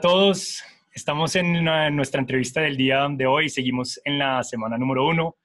Todos, 0.00 0.64
estamos 0.94 1.36
en 1.36 1.62
nuestra 1.94 2.20
entrevista 2.20 2.62
del 2.62 2.78
día 2.78 3.06
de 3.10 3.26
hoy, 3.26 3.50
seguimos 3.50 4.00
en 4.04 4.18
la 4.18 4.42
semana 4.42 4.78
número 4.78 5.06
uno 5.06 5.36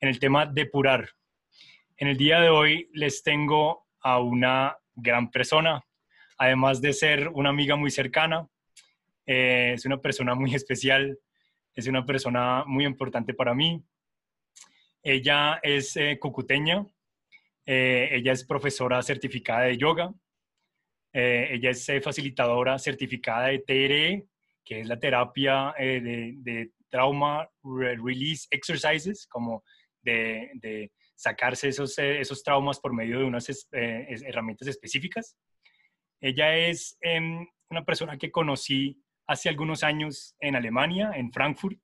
en 0.00 0.08
el 0.08 0.18
tema 0.18 0.46
depurar. 0.46 1.10
En 1.98 2.08
el 2.08 2.16
día 2.16 2.40
de 2.40 2.48
hoy 2.48 2.88
les 2.94 3.22
tengo 3.22 3.86
a 4.00 4.18
una 4.20 4.78
gran 4.94 5.30
persona, 5.30 5.84
además 6.38 6.80
de 6.80 6.94
ser 6.94 7.28
una 7.28 7.50
amiga 7.50 7.76
muy 7.76 7.90
cercana, 7.90 8.48
eh, 9.26 9.72
es 9.74 9.84
una 9.84 9.98
persona 9.98 10.34
muy 10.34 10.54
especial, 10.54 11.18
es 11.74 11.86
una 11.86 12.06
persona 12.06 12.64
muy 12.66 12.86
importante 12.86 13.34
para 13.34 13.54
mí. 13.54 13.84
Ella 15.02 15.60
es 15.62 15.96
eh, 15.96 16.18
cucuteña, 16.18 16.86
eh, 17.66 18.08
ella 18.12 18.32
es 18.32 18.42
profesora 18.42 19.02
certificada 19.02 19.64
de 19.64 19.76
yoga, 19.76 20.14
eh, 21.20 21.54
ella 21.54 21.70
es 21.70 21.88
eh, 21.88 22.00
facilitadora 22.00 22.78
certificada 22.78 23.48
de 23.48 23.58
TRE, 23.58 24.28
que 24.64 24.80
es 24.82 24.86
la 24.86 25.00
terapia 25.00 25.74
eh, 25.76 26.00
de, 26.00 26.70
trauma 26.88 27.50
release 27.64 28.46
exercises, 28.52 29.26
como 29.26 29.64
de, 30.00 30.92
sacarse 31.16 31.68
esos, 31.68 31.98
esos 31.98 32.44
traumas 32.44 32.78
por 32.78 32.94
medio 32.94 33.18
de 33.18 33.24
unas 33.24 33.68
herramientas 33.72 34.68
específicas. 34.68 35.36
Ella 36.20 36.56
es 36.56 36.96
em, 37.00 37.44
una 37.68 37.84
persona 37.84 38.16
que 38.16 38.30
conocí 38.30 39.02
hace 39.26 39.48
algunos 39.48 39.82
años 39.82 40.36
en 40.38 40.54
Alemania, 40.54 41.10
en 41.16 41.32
Frankfurt. 41.32 41.80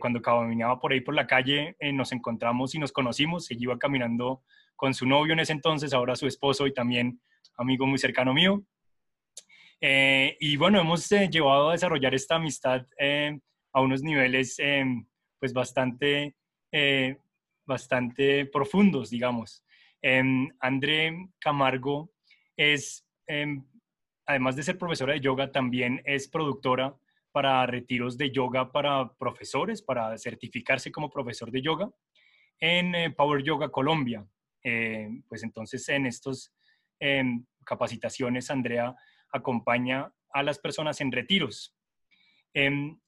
cuando 0.00 0.22
caminaba 0.22 0.80
por 0.80 0.92
ahí 0.92 1.02
por 1.02 1.14
la 1.14 1.26
calle, 1.26 1.76
nos 1.92 2.10
encontramos 2.12 2.74
y 2.74 2.78
nos 2.78 2.90
conocimos. 2.90 3.50
Ella 3.50 3.64
iba 3.64 3.78
caminando 3.78 4.42
con 4.74 4.94
su 4.94 5.06
novio 5.06 5.34
en 5.34 5.40
ese 5.40 5.52
entonces, 5.52 5.92
ahora 5.92 6.16
su 6.16 6.26
esposo 6.26 6.66
y 6.66 6.72
también 6.72 7.20
amigo 7.56 7.86
muy 7.86 7.98
cercano 7.98 8.34
mío. 8.34 8.62
Eh, 9.80 10.36
y 10.40 10.56
bueno, 10.56 10.80
hemos 10.80 11.10
eh, 11.12 11.28
llevado 11.30 11.68
a 11.68 11.72
desarrollar 11.72 12.14
esta 12.14 12.36
amistad 12.36 12.86
eh, 12.98 13.38
a 13.72 13.80
unos 13.80 14.02
niveles 14.02 14.56
pues 15.38 15.52
bastante, 15.52 16.34
bastante 17.66 18.46
profundos, 18.46 19.10
digamos. 19.10 19.62
André 20.60 21.28
Camargo 21.38 22.10
es, 22.56 23.06
además 24.24 24.56
de 24.56 24.62
ser 24.62 24.78
profesora 24.78 25.12
de 25.12 25.20
yoga, 25.20 25.52
también 25.52 26.00
es 26.06 26.26
productora 26.26 26.96
para 27.32 27.66
retiros 27.66 28.16
de 28.16 28.30
yoga 28.30 28.72
para 28.72 29.12
profesores, 29.18 29.82
para 29.82 30.16
certificarse 30.16 30.90
como 30.90 31.10
profesor 31.10 31.50
de 31.50 31.60
yoga 31.60 31.90
en 32.58 33.12
Power 33.14 33.42
Yoga 33.42 33.68
Colombia. 33.68 34.26
pues 35.28 35.42
entonces 35.42 35.86
en 35.90 36.06
estos 36.06 36.55
en 37.00 37.46
capacitaciones, 37.64 38.50
Andrea 38.50 38.94
acompaña 39.32 40.12
a 40.30 40.42
las 40.42 40.58
personas 40.58 41.00
en 41.00 41.12
retiros. 41.12 41.76
Em, 42.54 42.98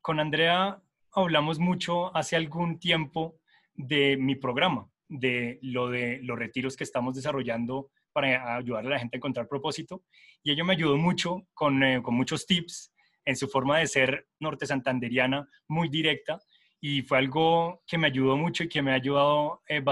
con 0.00 0.20
Andrea 0.20 0.82
hablamos 1.12 1.58
mucho 1.58 2.14
hace 2.16 2.36
algún 2.36 2.78
tiempo 2.78 3.40
de 3.74 4.16
mi 4.16 4.36
programa, 4.36 4.88
de 5.08 5.58
lo 5.62 5.88
de 5.90 6.20
los 6.22 6.38
retiros 6.38 6.76
que 6.76 6.84
estamos 6.84 7.14
desarrollando 7.14 7.90
para 8.12 8.56
ayudar 8.56 8.86
a 8.86 8.90
la 8.90 8.98
gente 8.98 9.16
a 9.16 9.18
encontrar 9.18 9.48
propósito. 9.48 10.04
Y 10.42 10.52
ella 10.52 10.64
me 10.64 10.72
ayudó 10.72 10.96
mucho 10.96 11.46
con, 11.54 11.82
eh, 11.82 12.00
muchos 12.00 12.46
tips 12.46 12.92
en 13.24 13.36
su 13.36 13.48
forma 13.48 13.78
de 13.78 13.86
ser 13.86 14.26
norte 14.38 14.66
santanderiana, 14.66 15.48
muy 15.68 15.88
directa, 15.88 16.40
y 16.80 17.02
fue 17.02 17.18
algo 17.18 17.82
que 17.86 17.98
me 17.98 18.06
ayudó 18.06 18.36
mucho 18.36 18.64
y 18.64 18.68
que 18.68 18.82
me 18.82 18.92
ha 18.92 18.94
ayudado 18.94 19.62
eh. 19.68 19.82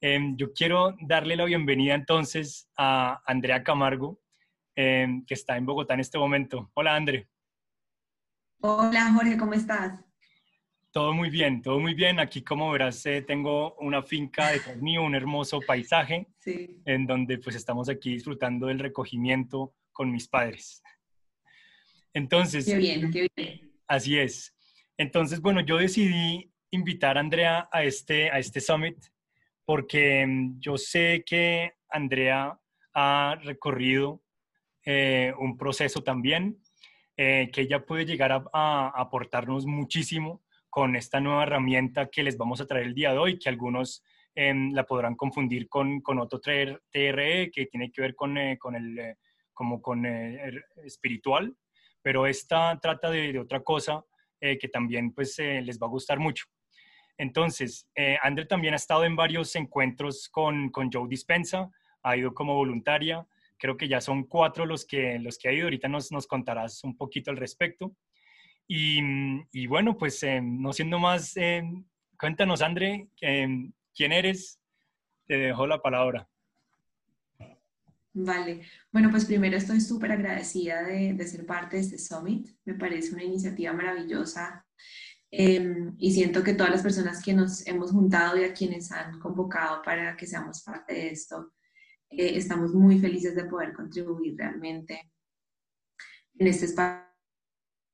Em, 0.00 0.36
yo 0.36 0.52
quiero 0.52 0.96
darle 1.00 1.34
la 1.34 1.44
bienvenida 1.44 1.94
entonces 1.94 2.70
a 2.76 3.20
Andrea 3.26 3.64
Camargo, 3.64 4.20
em, 4.76 5.24
que 5.24 5.34
está 5.34 5.56
en 5.56 5.66
Bogotá 5.66 5.94
en 5.94 6.00
este 6.00 6.18
momento. 6.18 6.70
Hola, 6.74 6.94
André. 6.94 7.28
Hola, 8.60 9.12
Jorge, 9.12 9.36
¿cómo 9.36 9.54
estás? 9.54 10.00
Todo 10.92 11.12
muy 11.12 11.30
bien, 11.30 11.62
todo 11.62 11.80
muy 11.80 11.94
bien. 11.94 12.20
Aquí, 12.20 12.42
como 12.42 12.70
verás, 12.70 13.04
eh, 13.06 13.22
tengo 13.22 13.74
una 13.76 14.00
finca 14.02 14.52
de 14.52 14.60
mío, 14.76 15.02
un 15.02 15.16
hermoso 15.16 15.60
paisaje, 15.60 16.28
en 16.46 17.06
donde 17.06 17.38
pues 17.38 17.56
estamos 17.56 17.88
aquí 17.88 18.12
disfrutando 18.12 18.68
del 18.68 18.78
recogimiento 18.78 19.74
con 19.92 20.12
mis 20.12 20.28
padres. 20.28 20.80
Entonces... 22.12 22.66
Qué 22.66 22.76
bien, 22.76 23.10
qué 23.10 23.28
bien. 23.36 23.72
Así 23.88 24.16
es. 24.16 24.54
Entonces, 24.96 25.40
bueno, 25.40 25.60
yo 25.60 25.76
decidí 25.76 26.52
invitar 26.70 27.16
a 27.16 27.20
Andrea 27.20 27.68
a 27.72 27.82
este, 27.82 28.30
a 28.30 28.38
este 28.38 28.60
summit 28.60 28.96
porque 29.68 30.26
mm, 30.26 30.60
yo 30.60 30.78
sé 30.78 31.22
que 31.26 31.74
Andrea 31.90 32.58
ha 32.94 33.38
recorrido 33.42 34.22
eh, 34.82 35.34
un 35.38 35.58
proceso 35.58 36.02
también, 36.02 36.62
eh, 37.18 37.50
que 37.52 37.60
ella 37.60 37.84
puede 37.84 38.06
llegar 38.06 38.32
a, 38.32 38.88
aportarnos 38.88 39.66
muchísimo 39.66 40.42
con 40.70 40.96
esta 40.96 41.20
nueva 41.20 41.42
herramienta 41.42 42.08
que 42.08 42.22
les 42.22 42.38
vamos 42.38 42.62
a 42.62 42.66
traer 42.66 42.86
el 42.86 42.94
día 42.94 43.12
de 43.12 43.18
hoy, 43.18 43.38
que 43.38 43.50
algunos 43.50 44.02
em, 44.34 44.72
la 44.72 44.84
podrán 44.84 45.16
confundir 45.16 45.68
con, 45.68 46.00
con, 46.00 46.18
otro 46.18 46.40
TRE 46.40 47.50
que 47.50 47.66
tiene 47.66 47.92
que 47.92 48.00
ver 48.00 48.14
con, 48.14 48.38
eh, 48.38 48.56
con 48.56 48.74
el 48.74 49.16
como 49.52 49.82
con 49.82 50.06
er, 50.06 50.64
espiritual, 50.82 51.54
pero 52.00 52.26
esta 52.26 52.78
trata 52.80 53.10
de, 53.10 53.34
de 53.34 53.38
otra 53.38 53.60
cosa 53.62 54.02
que 54.40 54.68
también 54.68 55.12
pues 55.12 55.36
les 55.38 55.80
va 55.80 55.88
a 55.88 55.90
gustar 55.90 56.20
mucho. 56.20 56.44
Entonces, 57.18 57.88
eh, 57.96 58.16
André 58.22 58.46
también 58.46 58.74
ha 58.74 58.76
estado 58.76 59.04
en 59.04 59.16
varios 59.16 59.54
encuentros 59.56 60.28
con, 60.28 60.70
con 60.70 60.90
Joe 60.90 61.08
Dispensa, 61.08 61.68
ha 62.02 62.16
ido 62.16 62.32
como 62.32 62.54
voluntaria, 62.54 63.26
creo 63.58 63.76
que 63.76 63.88
ya 63.88 64.00
son 64.00 64.24
cuatro 64.24 64.64
los 64.64 64.86
que, 64.86 65.18
los 65.18 65.36
que 65.36 65.48
ha 65.48 65.52
ido, 65.52 65.64
ahorita 65.64 65.88
nos, 65.88 66.12
nos 66.12 66.28
contarás 66.28 66.84
un 66.84 66.96
poquito 66.96 67.32
al 67.32 67.36
respecto. 67.36 67.94
Y, 68.68 69.00
y 69.50 69.66
bueno, 69.66 69.96
pues 69.96 70.22
eh, 70.22 70.40
no 70.40 70.72
siendo 70.72 71.00
más, 71.00 71.36
eh, 71.36 71.64
cuéntanos, 72.18 72.62
André, 72.62 73.08
¿quién 73.18 74.12
eres? 74.12 74.60
Te 75.26 75.38
dejo 75.38 75.66
la 75.66 75.82
palabra. 75.82 76.28
Vale, 78.12 78.62
bueno, 78.90 79.10
pues 79.10 79.26
primero 79.26 79.56
estoy 79.56 79.80
súper 79.80 80.12
agradecida 80.12 80.82
de, 80.82 81.14
de, 81.14 81.26
ser 81.26 81.46
parte 81.46 81.76
de 81.76 81.82
este 81.82 81.98
summit. 81.98 82.48
Me 82.64 82.74
parece 82.74 83.14
una 83.14 83.22
iniciativa 83.22 83.72
maravillosa 83.72 84.66
Em, 85.30 85.94
y 85.98 86.12
siento 86.12 86.42
que 86.42 86.54
todas 86.54 86.72
las 86.72 86.82
personas 86.82 87.22
que 87.22 87.34
nos 87.34 87.66
hemos 87.66 87.90
juntado 87.90 88.38
y 88.38 88.44
a 88.44 88.54
quienes 88.54 88.90
han 88.92 89.18
convocado 89.20 89.82
para 89.82 90.16
que 90.16 90.26
seamos 90.26 90.62
parte 90.62 90.94
de 90.94 91.10
esto, 91.10 91.52
eh, 92.08 92.36
estamos 92.36 92.74
muy 92.74 92.98
felices 92.98 93.34
de 93.34 93.44
poder 93.44 93.74
contribuir 93.74 94.36
realmente 94.38 95.12
en 96.38 96.46
este 96.46 96.66
espacio 96.66 97.08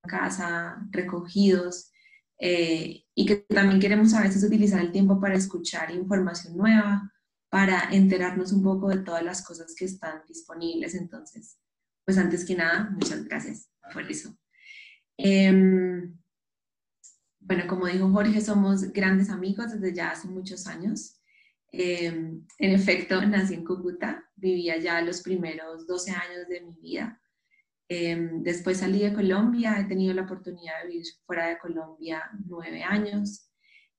casa, 0.07 0.87
recogidos, 0.91 1.91
eh, 2.39 3.05
y 3.15 3.27
que 3.27 3.37
también 3.37 3.81
queremos 3.81 4.13
a 4.15 4.23
veces 4.23 4.45
utilizar 4.45 4.81
el 4.81 4.93
tiempo 4.93 5.21
para 5.21 5.35
escuchar 5.35 5.91
información 5.91 6.57
nueva, 6.57 7.13
para 7.49 7.89
enterarnos 7.93 8.53
un 8.53 8.63
poco 8.63 8.89
de 8.89 8.99
todas 8.99 9.23
las 9.23 9.45
cosas 9.45 9.75
que 9.77 9.85
están 9.85 10.23
disponibles. 10.27 10.95
Entonces, 10.95 11.59
pues 12.05 12.19
antes 12.19 12.45
que 12.45 12.57
nada, 12.57 12.91
muchas 12.91 13.25
gracias 13.25 13.71
por 13.93 14.03
eso. 14.11 14.37
Em, 15.17 16.19
bueno, 17.45 17.67
como 17.67 17.87
dijo 17.87 18.11
Jorge, 18.11 18.41
somos 18.41 18.93
grandes 18.93 19.31
amigos 19.31 19.73
desde 19.73 19.95
ya 19.95 20.11
hace 20.11 20.29
muchos 20.29 20.67
años. 20.67 21.21
Em, 21.73 22.47
en 22.59 22.71
efecto, 22.73 23.21
nací 23.27 23.55
en 23.55 23.65
Cúcuta, 23.65 24.25
vivía 24.37 24.79
ya 24.79 25.01
los 25.03 25.23
primeros 25.23 25.87
12 25.87 26.11
años 26.11 26.49
de 26.49 26.61
mi 26.63 26.75
vida. 26.81 27.21
Em, 27.89 28.43
después 28.43 28.79
salí 28.79 29.01
de 29.01 29.13
Colombia, 29.13 29.79
he 29.79 29.85
tenido 29.85 30.15
la 30.15 30.23
oportunidad 30.23 30.83
de 30.83 30.89
vivir 30.89 31.07
fuera 31.27 31.49
de 31.49 31.59
Colombia 31.59 32.31
nueve 32.47 32.83
años 32.83 33.51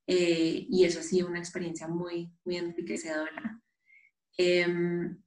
eh, 0.07 0.65
y 0.67 0.85
eso 0.85 0.99
ha 0.99 1.03
sido 1.03 1.27
una 1.27 1.39
experiencia 1.39 1.87
muy, 1.87 2.31
muy 2.43 2.57
enriquecedora. 2.57 3.61
Em, 4.37 5.21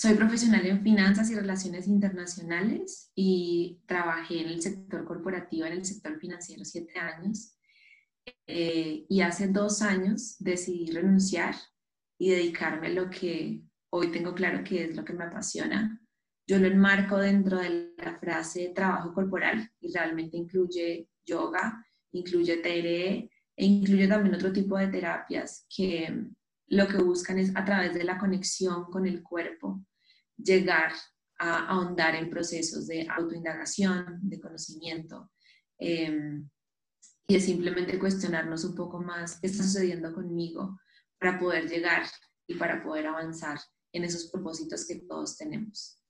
soy 0.00 0.14
profesional 0.14 0.64
en 0.64 0.82
finanzas 0.82 1.30
y 1.30 1.34
relaciones 1.34 1.86
internacionales 1.86 3.12
y 3.14 3.82
trabajé 3.84 4.40
en 4.40 4.48
el 4.48 4.62
sector 4.62 5.04
corporativo, 5.04 5.66
en 5.66 5.74
el 5.74 5.84
sector 5.84 6.18
financiero, 6.18 6.64
siete 6.64 6.98
años. 6.98 7.54
Eh, 8.46 9.04
y 9.10 9.20
hace 9.20 9.48
dos 9.48 9.82
años 9.82 10.36
decidí 10.38 10.90
renunciar 10.90 11.54
y 12.18 12.30
dedicarme 12.30 12.86
a 12.86 12.92
lo 12.92 13.10
que 13.10 13.60
hoy 13.90 14.10
tengo 14.10 14.34
claro 14.34 14.64
que 14.64 14.84
es 14.84 14.96
lo 14.96 15.04
que 15.04 15.12
me 15.12 15.24
apasiona. 15.24 16.00
Yo 16.46 16.58
lo 16.58 16.66
enmarco 16.66 17.18
dentro 17.18 17.58
de 17.58 17.92
la 17.98 18.18
frase 18.18 18.72
trabajo 18.74 19.12
corporal 19.12 19.70
y 19.80 19.92
realmente 19.92 20.38
incluye 20.38 21.10
yoga, 21.26 21.86
incluye 22.12 22.56
TRE 22.56 23.30
e 23.54 23.66
incluye 23.66 24.08
también 24.08 24.34
otro 24.34 24.50
tipo 24.50 24.78
de 24.78 24.88
terapias 24.88 25.66
que 25.68 26.24
lo 26.68 26.88
que 26.88 26.96
buscan 26.96 27.38
es 27.38 27.54
a 27.54 27.66
través 27.66 27.92
de 27.92 28.04
la 28.04 28.16
conexión 28.16 28.84
con 28.84 29.06
el 29.06 29.22
cuerpo 29.22 29.84
llegar 30.42 30.92
a 31.38 31.68
ahondar 31.68 32.14
en 32.14 32.28
procesos 32.28 32.86
de 32.86 33.06
autoindagación, 33.08 34.20
de 34.22 34.40
conocimiento, 34.40 35.30
em, 35.78 36.48
y 37.26 37.34
de 37.34 37.40
simplemente 37.40 37.98
cuestionarnos 37.98 38.64
un 38.64 38.74
poco 38.74 39.00
más 39.00 39.40
qué 39.40 39.46
está 39.46 39.62
sucediendo 39.62 40.12
conmigo 40.12 40.78
para 41.18 41.38
poder 41.38 41.68
llegar 41.68 42.02
y 42.46 42.54
para 42.54 42.82
poder 42.82 43.06
avanzar 43.06 43.58
en 43.92 44.04
esos 44.04 44.30
propósitos 44.30 44.86
que 44.86 44.96
todos 44.96 45.36
tenemos. 45.36 46.02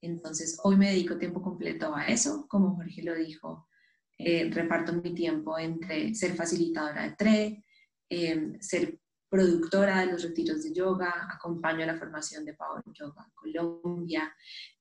Entonces, 0.00 0.58
hoy 0.62 0.76
me 0.76 0.90
dedico 0.90 1.18
tiempo 1.18 1.42
completo 1.42 1.94
a 1.94 2.06
eso, 2.06 2.46
como 2.48 2.76
Jorge 2.76 3.02
lo 3.02 3.14
dijo, 3.14 3.68
eh, 4.16 4.48
reparto 4.50 4.92
mi 4.92 5.14
tiempo 5.14 5.58
entre 5.58 6.14
ser 6.14 6.34
facilitadora 6.34 7.02
de 7.02 7.16
TRE, 7.16 7.64
em, 8.08 8.60
ser 8.60 8.98
productora 9.28 10.00
de 10.00 10.12
los 10.12 10.22
retiros 10.22 10.62
de 10.62 10.72
yoga, 10.72 11.28
acompaño 11.30 11.84
la 11.84 11.98
formación 11.98 12.44
de 12.44 12.54
Power 12.54 12.82
Yoga 12.92 13.24
en 13.26 13.34
Colombia 13.34 14.34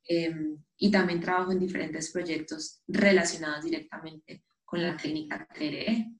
em, 0.03 0.57
y 0.77 0.89
también 0.89 1.19
trabajo 1.19 1.51
en 1.51 1.59
diferentes 1.59 2.11
proyectos 2.11 2.81
relacionados 2.87 3.63
directamente 3.63 4.43
con 4.63 4.81
la 4.81 4.95
técnica 4.95 5.47
TRE. 5.53 6.11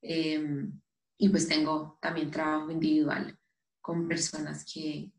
Em, 0.00 0.80
y 1.18 1.28
pues 1.28 1.48
tengo 1.48 1.98
también 2.00 2.30
trabajo 2.30 2.70
individual 2.70 3.38
con 3.80 4.06
personas 4.06 4.64
que, 4.72 5.10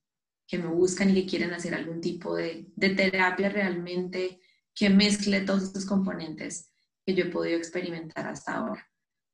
que 0.47 0.57
me 0.57 0.67
buscan 0.67 1.09
y 1.09 1.21
que 1.21 1.29
quieren 1.29 1.53
hacer 1.53 1.73
algún 1.73 2.01
tipo 2.01 2.35
de, 2.35 2.67
de 2.75 2.89
terapia 2.91 3.49
realmente 3.49 4.39
que 4.73 4.89
mezcle 4.89 5.41
todos 5.41 5.63
estos 5.63 5.85
componentes 5.85 6.71
que 7.05 7.15
yo 7.15 7.25
he 7.25 7.29
podido 7.29 7.57
experimentar 7.57 8.27
hasta 8.27 8.55
ahora. 8.55 8.87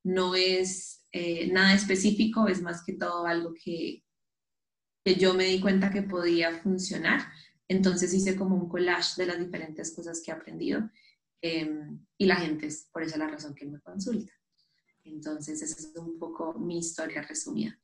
No 0.04 0.36
es 0.36 1.06
eh, 1.12 1.48
nada 1.52 1.74
específico, 1.74 2.48
es 2.48 2.62
más 2.62 2.84
que 2.84 2.94
todo 2.94 3.26
algo 3.26 3.54
que, 3.54 4.04
yo 5.06 5.34
me 5.34 5.46
di 5.46 5.60
cuenta 5.60 5.92
que 5.92 6.02
podía 6.02 6.52
funcionar. 6.60 7.22
Entonces 7.68 8.14
hice 8.14 8.36
como 8.36 8.56
un 8.56 8.70
collage 8.70 9.22
de 9.22 9.28
las 9.28 9.40
diferentes 9.40 9.96
cosas 9.96 10.22
que 10.24 10.32
he 10.32 10.34
aprendido 10.34 10.90
em, 11.42 12.06
y 12.18 12.26
la 12.26 12.36
gente 12.36 12.68
es 12.68 12.90
por 12.92 13.04
esa 13.04 13.18
la 13.18 13.28
razón 13.28 13.54
que 13.54 13.66
me 13.66 13.80
consulta. 13.82 14.32
Entonces 15.04 15.62
esa 15.62 15.80
es 15.80 15.94
un 15.96 16.18
poco 16.18 16.54
mi 16.54 16.80
historia 16.80 17.22
resumida. 17.22 17.80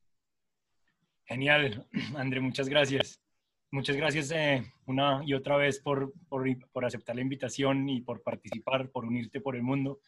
Genial, 1.26 1.88
André, 2.16 2.40
muchas 2.40 2.68
gracias. 2.68 3.22
Muchas 3.72 3.96
gracias 3.96 4.32
eh, 4.32 4.64
una 4.88 5.22
y 5.24 5.36
otra 5.36 5.56
vez 5.56 5.80
por, 5.80 6.12
por, 6.28 6.44
por, 6.72 6.86
aceptar 6.86 7.16
la 7.16 7.22
invitación 7.22 7.88
y 7.88 8.02
por 8.02 8.24
participar, 8.24 8.90
por 8.90 9.06
unirte 9.06 9.40
por 9.40 9.56
el 9.56 9.62
mundo. 9.62 10.00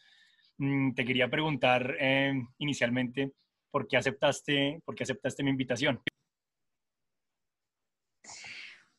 Mm, 0.62 0.94
te 0.94 1.04
quería 1.04 1.28
preguntar 1.28 1.96
eh, 1.98 2.40
inicialmente 2.58 3.32
por 3.68 3.88
qué, 3.88 3.96
aceptaste, 3.96 4.80
por 4.84 4.94
qué 4.94 5.02
aceptaste 5.02 5.42
mi 5.42 5.50
invitación. 5.50 6.00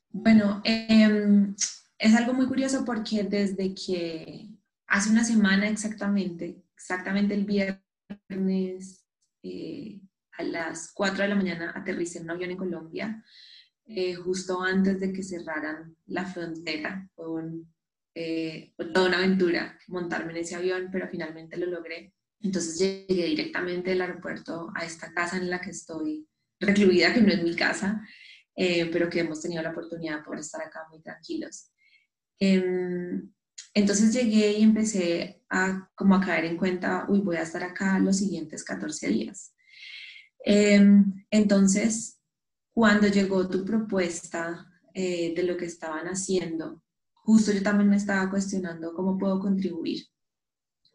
Bueno, 0.10 0.62
em, 0.66 1.56
es 1.98 2.16
algo 2.16 2.34
muy 2.34 2.48
curioso 2.48 2.84
porque 2.84 3.24
desde 3.24 3.74
que 3.74 4.50
hace 4.88 5.10
una 5.10 5.24
semana 5.24 5.70
exactamente, 5.70 6.62
exactamente 6.76 7.34
el 7.34 7.46
viernes, 7.46 9.06
eh, 9.42 10.02
a 10.34 10.44
las 10.44 10.92
4 10.94 11.24
de 11.24 11.30
la 11.30 11.36
mañana 11.36 11.72
aterricé 11.74 12.18
en 12.18 12.26
un 12.26 12.32
avión 12.32 12.52
en 12.52 12.58
Colombia, 12.58 13.24
eh, 13.86 14.16
justo 14.16 14.62
antes 14.62 15.00
de 15.00 15.14
que 15.14 15.24
cerraran 15.24 15.96
la 16.08 16.26
frontera. 16.26 17.10
Eh, 18.16 18.74
toda 18.94 19.08
una 19.08 19.18
aventura 19.18 19.80
montarme 19.88 20.32
en 20.32 20.38
ese 20.38 20.56
avión, 20.56 20.90
pero 20.92 21.08
finalmente 21.10 21.58
lo 21.58 21.66
logré. 21.66 22.14
Entonces 22.42 22.78
llegué 22.78 23.26
directamente 23.26 23.92
del 23.92 24.02
aeropuerto 24.02 24.72
a 24.76 24.86
esta 24.86 25.14
casa 25.14 25.38
en 25.38 25.50
la 25.50 25.62
que 25.62 25.72
estoy 25.72 26.28
recluida, 26.60 27.14
que 27.14 27.22
no 27.22 27.32
es 27.32 27.42
mi 27.42 27.56
casa, 27.56 28.06
eh, 28.56 28.90
pero 28.92 29.10
que 29.10 29.22
hemos 29.22 29.42
tenido 29.42 29.64
la 29.64 29.72
oportunidad 29.72 30.24
por 30.24 30.38
estar 30.38 30.62
acá 30.62 30.86
muy 30.90 31.02
tranquilos. 31.02 31.72
Em, 32.40 33.32
entonces 33.74 34.14
llegué 34.14 34.52
y 34.54 34.64
empecé 34.64 35.42
a 35.50 35.90
como 35.96 36.16
a 36.16 36.22
caer 36.22 36.46
en 36.46 36.58
cuenta, 36.58 37.06
uy, 37.08 37.20
voy 37.22 37.38
a 37.38 37.44
estar 37.44 37.64
acá 37.64 37.98
los 38.00 38.18
siguientes 38.18 38.64
14 38.64 39.08
días. 39.08 39.56
Em, 40.46 41.26
entonces, 41.32 42.20
cuando 42.74 43.08
llegó 43.08 43.50
tu 43.50 43.64
propuesta 43.66 44.68
eh, 44.94 45.34
de 45.36 45.44
lo 45.44 45.58
que 45.58 45.66
estaban 45.66 46.08
haciendo, 46.08 46.84
justo 47.24 47.52
yo 47.52 47.64
también 47.64 47.90
me 47.90 47.96
estaba 47.96 48.30
cuestionando 48.30 48.94
cómo 48.94 49.18
puedo 49.18 49.40
contribuir, 49.40 50.06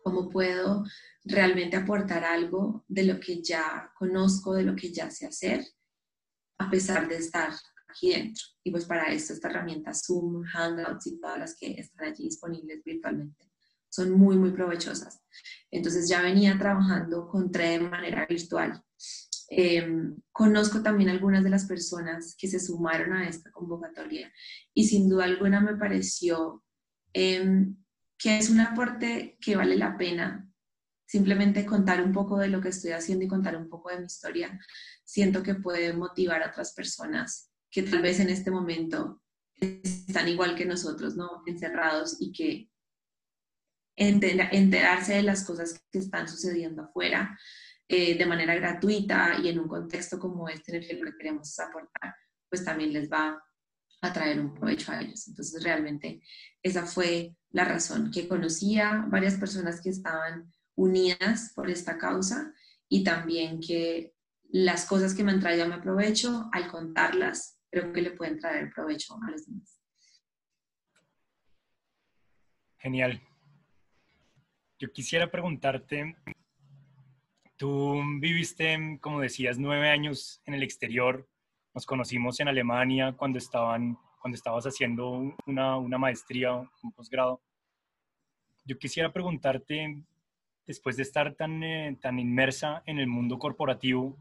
cómo 0.03 0.29
puedo 0.29 0.85
realmente 1.25 1.77
aportar 1.77 2.25
algo 2.25 2.85
de 2.87 3.05
lo 3.05 3.19
que 3.19 3.43
ya 3.43 3.91
conozco, 3.99 4.55
de 4.55 4.63
lo 4.63 4.77
que 4.77 4.93
ya 4.93 5.11
sé 5.11 5.27
hacer, 5.27 5.67
a 6.59 6.71
pesar 6.71 7.09
de 7.09 7.17
estar 7.17 7.53
aquí 7.89 8.13
dentro. 8.13 8.45
Y 8.63 8.71
pues 8.71 8.85
para 8.85 9.13
esto 9.13 9.33
esta 9.33 9.49
herramienta 9.49 9.93
Zoom, 9.95 10.45
Hangouts 10.45 11.07
y 11.07 11.19
todas 11.19 11.39
las 11.39 11.57
que 11.57 11.73
están 11.73 12.09
allí 12.09 12.25
disponibles 12.25 12.85
virtualmente 12.85 13.51
son 13.91 14.13
muy, 14.13 14.37
muy 14.37 14.51
provechosas. 14.51 15.23
Entonces 15.71 16.09
ya 16.09 16.21
venía 16.21 16.59
trabajando 16.59 17.27
con 17.27 17.51
TRE 17.51 17.79
de 17.79 17.81
manera 17.81 18.27
virtual 18.27 18.83
Em, 19.51 20.17
conozco 20.31 20.83
también 20.83 21.09
algunas 21.09 21.43
de 21.43 21.49
las 21.49 21.65
personas 21.65 22.37
que 22.39 22.49
se 22.49 22.61
sumaron 22.61 23.15
a 23.15 23.27
esta 23.27 23.51
convocatoria 23.51 24.31
y 24.75 24.85
sin 24.85 25.09
duda 25.09 25.25
alguna 25.25 25.63
me 25.63 25.75
pareció 25.75 26.63
em, 27.15 27.75
que 28.19 28.37
es 28.37 28.51
un 28.51 28.61
aporte 28.61 29.39
que 29.41 29.57
vale 29.57 29.77
la 29.77 29.97
pena 29.97 30.47
simplemente 31.07 31.65
contar 31.65 32.03
un 32.05 32.13
poco 32.13 32.37
de 32.37 32.49
lo 32.49 32.61
que 32.61 32.69
estoy 32.69 32.91
haciendo 32.91 33.25
y 33.25 33.29
contar 33.29 33.57
un 33.57 33.71
poco 33.71 33.89
de 33.89 34.01
mi 34.01 34.05
historia. 34.05 34.61
Siento 35.03 35.43
que 35.43 35.55
puede 35.55 35.95
motivar 35.95 36.43
a 36.43 36.49
otras 36.49 36.75
personas 36.75 37.51
que 37.71 37.83
tal 37.83 38.03
vez 38.03 38.21
en 38.21 38.29
este 38.29 38.51
momento 38.51 39.23
están 39.59 40.29
igual 40.29 40.55
que 40.55 40.67
nosotros, 40.67 41.17
¿no? 41.17 41.43
Encerrados 41.47 42.19
y 42.21 42.33
que 42.33 42.71
enterarse 43.97 45.15
de 45.15 45.23
las 45.23 45.45
cosas 45.45 45.83
que 45.91 45.99
están 45.99 46.29
sucediendo 46.29 46.83
afuera 46.83 47.39
eh, 47.89 48.19
de 48.19 48.27
manera 48.27 48.55
gratuita 48.55 49.39
y 49.43 49.49
en 49.49 49.59
un 49.59 49.67
contexto 49.67 50.19
como 50.19 50.49
este 50.49 50.77
en 50.77 50.83
el 50.83 50.89
que 50.89 50.95
lo 50.95 51.11
que 51.11 51.17
queremos 51.17 51.59
aportar, 51.59 52.15
pues 52.49 52.65
también 52.65 52.93
les 52.93 53.11
va 53.11 53.43
a 54.01 54.13
traer 54.13 54.41
un 54.41 54.55
provecho 54.55 54.93
a 54.93 55.01
ellos. 55.01 55.27
Entonces, 55.27 55.63
realmente 55.63 56.23
esa 56.63 56.85
fue 56.85 57.35
la 57.51 57.65
razón, 57.65 58.11
que 58.11 58.29
conocía 58.29 59.07
varias 59.09 59.37
personas 59.37 59.81
que 59.81 59.91
estaban 59.91 60.53
unidas 60.75 61.53
por 61.55 61.71
esta 61.71 61.99
causa 61.99 62.53
y 62.89 63.03
también 63.05 63.59
que 63.61 64.15
las 64.51 64.87
cosas 64.87 65.15
que 65.15 65.25
me 65.25 65.33
han 65.33 65.41
traído 65.41 65.67
me 65.67 65.81
provecho, 65.81 66.49
al 66.53 66.71
contarlas, 66.71 67.59
creo 67.71 67.93
que 67.93 68.03
le 68.03 68.13
pueden 68.13 68.39
traer 68.39 68.71
provecho 68.73 69.19
a 69.27 69.31
los 69.31 69.47
demás. 69.47 69.81
Genial. 72.79 73.21
Yo 74.79 74.93
quisiera 74.93 75.31
preguntarte 75.31 76.17
Tú 77.59 78.01
viviste, 78.21 78.99
como 79.01 79.21
decías, 79.21 79.59
nueve 79.59 79.91
años 79.91 80.41
en 80.47 80.55
el 80.55 80.63
exterior. 80.63 81.29
Nos 81.75 81.87
conocimos 81.87 82.39
en 82.39 82.47
Alemania 82.47 83.15
cuando, 83.17 83.37
estaban, 83.37 83.99
cuando 84.23 84.37
estabas 84.37 84.65
haciendo 84.65 85.35
una, 85.45 85.77
una 85.77 85.99
maestría, 85.99 86.55
un 86.55 86.93
posgrado. 86.93 87.43
Yo 88.65 88.79
quisiera 88.79 89.13
preguntarte, 89.13 90.05
después 90.69 90.97
de 90.97 91.03
estar 91.03 91.35
tan, 91.35 91.65
eh, 91.65 91.99
tan 92.01 92.21
inmersa 92.21 92.85
en 92.87 93.01
el 93.01 93.09
mundo 93.09 93.41
corporativo, 93.41 94.17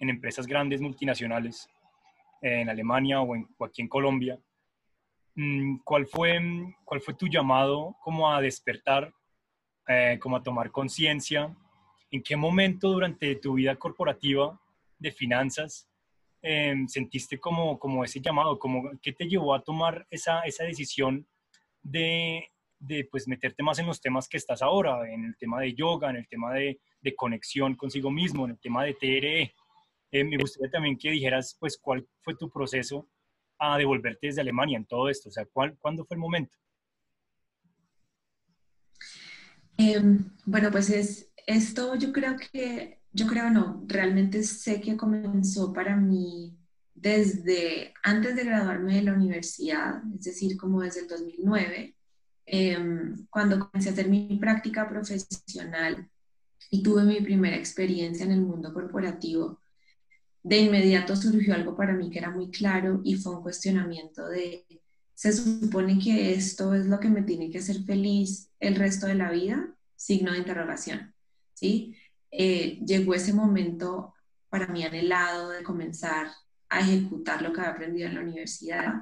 en 0.00 0.10
empresas 0.10 0.48
grandes 0.48 0.80
multinacionales, 0.80 1.68
en 2.42 2.68
Alemania 2.68 3.20
o, 3.20 3.36
en, 3.36 3.46
aquí 3.60 3.82
en 3.82 3.88
Colombia, 3.88 4.36
mm, 5.36 5.76
¿cuál 5.84 6.08
fue, 6.08 6.40
cuál 6.84 7.00
fue 7.00 7.14
tu 7.14 7.28
llamado 7.28 7.94
como 8.02 8.32
a 8.32 8.40
despertar, 8.40 9.14
eh, 9.86 10.18
como 10.20 10.38
a 10.38 10.42
tomar 10.42 10.72
conciencia 10.72 11.54
¿En 12.10 12.22
qué 12.22 12.36
momento 12.36 12.88
durante 12.88 13.36
tu 13.36 13.54
vida 13.54 13.76
corporativa 13.76 14.60
de 14.98 15.12
finanzas 15.12 15.88
em, 16.42 16.88
sentiste 16.88 17.38
como, 17.38 17.78
como 17.78 18.04
ese 18.04 18.20
llamado? 18.20 18.58
Como, 18.58 18.90
¿Qué 19.00 19.12
te 19.12 19.28
llevó 19.28 19.54
a 19.54 19.62
tomar 19.62 20.06
esa, 20.10 20.40
esa 20.40 20.64
decisión 20.64 21.26
de, 21.82 22.50
de 22.78 23.04
pues, 23.10 23.28
meterte 23.28 23.62
más 23.62 23.78
en 23.78 23.86
los 23.86 24.00
temas 24.00 24.28
que 24.28 24.38
estás 24.38 24.60
ahora, 24.62 25.08
en 25.08 25.24
el 25.24 25.36
tema 25.36 25.60
de 25.60 25.74
yoga, 25.74 26.10
en 26.10 26.16
el 26.16 26.28
tema 26.28 26.54
de, 26.54 26.80
de 27.00 27.14
conexión 27.14 27.76
consigo 27.76 28.10
mismo, 28.10 28.44
en 28.44 28.52
el 28.52 28.58
tema 28.58 28.84
de 28.84 28.94
TRE? 28.94 29.54
Eh, 30.12 30.24
me 30.24 30.36
gustaría 30.36 30.70
también 30.70 30.98
que 30.98 31.10
dijeras, 31.10 31.56
pues, 31.60 31.78
cuál 31.80 32.06
fue 32.22 32.34
tu 32.34 32.50
proceso 32.50 33.08
a 33.60 33.78
devolverte 33.78 34.26
desde 34.26 34.40
Alemania 34.40 34.78
en 34.78 34.86
todo 34.86 35.08
esto, 35.08 35.28
o 35.28 35.32
sea, 35.32 35.44
¿cuál, 35.44 35.76
¿cuándo 35.78 36.04
fue 36.06 36.16
el 36.16 36.20
momento? 36.20 36.56
Em, 39.76 40.30
bueno, 40.44 40.70
pues 40.70 40.90
es, 40.90 41.29
esto 41.46 41.94
yo 41.96 42.12
creo 42.12 42.36
que, 42.36 43.00
yo 43.12 43.26
creo 43.26 43.50
no, 43.50 43.84
realmente 43.86 44.42
sé 44.42 44.80
que 44.80 44.96
comenzó 44.96 45.72
para 45.72 45.96
mí 45.96 46.56
desde 46.94 47.94
antes 48.02 48.36
de 48.36 48.44
graduarme 48.44 48.96
de 48.96 49.02
la 49.02 49.14
universidad, 49.14 50.02
es 50.14 50.24
decir, 50.24 50.56
como 50.56 50.82
desde 50.82 51.00
el 51.00 51.08
2009, 51.08 51.96
em, 52.46 53.26
cuando 53.30 53.58
comencé 53.58 53.88
a 53.88 53.92
hacer 53.92 54.08
mi 54.08 54.36
práctica 54.38 54.88
profesional 54.88 56.08
y 56.70 56.82
tuve 56.82 57.04
mi 57.04 57.20
primera 57.20 57.56
experiencia 57.56 58.24
en 58.24 58.32
el 58.32 58.42
mundo 58.42 58.72
corporativo, 58.74 59.60
de 60.42 60.58
inmediato 60.58 61.16
surgió 61.16 61.54
algo 61.54 61.76
para 61.76 61.94
mí 61.94 62.10
que 62.10 62.18
era 62.18 62.30
muy 62.30 62.50
claro 62.50 63.00
y 63.04 63.16
fue 63.16 63.36
un 63.36 63.42
cuestionamiento 63.42 64.26
de, 64.28 64.66
¿se 65.14 65.32
supone 65.32 65.98
que 65.98 66.32
esto 66.32 66.74
es 66.74 66.86
lo 66.86 66.98
que 67.00 67.08
me 67.08 67.22
tiene 67.22 67.50
que 67.50 67.58
hacer 67.58 67.82
feliz 67.84 68.50
el 68.58 68.76
resto 68.76 69.06
de 69.06 69.14
la 69.14 69.30
vida? 69.30 69.74
Signo 69.96 70.32
de 70.32 70.38
interrogación. 70.38 71.14
¿Sí? 71.60 71.94
Eh, 72.30 72.80
llegó 72.86 73.14
ese 73.14 73.34
momento 73.34 74.14
para 74.48 74.66
mí 74.68 74.82
anhelado 74.84 75.50
de 75.50 75.62
comenzar 75.62 76.28
a 76.68 76.80
ejecutar 76.80 77.42
lo 77.42 77.52
que 77.52 77.60
había 77.60 77.72
aprendido 77.72 78.08
en 78.08 78.14
la 78.14 78.22
universidad 78.22 78.94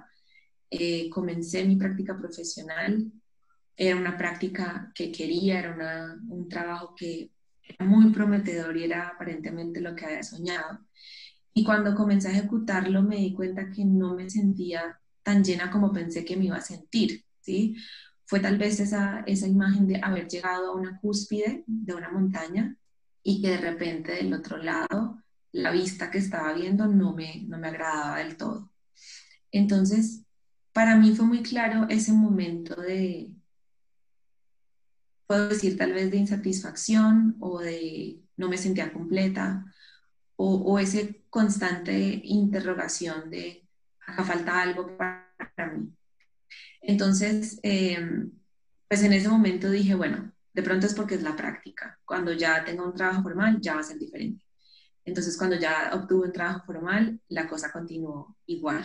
eh, 0.70 1.08
comencé 1.10 1.64
mi 1.64 1.76
práctica 1.76 2.16
profesional. 2.16 3.10
Era 3.76 3.96
una 3.96 4.16
práctica 4.18 4.92
que 4.94 5.10
quería, 5.12 5.60
era 5.60 6.16
un 6.28 6.48
trabajo 6.48 6.94
que 6.96 7.30
era 7.62 7.84
muy 7.86 8.12
prometedor 8.12 8.76
y 8.76 8.84
era 8.84 9.08
aparentemente 9.08 9.80
lo 9.80 9.94
que 9.94 10.06
había 10.06 10.22
soñado. 10.22 10.80
Y 11.54 11.64
cuando 11.64 11.94
comencé 11.94 12.28
a 12.28 12.32
ejecutarlo 12.32 13.02
me 13.02 13.16
di 13.16 13.32
cuenta 13.34 13.70
que 13.70 13.84
no 13.84 14.14
me 14.14 14.28
sentía 14.30 15.00
tan 15.22 15.44
llena 15.44 15.70
como 15.70 15.92
pensé 15.92 16.24
que 16.24 16.36
me 16.36 16.46
iba 16.46 16.56
a 16.56 16.60
sentir, 16.60 17.24
¿sí? 17.40 17.76
Fue 18.28 18.40
tal 18.40 18.58
vez 18.58 18.78
esa, 18.78 19.24
esa 19.26 19.48
imagen 19.48 19.86
de 19.86 20.00
haber 20.02 20.28
llegado 20.28 20.70
a 20.70 20.76
una 20.76 21.00
cúspide 21.00 21.64
de 21.66 21.94
una 21.94 22.10
montaña 22.10 22.76
y 23.22 23.40
que 23.40 23.48
de 23.48 23.56
repente 23.56 24.12
del 24.12 24.34
otro 24.34 24.58
lado 24.58 25.22
la 25.50 25.70
vista 25.70 26.10
que 26.10 26.18
estaba 26.18 26.52
viendo 26.52 26.86
no 26.86 27.14
me, 27.14 27.42
no 27.48 27.58
me 27.58 27.68
agradaba 27.68 28.18
del 28.18 28.36
todo. 28.36 28.70
Entonces, 29.50 30.26
para 30.74 30.94
mí 30.94 31.14
fue 31.16 31.24
muy 31.24 31.42
claro 31.42 31.86
ese 31.88 32.12
momento 32.12 32.78
de, 32.80 33.34
puedo 35.26 35.48
decir 35.48 35.78
tal 35.78 35.94
vez 35.94 36.10
de 36.10 36.18
insatisfacción 36.18 37.36
o 37.40 37.60
de 37.60 38.22
no 38.36 38.50
me 38.50 38.58
sentía 38.58 38.92
completa 38.92 39.64
o, 40.36 40.56
o 40.56 40.78
ese 40.78 41.24
constante 41.30 42.20
interrogación 42.24 43.30
de 43.30 43.66
acá 44.06 44.24
falta 44.24 44.62
algo 44.62 44.96
para, 44.96 45.26
mí. 45.74 45.92
Entonces, 46.80 47.58
em, 47.62 48.30
pues 48.88 49.02
en 49.02 49.12
ese 49.12 49.28
momento 49.28 49.70
dije, 49.70 49.94
bueno, 49.94 50.32
de 50.52 50.62
pronto 50.62 50.86
es 50.86 50.94
porque 50.94 51.14
es 51.16 51.22
la 51.22 51.36
práctica. 51.36 51.98
Cuando 52.04 52.32
ya 52.32 52.64
tenga 52.64 52.84
un 52.84 52.94
trabajo 52.94 53.22
formal, 53.22 53.60
ya 53.60 53.74
va 53.74 53.80
a 53.80 53.84
ser 53.84 53.98
diferente. 53.98 54.44
Entonces, 55.04 55.36
cuando 55.38 55.56
ya 55.56 55.90
obtuve 55.94 56.26
un 56.26 56.32
trabajo 56.32 56.64
formal, 56.66 57.20
la 57.28 57.48
cosa 57.48 57.72
continuó 57.72 58.36
igual. 58.46 58.84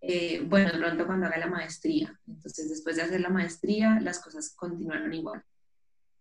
Eh, 0.00 0.42
bueno, 0.46 0.72
de 0.72 0.78
pronto 0.78 1.06
cuando 1.06 1.26
haga 1.26 1.38
la 1.38 1.46
maestría. 1.46 2.18
Entonces, 2.26 2.68
después 2.68 2.96
de 2.96 3.02
hacer 3.02 3.20
la 3.20 3.30
maestría, 3.30 4.00
las 4.00 4.20
cosas 4.20 4.54
continuaron 4.54 5.12
igual. 5.12 5.42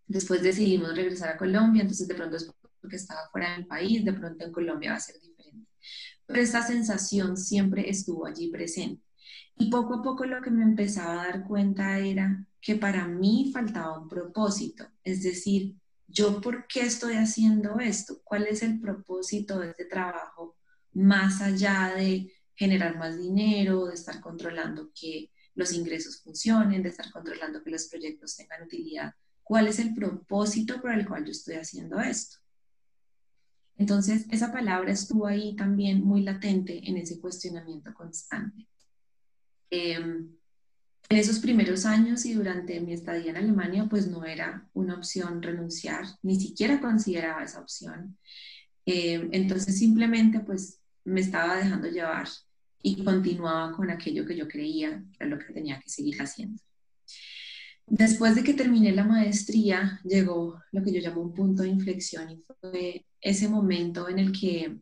Después 0.08 0.42
decidimos 0.42 0.96
regresar 0.96 1.30
a 1.30 1.38
Colombia, 1.38 1.82
entonces 1.84 2.08
de 2.08 2.16
pronto 2.16 2.38
es 2.38 2.52
porque 2.82 2.96
estaba 2.96 3.30
fuera 3.32 3.54
del 3.54 3.68
país, 3.68 4.04
de 4.04 4.14
pronto 4.14 4.44
en 4.44 4.52
Colombia 4.52 4.92
va 4.92 4.98
a 4.98 5.02
ser 5.02 5.20
diferente. 5.22 5.70
Pero 6.26 6.42
esta 6.42 6.62
sensación 6.64 7.38
siempre 7.38 7.90
estuvo 7.90 8.26
allí 8.26 8.50
presente. 8.50 9.04
Y 9.62 9.70
poco 9.70 9.96
a 9.96 10.01
poco 10.01 10.25
lo 10.25 10.42
que 10.42 10.51
me 10.51 10.63
empezaba 10.63 11.22
a 11.22 11.28
dar 11.28 11.44
cuenta 11.44 12.00
era 12.00 12.48
que 12.62 12.75
para 12.75 13.06
mí 13.08 13.51
faltaba 13.54 14.00
un 14.00 14.08
propósito, 14.08 14.88
es 15.04 15.22
decir, 15.22 15.75
yo 16.08 16.39
por 16.39 16.66
qué 16.66 16.84
estoy 16.84 17.16
haciendo 17.16 17.78
esto, 17.78 18.22
cuál 18.24 18.48
es 18.48 18.63
el 18.63 18.80
propósito 18.80 19.60
de 19.60 19.72
este 19.72 19.84
trabajo 19.84 20.56
más 20.94 21.42
allá 21.42 21.94
de 21.94 22.32
generar 22.56 22.98
más 22.98 23.20
dinero, 23.20 23.88
de 23.88 23.96
estar 23.96 24.22
controlando 24.22 24.92
que 24.96 25.30
los 25.56 25.74
ingresos 25.74 26.22
funcionen, 26.22 26.82
de 26.82 26.89
estar 26.89 27.12
controlando 27.12 27.62
que 27.62 27.72
los 27.72 27.88
proyectos 27.89 28.38
tengan 28.38 28.63
utilidad. 28.63 29.13
¿Cuál 29.44 29.68
es 29.68 29.78
el 29.80 29.94
propósito 29.94 30.82
por 30.82 30.92
el 30.92 31.06
cual 31.06 31.25
yo 31.25 31.32
estoy 31.32 31.56
haciendo 31.56 32.00
esto? 32.00 32.38
Entonces, 33.75 34.25
esa 34.32 34.54
palabra 34.54 34.94
estuvo 34.94 35.28
ahí 35.28 35.54
también 35.58 36.01
muy 36.01 36.22
latente 36.22 36.80
en 36.89 36.96
ese 36.96 37.20
cuestionamiento 37.20 37.94
constante. 37.94 38.70
Em, 39.70 40.30
en 41.10 41.18
esos 41.18 41.40
primeros 41.40 41.86
años 41.86 42.26
y 42.26 42.34
durante 42.34 42.80
mi 42.82 42.94
estadía 42.94 43.32
en 43.32 43.38
Alemania, 43.38 43.88
pues 43.90 44.08
no 44.08 44.26
era 44.26 44.70
una 44.74 44.96
opción 44.96 45.42
renunciar, 45.42 46.06
ni 46.22 46.40
siquiera 46.40 46.80
consideraba 46.80 47.44
esa 47.44 47.60
opción. 47.60 48.18
Em, 48.86 49.30
entonces 49.32 49.78
simplemente 49.78 50.40
pues 50.40 50.80
me 51.04 51.22
estaba 51.22 51.58
dejando 51.58 51.88
llevar 51.90 52.28
y 52.82 53.04
continuaba 53.04 53.72
con 53.76 53.90
aquello 53.90 54.26
que 54.26 54.36
yo 54.38 54.48
creía 54.48 55.04
que 55.12 55.24
era 55.24 55.30
lo 55.36 55.40
que 55.40 55.54
tenía 55.54 55.80
que 55.80 55.90
seguir 55.90 56.22
haciendo. 56.22 56.62
Después 57.88 58.36
de 58.36 58.44
que 58.44 58.54
terminé 58.54 58.92
la 58.92 59.04
maestría, 59.04 60.00
llegó 60.04 60.62
lo 60.72 60.84
que 60.84 60.94
yo 60.94 61.02
llamo 61.02 61.22
un 61.22 61.34
punto 61.34 61.64
de 61.64 61.70
inflexión 61.70 62.30
y 62.30 62.44
fue 62.62 63.06
ese 63.20 63.50
momento 63.50 64.08
en 64.08 64.20
el 64.20 64.32
que 64.32 64.78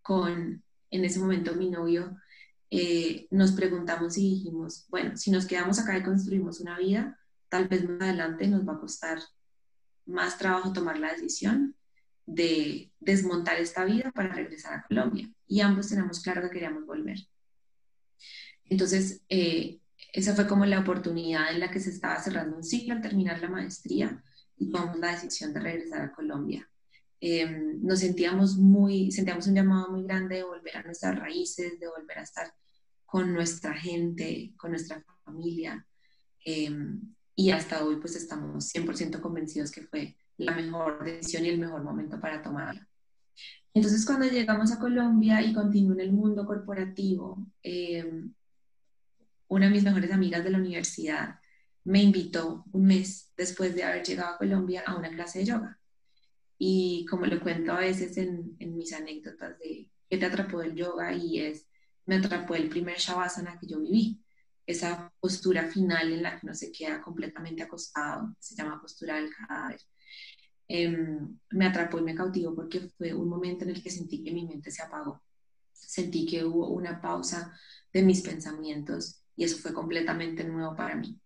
con, 0.00 0.62
en 0.90 1.04
ese 1.04 1.20
momento 1.20 1.54
mi 1.54 1.68
novio, 1.68 2.16
eh, 2.74 3.26
nos 3.30 3.52
preguntamos 3.52 4.16
y 4.16 4.22
dijimos, 4.22 4.86
bueno, 4.88 5.14
si 5.14 5.30
nos 5.30 5.44
quedamos 5.44 5.78
acá 5.78 5.98
y 5.98 6.02
construimos 6.02 6.58
una 6.58 6.78
vida, 6.78 7.20
tal 7.50 7.68
vez 7.68 7.86
más 7.86 8.00
adelante 8.00 8.48
nos 8.48 8.66
va 8.66 8.72
a 8.72 8.80
costar 8.80 9.18
más 10.06 10.38
trabajo 10.38 10.72
tomar 10.72 10.98
la 10.98 11.12
decisión 11.12 11.76
de 12.24 12.90
desmontar 12.98 13.60
esta 13.60 13.84
vida 13.84 14.10
para 14.12 14.32
regresar 14.32 14.72
a 14.72 14.86
Colombia. 14.88 15.30
Y 15.46 15.60
ambos 15.60 15.90
tenemos 15.90 16.20
claro 16.20 16.40
que 16.40 16.48
queríamos 16.48 16.86
volver. 16.86 17.18
Entonces, 18.64 19.20
eh, 19.28 19.78
esa 20.14 20.34
fue 20.34 20.46
como 20.48 20.64
la 20.64 20.80
oportunidad 20.80 21.52
en 21.52 21.60
la 21.60 21.70
que 21.70 21.78
se 21.78 21.90
estaba 21.90 22.22
cerrando 22.22 22.56
un 22.56 22.64
ciclo 22.64 22.94
al 22.94 23.02
terminar 23.02 23.38
la 23.42 23.50
maestría 23.50 24.24
y 24.56 24.70
tomamos 24.70 24.98
la 24.98 25.12
decisión 25.12 25.52
de 25.52 25.60
regresar 25.60 26.00
a 26.00 26.12
Colombia. 26.12 26.66
Em, 27.20 27.82
nos 27.82 28.00
sentíamos 28.00 28.56
muy, 28.56 29.12
sentíamos 29.12 29.46
un 29.46 29.56
llamado 29.56 29.90
muy 29.90 30.04
grande 30.04 30.36
de 30.36 30.44
volver 30.44 30.78
a 30.78 30.82
nuestras 30.84 31.18
raíces, 31.18 31.78
de 31.78 31.86
volver 31.86 32.18
a 32.18 32.22
estar 32.22 32.54
con 33.12 33.30
nuestra 33.30 33.74
gente, 33.74 34.54
con 34.56 34.70
nuestra 34.70 35.04
familia. 35.22 35.86
Em, 36.46 37.14
y 37.36 37.50
hasta 37.50 37.84
hoy 37.84 37.96
pues 37.96 38.16
estamos 38.16 38.72
100% 38.72 39.20
convencidos 39.20 39.70
que 39.70 39.82
fue 39.82 40.16
la 40.38 40.52
mejor 40.52 41.04
decisión 41.04 41.44
y 41.44 41.50
el 41.50 41.58
mejor 41.58 41.82
momento 41.82 42.18
para 42.18 42.40
tomarla. 42.40 42.88
Entonces 43.74 44.06
cuando 44.06 44.26
llegamos 44.26 44.72
a 44.72 44.78
Colombia 44.78 45.42
y 45.42 45.52
continué 45.52 45.92
en 45.96 46.08
el 46.08 46.12
mundo 46.14 46.46
corporativo, 46.46 47.36
eh, 47.62 48.24
una 49.48 49.66
de 49.66 49.72
mis 49.72 49.84
mejores 49.84 50.10
amigas 50.10 50.42
de 50.42 50.50
la 50.50 50.58
universidad 50.58 51.38
me 51.84 52.02
invitó 52.02 52.64
un 52.72 52.86
mes 52.86 53.30
después 53.36 53.74
de 53.74 53.84
haber 53.84 54.04
llegado 54.04 54.36
a 54.36 54.38
Colombia 54.38 54.84
a 54.86 54.96
una 54.96 55.10
clase 55.10 55.40
de 55.40 55.44
yoga. 55.44 55.78
Y 56.56 57.04
como 57.10 57.26
lo 57.26 57.38
cuento 57.42 57.72
a 57.72 57.80
veces 57.80 58.16
en, 58.16 58.56
en 58.58 58.74
mis 58.74 58.94
anécdotas 58.94 59.58
de 59.58 59.90
qué 60.08 60.16
te 60.16 60.24
atrapó 60.24 60.62
el 60.62 60.74
yoga 60.74 61.12
y 61.12 61.40
es, 61.40 61.66
me 62.06 62.16
atrapó 62.16 62.54
el 62.54 62.68
primer 62.68 62.98
shavasana 62.98 63.58
que 63.58 63.66
yo 63.66 63.80
viví, 63.80 64.22
esa 64.66 65.12
postura 65.20 65.68
final 65.68 66.12
en 66.12 66.22
la 66.22 66.38
que 66.38 66.46
uno 66.46 66.54
se 66.54 66.70
queda 66.70 67.02
completamente 67.02 67.62
acostado, 67.62 68.34
se 68.38 68.54
llama 68.54 68.80
postura 68.80 69.16
del 69.16 69.30
cadáver. 69.34 69.80
Em, 70.68 71.38
me 71.50 71.66
atrapó 71.66 71.98
y 71.98 72.02
me 72.02 72.14
cautivó 72.14 72.54
porque 72.54 72.80
fue 72.96 73.12
un 73.12 73.28
momento 73.28 73.64
en 73.64 73.70
el 73.70 73.82
que 73.82 73.90
sentí 73.90 74.22
que 74.22 74.32
mi 74.32 74.46
mente 74.46 74.70
se 74.70 74.82
apagó. 74.82 75.22
Sentí 75.72 76.24
que 76.26 76.44
hubo 76.44 76.68
una 76.68 77.00
pausa 77.00 77.58
de 77.92 78.02
mis 78.02 78.22
pensamientos 78.22 79.22
y 79.36 79.44
eso 79.44 79.58
fue 79.58 79.72
completamente 79.72 80.44
nuevo 80.44 80.74
para 80.76 80.94
mí. 80.94 81.20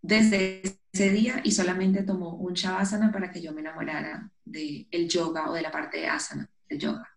Desde 0.00 0.62
ese 0.92 1.10
día 1.10 1.40
y 1.44 1.52
solamente 1.52 2.02
tomó 2.02 2.34
un 2.34 2.54
shavasana 2.54 3.12
para 3.12 3.30
que 3.30 3.40
yo 3.40 3.52
me 3.52 3.60
enamorara 3.60 4.30
del 4.44 4.88
el 4.90 5.08
yoga 5.08 5.50
o 5.50 5.54
de 5.54 5.62
la 5.62 5.70
parte 5.70 5.98
de 5.98 6.08
asana 6.08 6.50
del 6.68 6.78
yoga. 6.78 7.08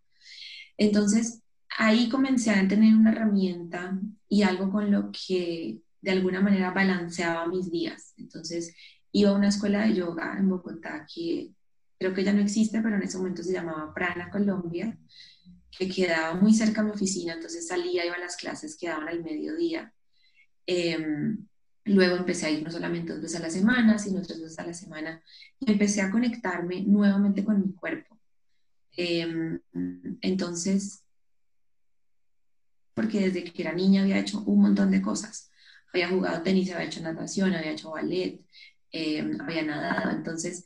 Entonces, 0.78 1.42
ahí 1.78 2.10
comencé 2.10 2.52
a 2.52 2.68
tener 2.68 2.96
una 2.96 3.12
herramienta 3.12 4.00
y 4.28 4.44
algo 4.44 4.72
con 4.72 4.92
lo 4.92 5.12
que 5.12 5.82
de 6.02 6.12
alguna 6.12 6.42
manera 6.42 6.72
balanceaba 6.72 7.48
mis 7.48 7.72
días. 7.72 8.14
Entonces, 8.18 8.76
iba 9.12 9.32
a 9.32 9.34
una 9.34 9.50
escuela 9.50 9.86
de 9.86 9.96
yoga 9.96 10.36
en 10.38 10.50
Bogotá 10.50 11.06
que 11.14 11.52
creo 11.98 12.14
que 12.14 12.24
ya 12.24 12.34
no 12.34 12.42
existe, 12.42 12.82
pero 12.82 12.96
en 12.96 13.04
ese 13.04 13.18
momento 13.18 13.44
se 13.44 13.54
llamaba 13.54 13.94
Prana 13.94 14.30
Colombia 14.30 14.98
que 15.78 15.90
quedaba 15.90 16.36
muy 16.36 16.54
cerca 16.54 16.82
de 16.82 16.88
mi 16.88 16.94
oficina, 16.94 17.34
entonces 17.34 17.68
salía, 17.68 18.06
iba 18.06 18.16
a 18.16 18.20
las 18.20 18.38
clases 18.38 18.78
que 18.78 18.88
daban 18.88 19.10
al 19.10 19.24
mediodía. 19.24 19.94
Em, 20.66 21.46
luego 21.84 22.16
empecé 22.16 22.46
a 22.46 22.52
ir 22.52 22.64
no 22.64 22.72
solamente 22.72 23.14
dos 23.14 23.22
veces 23.22 23.40
a 23.40 23.44
la 23.44 23.50
semana, 23.50 24.00
sino 24.00 24.22
tres 24.22 24.42
veces 24.42 24.60
a 24.60 24.66
la 24.66 24.74
semana, 24.74 25.22
y 25.60 25.72
empecé 25.72 26.02
a 26.02 26.12
conectarme 26.12 26.84
nuevamente 26.84 27.44
con 27.44 27.62
mi 27.62 27.74
cuerpo. 27.74 28.18
Em, 28.96 29.60
entonces, 30.22 31.05
porque 32.96 33.20
desde 33.20 33.44
que 33.44 33.62
era 33.62 33.74
niña 33.74 34.02
había 34.02 34.20
hecho 34.20 34.42
un 34.46 34.62
montón 34.62 34.90
de 34.90 35.02
cosas. 35.02 35.52
Había 35.94 36.10
jugado 36.10 36.42
tenis, 36.42 36.72
había 36.72 36.88
hecho 36.88 37.02
natación, 37.02 37.54
había 37.54 37.74
hecho 37.74 37.92
ballet, 37.92 38.42
em, 38.92 39.40
había 39.42 39.64
nadado. 39.64 40.12
Entonces, 40.12 40.64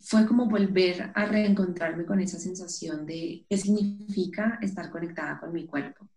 fue 0.00 0.26
como 0.26 0.46
volver 0.46 1.12
a 1.14 1.24
reencontrarme 1.26 2.04
con 2.04 2.20
esa 2.20 2.38
sensación 2.38 3.06
de 3.06 3.46
qué 3.48 3.56
significa 3.56 4.58
estar 4.60 4.90
conectada 4.90 5.38
con 5.38 5.52
mi 5.52 5.66
cuerpo. 5.66 6.08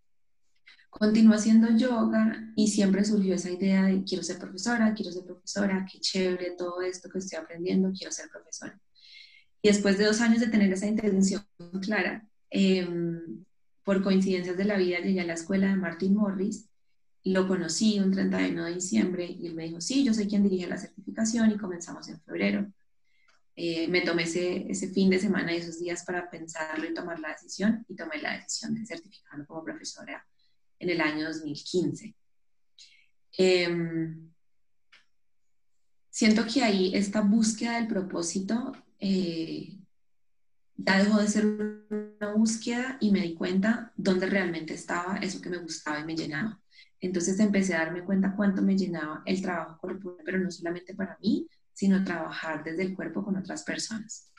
Continué 0.89 1.35
haciendo 1.35 1.69
yoga 1.77 2.51
y 2.55 2.67
siempre 2.67 3.05
surgió 3.05 3.35
esa 3.35 3.49
idea 3.49 3.83
de 3.83 4.03
quiero 4.03 4.23
ser 4.23 4.39
profesora, 4.39 4.93
quiero 4.93 5.11
ser 5.11 5.23
profesora, 5.25 5.85
qué 5.89 5.99
chévere 5.99 6.55
todo 6.57 6.81
esto 6.81 7.09
que 7.09 7.19
estoy 7.19 7.39
aprendiendo, 7.39 7.91
quiero 7.91 8.11
ser 8.11 8.29
profesora. 8.29 8.79
Y 9.61 9.69
después 9.69 9.97
de 9.97 10.05
dos 10.05 10.21
años 10.21 10.39
de 10.39 10.47
tener 10.47 10.71
esa 10.73 10.87
intención 10.87 11.45
clara, 11.81 12.27
em, 12.49 13.45
por 13.83 14.03
coincidencias 14.03 14.57
de 14.57 14.65
la 14.65 14.77
vida 14.77 14.99
llegué 14.99 15.21
a 15.21 15.25
la 15.25 15.33
escuela 15.33 15.67
de 15.67 15.75
Martin 15.75 16.15
Morris, 16.15 16.69
lo 17.23 17.47
conocí 17.47 17.99
un 17.99 18.11
31 18.11 18.65
de 18.65 18.73
diciembre 18.73 19.25
y 19.25 19.47
él 19.47 19.53
me 19.53 19.65
dijo, 19.65 19.81
sí, 19.81 20.03
yo 20.03 20.13
soy 20.13 20.27
quien 20.27 20.43
dirige 20.43 20.67
la 20.67 20.77
certificación 20.77 21.51
y 21.51 21.57
comenzamos 21.57 22.07
en 22.09 22.19
febrero. 22.21 22.71
Eh, 23.55 23.87
me 23.89 24.01
tomé 24.01 24.23
ese, 24.23 24.87
fin 24.93 25.09
de 25.09 25.19
semana 25.19 25.53
y 25.53 25.57
esos 25.57 25.79
días 25.79 26.03
para 26.03 26.29
pensarlo 26.29 26.89
y 26.89 26.93
tomar 26.93 27.19
la 27.19 27.29
decisión 27.29 27.85
y 27.87 27.95
tomé 27.95 28.19
la 28.21 28.37
decisión 28.37 28.73
de 28.73 28.85
certificarme 28.85 29.45
como 29.45 29.63
profesora 29.63 30.25
en 30.79 30.89
el 30.89 31.01
año 31.01 31.27
2015. 31.27 32.15
Em, 33.37 34.31
siento 36.09 36.45
que 36.51 36.63
ahí 36.63 36.95
esta 36.95 37.21
búsqueda 37.21 37.75
del 37.75 37.87
propósito 37.87 38.71
eh, 38.99 39.80
dejó 40.85 41.19
de 41.19 41.27
ser 41.27 41.45
una 41.45 42.33
búsqueda 42.35 42.97
y 42.99 43.11
me 43.11 43.21
di 43.21 43.35
cuenta 43.35 43.91
dónde 43.95 44.27
realmente 44.27 44.73
estaba 44.73 45.17
eso 45.17 45.41
que 45.41 45.49
me 45.49 45.57
gustaba 45.57 45.99
y 45.99 46.05
me 46.05 46.15
llenaba. 46.15 46.59
Entonces 46.99 47.39
empecé 47.39 47.73
a 47.73 47.79
darme 47.79 48.03
cuenta 48.03 48.35
cuánto 48.35 48.61
me 48.61 48.77
llenaba 48.77 49.23
el 49.25 49.41
trabajo 49.41 49.77
corporal, 49.79 50.21
pero 50.23 50.39
no 50.39 50.51
solamente 50.51 50.93
para 50.93 51.17
mí, 51.21 51.47
sino 51.73 52.03
trabajar 52.03 52.63
desde 52.63 52.83
el 52.83 52.95
cuerpo 52.95 53.23
con 53.23 53.35
otras 53.37 53.63
personas. 53.63 54.31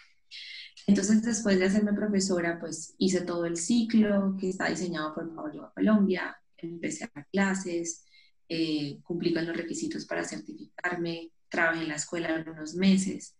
Entonces, 0.87 1.22
después 1.22 1.58
de 1.58 1.66
hacerme 1.66 1.92
profesora, 1.92 2.58
pues 2.58 2.94
hice 2.99 3.20
todo 3.20 3.46
el 3.46 3.56
ciclo 3.56 4.37
que 4.38 4.50
está 4.50 4.68
diseñado 4.68 5.14
por 5.14 5.34
Pablo 5.34 5.72
Colombia, 5.75 6.37
empecé 6.56 7.04
a 7.04 7.11
dar 7.14 7.26
clases, 7.30 8.04
eh, 8.49 9.00
cumplí 9.02 9.32
con 9.32 9.46
los 9.46 9.56
requisitos 9.56 10.06
para 10.06 10.25
certificarme, 10.25 11.30
trabajé 11.49 11.82
en 11.82 11.88
la 11.88 11.96
escuela 11.96 12.34
algunos 12.34 12.75
meses, 12.75 13.37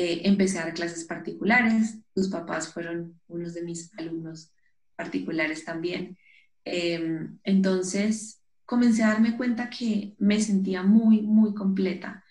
eh, 0.00 0.28
empecé 0.28 0.60
a 0.60 0.66
dar 0.66 0.74
clases 0.74 1.04
particulares, 1.04 1.98
tus 2.14 2.28
papás 2.28 2.72
fueron 2.72 3.20
unos 3.26 3.52
de 3.54 3.62
mis 3.62 3.92
alumnos 3.98 4.52
particulares 4.94 5.64
también. 5.64 6.16
Em, 6.64 7.40
entonces, 7.42 8.40
comencé 8.64 9.02
a 9.02 9.08
darme 9.08 9.36
cuenta 9.36 9.68
que 9.68 10.14
me 10.20 10.40
sentía 10.40 10.84
muy, 10.84 11.22
muy 11.22 11.52
completa 11.52 12.24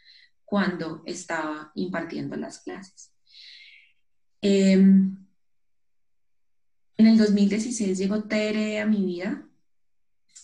cuando 0.46 1.04
estaba 1.06 1.74
impartiendo 1.76 2.38
las 2.38 2.60
clases. 2.60 3.12
Em, 4.40 5.18
en 6.96 7.06
el 7.06 7.18
2016 7.18 7.98
llegó 7.98 8.24
Tere 8.24 8.80
a 8.80 8.86
mi 8.86 9.06
vida 9.06 9.46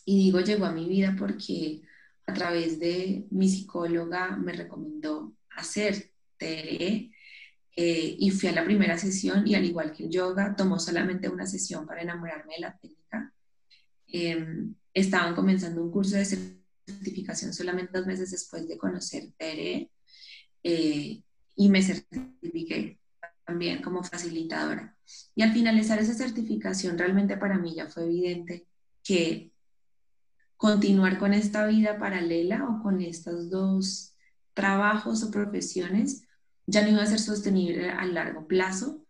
y 0.04 0.26
digo 0.26 0.42
llegó 0.42 0.66
a 0.66 0.74
mi 0.74 0.90
vida 0.90 1.16
porque 1.18 1.84
a 2.26 2.34
través 2.34 2.82
de 2.82 3.28
mi 3.32 3.48
psicóloga 3.48 4.36
me 4.36 4.52
recomendó 4.52 5.38
hacer 5.52 6.12
Tere 6.36 7.13
eh, 7.76 8.16
y 8.20 8.30
fui 8.30 8.50
a 8.50 8.54
la 8.54 8.64
primera 8.64 8.98
sesión 8.98 9.48
y 9.48 9.56
al 9.56 9.66
igual 9.66 9.92
que 9.94 10.04
el 10.04 10.10
yoga, 10.10 10.56
tomó 10.56 10.80
solamente 10.80 11.30
una 11.30 11.48
sesión 11.48 11.88
para 11.88 12.02
enamorarme 12.02 12.54
de 12.56 12.62
la 12.62 12.78
técnica. 12.78 13.34
Em, 14.08 14.76
estaban 14.94 15.34
comenzando 15.34 15.84
un 15.84 15.92
curso 15.92 16.16
de 16.16 16.26
certificación 16.26 17.54
solamente 17.54 17.98
dos 17.98 18.06
meses 18.06 18.30
después 18.30 18.68
de 18.68 18.78
conocer 18.78 19.32
Tere 19.38 19.90
eh, 20.62 21.24
y 21.56 21.70
me 21.70 21.82
certifiqué 21.82 23.00
también 23.46 23.82
como 23.82 24.04
facilitadora. 24.04 24.96
Y 25.36 25.42
al 25.42 25.52
finalizar 25.52 26.00
esa 26.00 26.14
certificación, 26.14 26.98
realmente 26.98 27.38
para 27.38 27.58
mí 27.58 27.76
ya 27.76 27.90
fue 27.90 28.06
evidente 28.06 28.68
que 29.04 29.52
continuar 30.58 31.18
con 31.18 31.34
esta 31.34 31.66
vida 31.68 31.98
paralela 31.98 32.66
o 32.70 32.84
con 32.84 33.02
estos 33.02 33.50
dos 33.50 34.16
trabajos 34.54 35.24
o 35.24 35.32
profesiones 35.32 36.24
ya 36.66 36.82
no 36.82 36.90
iba 36.90 37.04
a 37.04 37.08
ser 37.08 37.20
sostenible 37.20 37.90
a 37.90 38.06
largo 38.06 38.48
plazo 38.48 39.06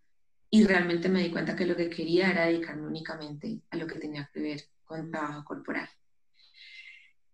y 0.50 0.65
realmente 0.65 1.10
me 1.10 1.24
di 1.24 1.31
cuenta 1.31 1.55
que 1.55 1.65
lo 1.65 1.75
que 1.75 1.89
quería 1.89 2.29
era 2.29 2.45
dedicarme 2.45 2.88
únicamente 2.88 3.62
a 3.72 3.77
lo 3.77 3.88
que 3.88 4.00
tenía 4.00 4.29
que 4.33 4.39
ver 4.39 4.63
con 4.86 5.10
trabajo 5.10 5.43
corporal. 5.43 5.89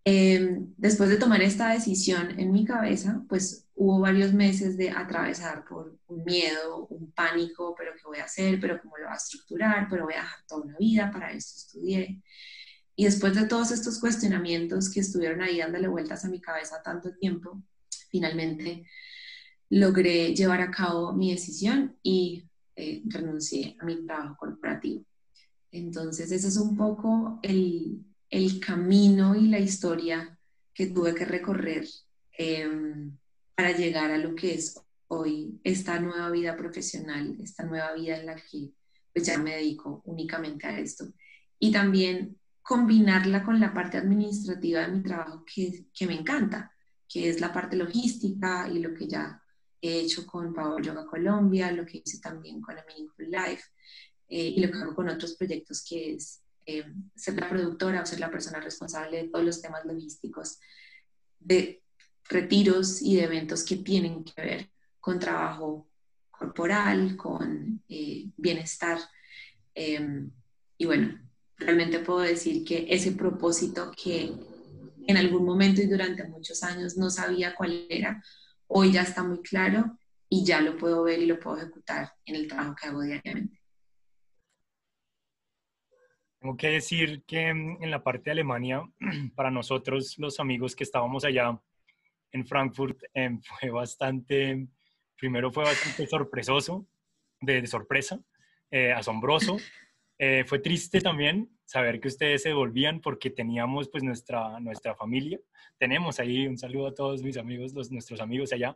Em, 0.05 0.73
después 0.77 1.09
de 1.09 1.17
tomar 1.17 1.41
esta 1.41 1.69
decisión 1.71 2.39
en 2.39 2.51
mi 2.51 2.65
cabeza, 2.65 3.21
pues 3.27 3.67
hubo 3.75 3.99
varios 3.99 4.33
meses 4.33 4.77
de 4.77 4.89
atravesar 4.89 5.65
por 5.65 5.97
un 6.07 6.23
miedo, 6.23 6.87
un 6.87 7.11
pánico, 7.11 7.75
pero 7.77 7.91
¿qué 7.95 8.03
voy 8.05 8.19
a 8.19 8.23
hacer? 8.23 8.59
¿Pero 8.59 8.81
cómo 8.81 8.97
lo 8.97 9.05
voy 9.05 9.13
a 9.13 9.17
estructurar? 9.17 9.87
¿Pero 9.89 10.05
voy 10.05 10.13
a 10.13 10.21
dejar 10.21 10.39
toda 10.47 10.63
una 10.63 10.77
vida? 10.77 11.11
Para 11.11 11.31
esto 11.31 11.57
estudié. 11.57 12.21
Y 12.95 13.05
después 13.05 13.35
de 13.35 13.47
todos 13.47 13.71
estos 13.71 13.99
cuestionamientos 13.99 14.89
que 14.89 15.01
estuvieron 15.01 15.41
ahí 15.41 15.59
dándole 15.59 15.87
vueltas 15.87 16.25
a 16.25 16.29
mi 16.29 16.41
cabeza 16.41 16.81
tanto 16.81 17.13
tiempo, 17.15 17.61
finalmente 18.09 18.85
logré 19.69 20.33
llevar 20.33 20.61
a 20.61 20.71
cabo 20.71 21.13
mi 21.13 21.31
decisión 21.31 21.95
y 22.01 22.43
eh, 22.75 23.01
renuncié 23.05 23.75
a 23.79 23.85
mi 23.85 24.05
trabajo 24.05 24.35
corporativo. 24.37 25.05
Entonces, 25.71 26.31
ese 26.31 26.47
es 26.47 26.57
un 26.57 26.75
poco 26.75 27.39
el, 27.43 28.03
el 28.29 28.59
camino 28.59 29.35
y 29.35 29.47
la 29.47 29.59
historia 29.59 30.37
que 30.73 30.87
tuve 30.87 31.13
que 31.13 31.25
recorrer 31.25 31.85
em, 32.37 33.17
para 33.55 33.75
llegar 33.75 34.11
a 34.11 34.17
lo 34.17 34.33
que 34.35 34.55
es 34.55 34.79
hoy 35.07 35.59
esta 35.63 35.99
nueva 35.99 36.29
vida 36.31 36.55
profesional, 36.55 37.37
esta 37.41 37.63
nueva 37.65 37.93
vida 37.93 38.17
en 38.17 38.27
la 38.27 38.35
que 38.35 38.71
pues, 39.13 39.25
ya 39.25 39.37
me 39.37 39.55
dedico 39.55 40.01
únicamente 40.05 40.65
a 40.67 40.79
esto. 40.79 41.05
Y 41.59 41.71
también 41.71 42.37
combinarla 42.61 43.43
con 43.43 43.59
la 43.59 43.73
parte 43.73 43.97
administrativa 43.97 44.81
de 44.81 44.91
mi 44.93 45.03
trabajo 45.03 45.43
que, 45.43 45.87
que 45.93 46.07
me 46.07 46.13
encanta, 46.13 46.71
que 47.07 47.27
es 47.27 47.41
la 47.41 47.51
parte 47.51 47.75
logística 47.75 48.69
y 48.71 48.79
lo 48.79 48.93
que 48.93 49.07
ya 49.07 49.38
he 49.81 49.99
hecho 49.99 50.25
con 50.25 50.53
Power 50.53 50.83
Yoga 50.83 51.05
Colombia, 51.05 51.71
lo 51.71 51.85
que 51.85 52.01
hice 52.03 52.19
también 52.19 52.61
con 52.61 52.77
A 52.77 52.83
Meaningful 52.85 53.29
Life 53.29 53.63
eh, 54.27 54.53
y 54.55 54.61
lo 54.61 54.71
que 54.71 54.77
hago 54.77 54.95
con 54.95 55.09
otros 55.09 55.35
proyectos 55.35 55.83
que 55.87 56.13
es 56.13 56.41
eh, 56.65 56.85
ser 57.15 57.39
la 57.39 57.49
productora 57.49 58.01
o 58.01 58.05
ser 58.05 58.19
la 58.19 58.29
persona 58.29 58.59
responsable 58.59 59.23
de 59.23 59.29
todos 59.29 59.45
los 59.45 59.61
temas 59.61 59.85
logísticos, 59.85 60.59
de 61.39 61.81
retiros 62.25 63.01
y 63.01 63.15
de 63.15 63.23
eventos 63.23 63.63
que 63.63 63.77
tienen 63.77 64.23
que 64.23 64.41
ver 64.41 64.69
con 64.99 65.17
trabajo 65.17 65.89
corporal, 66.29 67.15
con 67.17 67.81
eh, 67.89 68.29
bienestar. 68.37 68.99
Em, 69.73 70.29
y 70.77 70.85
bueno, 70.85 71.19
realmente 71.57 71.99
puedo 71.99 72.19
decir 72.19 72.63
que 72.63 72.85
ese 72.89 73.13
propósito 73.13 73.91
que 73.91 74.31
en 75.07 75.17
algún 75.17 75.43
momento 75.43 75.81
y 75.81 75.87
durante 75.87 76.23
muchos 76.25 76.61
años 76.61 76.97
no 76.97 77.09
sabía 77.09 77.55
cuál 77.55 77.87
era, 77.89 78.23
hoy 78.69 78.91
ya 78.91 79.01
está 79.01 79.23
muy 79.23 79.41
claro 79.41 79.97
y 80.29 80.45
ya 80.45 80.61
lo 80.61 80.77
puedo 80.77 81.03
ver 81.03 81.19
y 81.19 81.25
lo 81.25 81.39
puedo 81.39 81.57
ejecutar 81.57 82.13
en 82.25 82.35
el 82.35 82.47
trabajo 82.47 82.75
que 82.75 82.87
hago 82.87 83.01
diariamente. 83.01 83.59
Tengo 86.39 86.55
que 86.55 86.69
decir 86.69 87.23
que 87.25 87.53
mm, 87.53 87.83
en 87.83 87.91
la 87.91 88.03
parte 88.03 88.25
de 88.25 88.31
Alemania, 88.31 88.81
para 89.35 89.51
nosotros 89.51 90.17
los 90.17 90.39
amigos 90.39 90.75
que 90.75 90.83
estábamos 90.83 91.25
allá 91.25 91.59
en 92.31 92.45
Frankfurt, 92.45 93.01
em, 93.13 93.41
fue 93.59 93.69
bastante, 93.71 94.67
primero 95.17 95.51
fue 95.51 95.63
bastante 95.63 96.07
sorpresoso, 96.07 96.87
de, 97.41 97.65
sorpresa, 97.67 98.19
eh, 98.71 98.93
asombroso. 98.93 99.57
Eh, 100.21 100.43
fue 100.45 100.59
triste 100.59 100.99
también 100.99 101.49
saber 101.65 102.01
que 102.01 102.09
ustedes 102.09 102.43
se 102.43 102.51
volvían 102.51 102.99
porque 102.99 103.29
teníamos 103.29 103.89
pues 103.89 104.03
nuestra, 104.03 104.59
nuestra 104.59 104.93
familia. 104.95 105.39
Tenemos 105.77 106.19
ahí 106.19 106.45
un 106.45 106.57
saludo 106.57 106.87
a 106.87 106.93
todos 106.93 107.23
mis 107.23 107.37
amigos, 107.37 107.73
los, 107.73 107.89
nuestros 107.89 108.19
amigos 108.19 108.51
allá. 108.51 108.75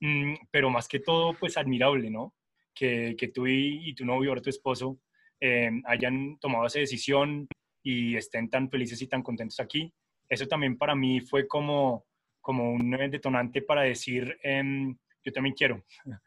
Mm, 0.00 0.34
pero 0.50 0.70
más 0.70 0.88
que 0.88 0.98
todo 0.98 1.34
pues 1.34 1.58
admirable, 1.58 2.10
¿no? 2.10 2.34
Que, 2.74 3.14
que 3.18 3.28
tú 3.28 3.46
y, 3.46 3.90
y 3.90 3.94
tu 3.94 4.06
novio, 4.06 4.30
ahora 4.30 4.40
tu 4.40 4.50
esposo, 4.50 4.98
eh, 5.40 5.70
hayan 5.84 6.38
tomado 6.38 6.66
esa 6.66 6.80
decisión 6.80 7.46
y 7.82 8.16
estén 8.16 8.48
tan 8.50 8.70
felices 8.70 9.00
y 9.02 9.06
tan 9.06 9.22
contentos 9.22 9.60
aquí. 9.60 9.92
Eso 10.28 10.46
también 10.46 10.76
para 10.76 10.94
mí 10.94 11.20
fue 11.20 11.46
como, 11.46 12.06
como 12.40 12.72
un 12.72 12.90
detonante 13.10 13.62
para 13.62 13.82
decir, 13.82 14.38
em, 14.42 14.96
yo 15.24 15.32
también 15.32 15.54
quiero. 15.54 15.84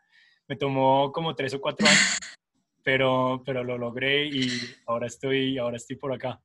Me 0.48 0.56
tomó 0.56 1.12
como 1.12 1.36
tres 1.36 1.54
o 1.54 1.62
cuatro 1.62 1.88
años, 1.88 2.20
pero, 2.84 3.42
pero 3.46 3.64
lo 3.64 3.78
logré 3.78 4.26
y 4.26 4.48
ahora 4.86 5.08
estoy, 5.08 5.58
ahora 5.58 5.78
estoy 5.78 5.96
por 5.96 6.14
acá. 6.14 6.42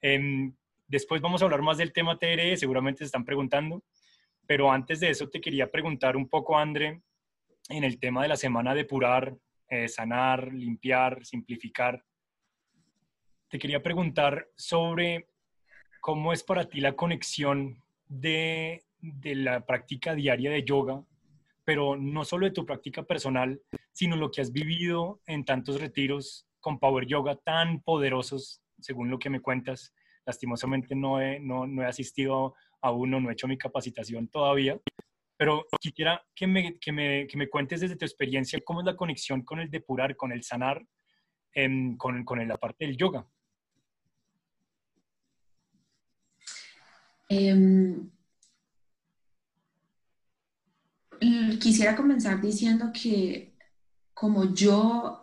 Em, 0.00 0.54
después 0.86 1.20
vamos 1.20 1.42
a 1.42 1.44
hablar 1.44 1.62
más 1.62 1.78
del 1.78 1.92
tema 1.92 2.18
TRE, 2.18 2.56
seguramente 2.56 2.98
se 2.98 3.06
están 3.06 3.24
preguntando, 3.24 3.82
pero 4.46 4.70
antes 4.70 5.00
de 5.00 5.10
eso 5.10 5.28
te 5.28 5.40
quería 5.40 5.70
preguntar 5.70 6.16
un 6.16 6.28
poco, 6.28 6.58
André, 6.58 7.02
en 7.68 7.84
el 7.84 7.98
tema 7.98 8.22
de 8.22 8.28
la 8.28 8.36
semana 8.36 8.74
depurar, 8.74 9.36
eh, 9.68 9.88
sanar, 9.88 10.52
limpiar, 10.52 11.24
simplificar. 11.24 12.04
Te 13.48 13.58
quería 13.58 13.82
preguntar 13.82 14.48
sobre 14.56 15.28
cómo 16.00 16.32
es 16.32 16.42
para 16.42 16.68
ti 16.68 16.80
la 16.80 16.96
conexión 16.96 17.82
de, 18.08 18.82
de 18.98 19.34
la 19.36 19.64
práctica 19.64 20.14
diaria 20.14 20.50
de 20.50 20.64
yoga, 20.64 21.04
pero 21.64 21.96
no 21.96 22.24
solo 22.24 22.46
de 22.46 22.52
tu 22.52 22.66
práctica 22.66 23.04
personal, 23.04 23.60
sino 24.00 24.16
lo 24.16 24.30
que 24.30 24.40
has 24.40 24.50
vivido 24.50 25.20
en 25.26 25.44
tantos 25.44 25.78
retiros 25.78 26.46
con 26.58 26.78
Power 26.78 27.06
Yoga 27.06 27.36
tan 27.36 27.82
poderosos, 27.82 28.62
según 28.80 29.10
lo 29.10 29.18
que 29.18 29.28
me 29.28 29.42
cuentas. 29.42 29.92
Lastimosamente 30.24 30.94
no 30.94 31.20
he, 31.20 31.38
no, 31.38 31.66
no 31.66 31.82
he 31.82 31.86
asistido 31.86 32.54
a 32.80 32.92
uno, 32.92 33.20
no 33.20 33.28
he 33.28 33.34
hecho 33.34 33.46
mi 33.46 33.58
capacitación 33.58 34.28
todavía, 34.28 34.80
pero 35.36 35.66
quisiera 35.78 36.24
que 36.34 36.46
me, 36.46 36.78
que, 36.78 36.92
me, 36.92 37.26
que 37.26 37.36
me, 37.36 37.50
cuentes 37.50 37.82
desde 37.82 37.94
tu 37.94 38.06
experiencia 38.06 38.58
cómo 38.64 38.80
es 38.80 38.86
la 38.86 38.96
conexión 38.96 39.42
con 39.42 39.60
el 39.60 39.70
depurar, 39.70 40.16
con 40.16 40.32
el 40.32 40.44
sanar, 40.44 40.82
em, 41.52 41.94
con, 41.98 42.24
con, 42.24 42.48
la 42.48 42.56
parte 42.56 42.86
del 42.86 42.96
yoga. 42.96 43.28
Em, 47.28 48.10
quisiera 51.60 51.94
comenzar 51.94 52.40
diciendo 52.40 52.90
que 52.94 53.49
como 54.20 54.52
yo 54.52 55.16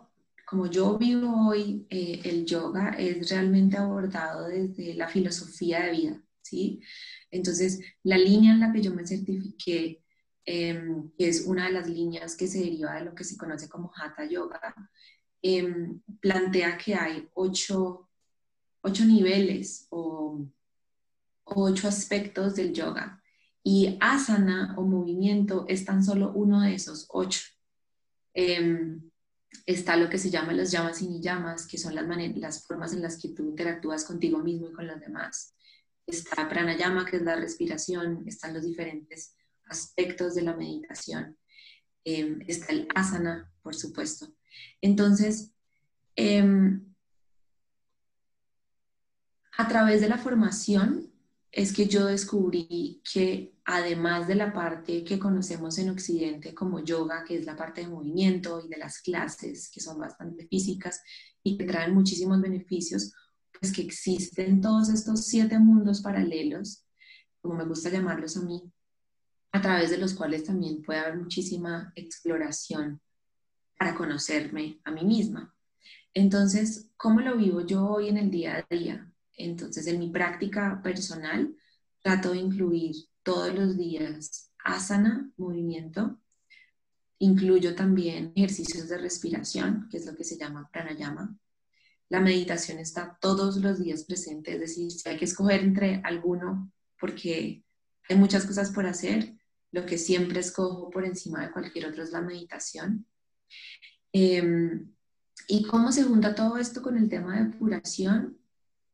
como 0.44 0.66
yo 0.66 0.96
vivo 0.96 1.48
hoy, 1.48 1.86
eh, 1.90 2.22
el 2.24 2.46
yoga 2.46 2.94
es 2.98 3.28
realmente 3.28 3.76
abordado 3.76 4.48
desde 4.48 4.94
la 4.94 5.06
filosofía 5.06 5.80
de 5.80 5.90
vida, 5.92 6.22
¿sí? 6.40 6.80
Entonces, 7.30 7.80
la 8.02 8.16
línea 8.16 8.54
en 8.54 8.60
la 8.60 8.72
que 8.72 8.80
yo 8.80 8.94
me 8.94 9.06
certifiqué, 9.06 10.02
que 10.42 11.12
es 11.18 11.44
una 11.44 11.66
de 11.66 11.72
las 11.72 11.86
líneas 11.86 12.34
que 12.34 12.48
se 12.48 12.60
deriva 12.60 12.94
de 12.94 13.04
lo 13.04 13.14
que 13.14 13.24
se 13.24 13.36
conoce 13.36 13.68
como 13.68 13.92
Hatha 13.94 14.24
Yoga, 14.24 14.74
em, 15.42 16.00
plantea 16.18 16.78
que 16.78 16.94
hay 16.94 17.28
ocho, 17.34 18.08
ocho 18.80 19.04
niveles 19.04 19.86
o 19.90 20.46
ocho 21.44 21.88
aspectos 21.88 22.56
del 22.56 22.72
yoga. 22.72 23.22
Y 23.62 23.98
asana 24.00 24.74
o 24.78 24.82
movimiento 24.82 25.66
es 25.68 25.84
tan 25.84 26.02
solo 26.02 26.32
uno 26.32 26.62
de 26.62 26.74
esos 26.74 27.06
ocho. 27.10 27.57
Em, 28.40 29.02
está 29.66 29.96
lo 29.96 30.08
que 30.08 30.16
se 30.16 30.30
llama 30.30 30.52
las 30.52 30.70
llamas 30.70 31.02
y 31.02 31.08
ni 31.08 31.20
llamas, 31.20 31.66
que 31.66 31.76
son 31.76 31.96
las, 31.96 32.64
formas 32.64 32.92
en 32.92 33.02
las 33.02 33.20
que 33.20 33.30
tú 33.30 33.42
interactúas 33.42 34.04
contigo 34.04 34.38
mismo 34.38 34.68
y 34.68 34.72
con 34.72 34.86
los 34.86 35.00
demás. 35.00 35.56
Está 36.06 36.48
pranayama, 36.48 37.04
que 37.04 37.16
es 37.16 37.22
la 37.22 37.34
respiración, 37.34 38.22
están 38.28 38.54
los 38.54 38.62
diferentes 38.62 39.34
aspectos 39.64 40.36
de 40.36 40.42
la 40.42 40.54
meditación. 40.54 41.36
Em, 42.04 42.38
está 42.46 42.72
el 42.72 42.86
asana, 42.94 43.52
por 43.60 43.74
supuesto. 43.74 44.28
Entonces, 44.80 45.50
em, 46.14 46.94
a 49.56 49.66
través 49.66 50.00
de 50.00 50.08
la 50.08 50.18
formación 50.18 51.12
es 51.50 51.72
que 51.72 51.88
yo 51.88 52.06
descubrí 52.06 53.02
que 53.12 53.57
además 53.70 54.26
de 54.26 54.34
la 54.34 54.50
parte 54.50 55.04
que 55.04 55.18
conocemos 55.18 55.76
en 55.78 55.90
Occidente 55.90 56.54
como 56.54 56.82
yoga, 56.82 57.22
que 57.22 57.36
es 57.36 57.44
la 57.44 57.54
parte 57.54 57.82
de 57.82 57.88
movimiento 57.88 58.62
y 58.64 58.68
de 58.68 58.78
las 58.78 59.02
clases, 59.02 59.70
que 59.70 59.78
son 59.78 59.98
bastante 59.98 60.46
físicas 60.48 61.02
y 61.42 61.58
que 61.58 61.66
traen 61.66 61.92
muchísimos 61.92 62.40
beneficios, 62.40 63.12
pues 63.60 63.70
que 63.70 63.82
existen 63.82 64.62
todos 64.62 64.88
estos 64.88 65.26
siete 65.26 65.58
mundos 65.58 66.00
paralelos, 66.00 66.86
como 67.42 67.56
me 67.56 67.66
gusta 67.66 67.90
llamarlos 67.90 68.38
a 68.38 68.40
mí, 68.40 68.72
a 69.52 69.60
través 69.60 69.90
de 69.90 69.98
los 69.98 70.14
cuales 70.14 70.44
también 70.44 70.80
puede 70.80 71.00
haber 71.00 71.18
muchísima 71.18 71.92
exploración 71.94 73.02
para 73.78 73.94
conocerme 73.94 74.80
a 74.84 74.92
mí 74.92 75.04
misma. 75.04 75.54
Entonces, 76.14 76.90
¿cómo 76.96 77.20
lo 77.20 77.36
vivo 77.36 77.60
yo 77.66 77.86
hoy 77.86 78.08
en 78.08 78.16
el 78.16 78.30
día 78.30 78.66
a 78.70 78.74
día? 78.74 79.12
Entonces, 79.34 79.86
en 79.88 79.98
mi 79.98 80.08
práctica 80.08 80.80
personal, 80.82 81.54
trato 82.02 82.30
de 82.30 82.38
incluir 82.38 82.94
todos 83.22 83.54
los 83.54 83.76
días 83.76 84.52
asana, 84.64 85.30
movimiento. 85.36 86.20
Incluyo 87.18 87.74
también 87.74 88.32
ejercicios 88.36 88.88
de 88.88 88.98
respiración, 88.98 89.88
que 89.90 89.96
es 89.96 90.06
lo 90.06 90.14
que 90.14 90.24
se 90.24 90.36
llama 90.36 90.68
pranayama. 90.72 91.36
La 92.08 92.20
meditación 92.20 92.78
está 92.78 93.18
todos 93.20 93.56
los 93.58 93.78
días 93.78 94.04
presente, 94.04 94.54
es 94.54 94.60
decir, 94.60 94.90
si 94.90 95.08
hay 95.08 95.16
que 95.16 95.26
escoger 95.26 95.60
entre 95.60 96.00
alguno, 96.04 96.72
porque 96.98 97.64
hay 98.08 98.16
muchas 98.16 98.46
cosas 98.46 98.70
por 98.70 98.86
hacer, 98.86 99.34
lo 99.72 99.84
que 99.84 99.98
siempre 99.98 100.40
escojo 100.40 100.90
por 100.90 101.04
encima 101.04 101.42
de 101.42 101.52
cualquier 101.52 101.86
otro 101.86 102.02
es 102.02 102.12
la 102.12 102.22
meditación. 102.22 103.06
Em, 104.12 104.94
¿Y 105.46 105.64
cómo 105.64 105.92
se 105.92 106.04
junta 106.04 106.34
todo 106.34 106.58
esto 106.58 106.82
con 106.82 106.96
el 106.96 107.08
tema 107.08 107.36
de 107.36 107.44
depuración? 107.44 108.38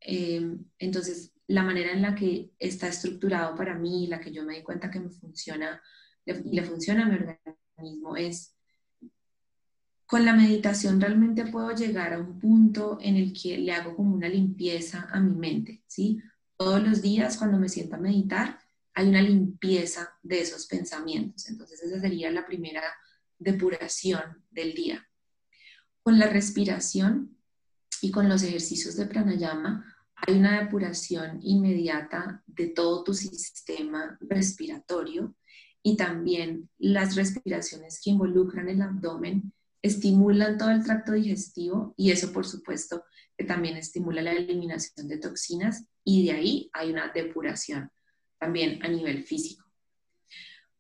Em, 0.01 0.65
entonces, 0.79 1.34
la 1.47 1.63
manera 1.63 1.93
en 1.93 2.03
la 2.03 2.15
que 2.15 2.53
está 2.59 2.89
estructurado 2.89 3.55
para 3.55 3.75
mí, 3.75 4.07
la 4.07 4.21
que 4.21 4.33
yo 4.33 4.45
me 4.45 4.57
di 4.57 4.63
cuenta 4.63 4.91
que 4.91 5.01
me 5.01 5.11
funciona, 5.11 5.83
le, 6.25 6.43
le 6.43 6.63
funciona 6.63 7.05
a 7.05 7.09
mi 7.09 7.17
organismo, 7.17 8.17
es 8.17 8.55
con 10.07 10.25
la 10.25 10.35
meditación 10.35 11.01
realmente 11.01 11.47
puedo 11.47 11.75
llegar 11.75 12.13
a 12.13 12.19
un 12.19 12.39
punto 12.39 12.99
en 13.01 13.17
el 13.17 13.33
que 13.33 13.59
le 13.59 13.73
hago 13.73 13.97
como 13.97 14.15
una 14.15 14.29
limpieza 14.29 15.09
a 15.11 15.21
mi 15.21 15.35
mente, 15.35 15.83
¿sí? 15.87 16.23
Todos 16.57 16.83
los 16.83 17.03
días 17.03 17.37
cuando 17.37 17.59
me 17.59 17.69
siento 17.69 17.97
a 17.97 17.99
meditar, 17.99 18.61
hay 18.95 19.09
una 19.09 19.23
limpieza 19.23 20.17
de 20.23 20.41
esos 20.41 20.67
pensamientos. 20.67 21.49
Entonces 21.49 21.83
esa 21.83 22.01
sería 22.01 22.31
la 22.31 22.47
primera 22.47 22.83
depuración 23.39 24.45
del 24.51 24.75
día. 24.75 25.09
Con 26.03 26.19
la 26.19 26.29
respiración 26.29 27.37
y 28.01 28.11
con 28.11 28.29
los 28.29 28.43
ejercicios 28.43 28.97
de 28.97 29.07
pranayama, 29.07 29.94
hay 30.27 30.39
una 30.39 30.63
depuración 30.63 31.39
inmediata 31.43 32.43
de 32.47 32.69
todo 32.69 33.05
tu 33.05 33.15
sistema 33.15 34.17
respiratorio 34.21 35.35
y 35.83 35.97
también 35.97 36.71
las 36.79 37.15
respiraciones 37.15 38.01
que 38.03 38.11
involucran 38.11 38.69
el 38.69 38.81
abdomen 38.81 39.53
estimulan 39.83 40.57
todo 40.57 40.71
el 40.71 40.83
tracto 40.83 41.13
digestivo 41.13 41.93
y 41.97 42.11
eso 42.11 42.33
por 42.33 42.47
supuesto 42.47 43.05
que 43.37 43.45
también 43.45 43.77
estimula 43.77 44.23
la 44.23 44.33
eliminación 44.33 45.09
de 45.09 45.19
toxinas 45.19 45.85
y 46.05 46.27
de 46.27 46.33
ahí 46.33 46.71
hay 46.73 46.91
una 46.91 47.09
depuración 47.09 47.91
también 48.39 48.83
a 48.83 48.89
nivel 48.89 49.25
físico. 49.25 49.65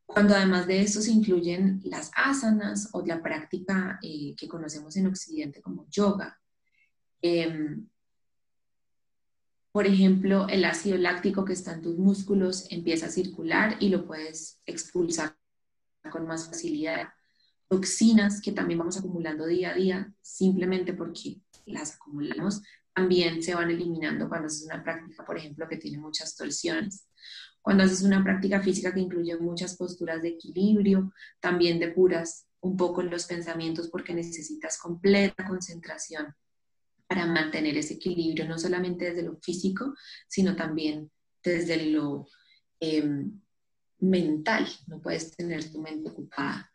Cuando 0.06 0.34
además 0.34 0.66
de 0.66 0.80
eso 0.80 1.00
se 1.00 1.10
incluyen 1.10 1.80
las 1.84 2.10
asanas 2.14 2.90
o 2.92 3.04
la 3.04 3.22
práctica 3.22 3.98
eh, 4.02 4.34
que 4.36 4.48
conocemos 4.48 4.96
en 4.96 5.06
Occidente 5.06 5.60
como 5.60 5.86
yoga, 5.90 6.38
em, 7.20 7.88
por 9.74 9.88
ejemplo, 9.88 10.46
el 10.48 10.64
ácido 10.66 10.96
láctico 10.98 11.44
que 11.44 11.52
está 11.52 11.72
en 11.72 11.82
tus 11.82 11.98
músculos 11.98 12.68
empieza 12.70 13.06
a 13.06 13.08
circular 13.08 13.76
y 13.80 13.88
lo 13.88 14.06
puedes 14.06 14.60
expulsar 14.66 15.36
con 16.12 16.28
más 16.28 16.46
facilidad. 16.46 17.08
Toxinas 17.66 18.40
que 18.40 18.52
también 18.52 18.78
vamos 18.78 18.96
acumulando 18.96 19.46
día 19.46 19.72
a 19.72 19.74
día 19.74 20.14
simplemente 20.22 20.94
porque 20.94 21.40
las 21.66 21.96
acumulamos, 21.96 22.62
también 22.94 23.42
se 23.42 23.56
van 23.56 23.68
eliminando 23.68 24.28
cuando 24.28 24.46
haces 24.46 24.62
una 24.62 24.80
práctica, 24.80 25.24
por 25.24 25.38
ejemplo, 25.38 25.66
que 25.68 25.78
tiene 25.78 25.98
muchas 25.98 26.36
torsiones. 26.36 27.08
Cuando 27.60 27.82
haces 27.82 28.02
una 28.02 28.22
práctica 28.22 28.62
física 28.62 28.94
que 28.94 29.00
incluye 29.00 29.36
muchas 29.38 29.76
posturas 29.76 30.22
de 30.22 30.28
equilibrio, 30.28 31.12
también 31.40 31.80
depuras 31.80 32.46
un 32.60 32.76
poco 32.76 33.02
los 33.02 33.26
pensamientos 33.26 33.88
porque 33.88 34.14
necesitas 34.14 34.78
completa 34.78 35.44
concentración 35.44 36.32
para 37.14 37.26
mantener 37.26 37.76
ese 37.78 37.94
equilibrio, 37.94 38.48
no 38.48 38.58
solamente 38.58 39.04
desde 39.04 39.22
lo 39.22 39.36
físico, 39.36 39.94
sino 40.26 40.56
también 40.56 41.12
desde 41.44 41.86
lo 41.86 42.26
em, 42.80 43.40
mental. 44.00 44.66
No 44.88 45.00
puedes 45.00 45.30
tener 45.36 45.70
tu 45.70 45.80
mente 45.80 46.10
ocupada 46.10 46.68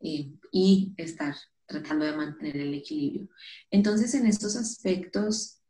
eh, 0.00 0.30
y 0.52 0.92
estar 0.98 1.34
tratando 1.64 2.04
de 2.04 2.14
mantener 2.14 2.58
el 2.58 2.74
equilibrio. 2.74 3.30
Entonces, 3.70 4.12
en 4.14 4.26
estos 4.26 4.54
aspectos, 4.56 5.62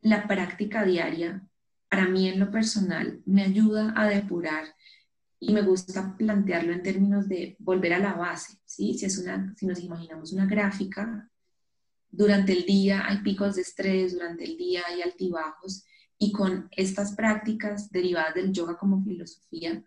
la 0.00 0.26
práctica 0.26 0.82
diaria, 0.82 1.46
para 1.90 2.08
mí 2.08 2.28
en 2.28 2.40
lo 2.40 2.50
personal, 2.50 3.20
me 3.26 3.42
ayuda 3.42 3.92
a 3.94 4.08
depurar 4.08 4.74
y 5.38 5.52
me 5.52 5.60
gusta 5.60 6.16
plantearlo 6.16 6.72
en 6.72 6.82
términos 6.82 7.28
de 7.28 7.56
volver 7.58 7.92
a 7.92 7.98
la 7.98 8.14
base, 8.14 8.54
¿sí? 8.64 8.94
Si, 8.94 9.04
es 9.04 9.18
una, 9.18 9.54
si 9.54 9.66
nos 9.66 9.80
imaginamos 9.80 10.32
una 10.32 10.46
gráfica, 10.46 11.30
durante 12.16 12.52
el 12.52 12.64
día 12.64 13.06
hay 13.06 13.18
picos 13.18 13.56
de 13.56 13.62
estrés, 13.62 14.14
durante 14.14 14.44
el 14.44 14.56
día 14.56 14.82
hay 14.86 15.02
altibajos 15.02 15.84
y 16.18 16.32
con 16.32 16.68
estas 16.70 17.14
prácticas 17.14 17.90
derivadas 17.90 18.34
del 18.34 18.52
yoga 18.52 18.78
como 18.78 19.02
filosofía, 19.02 19.84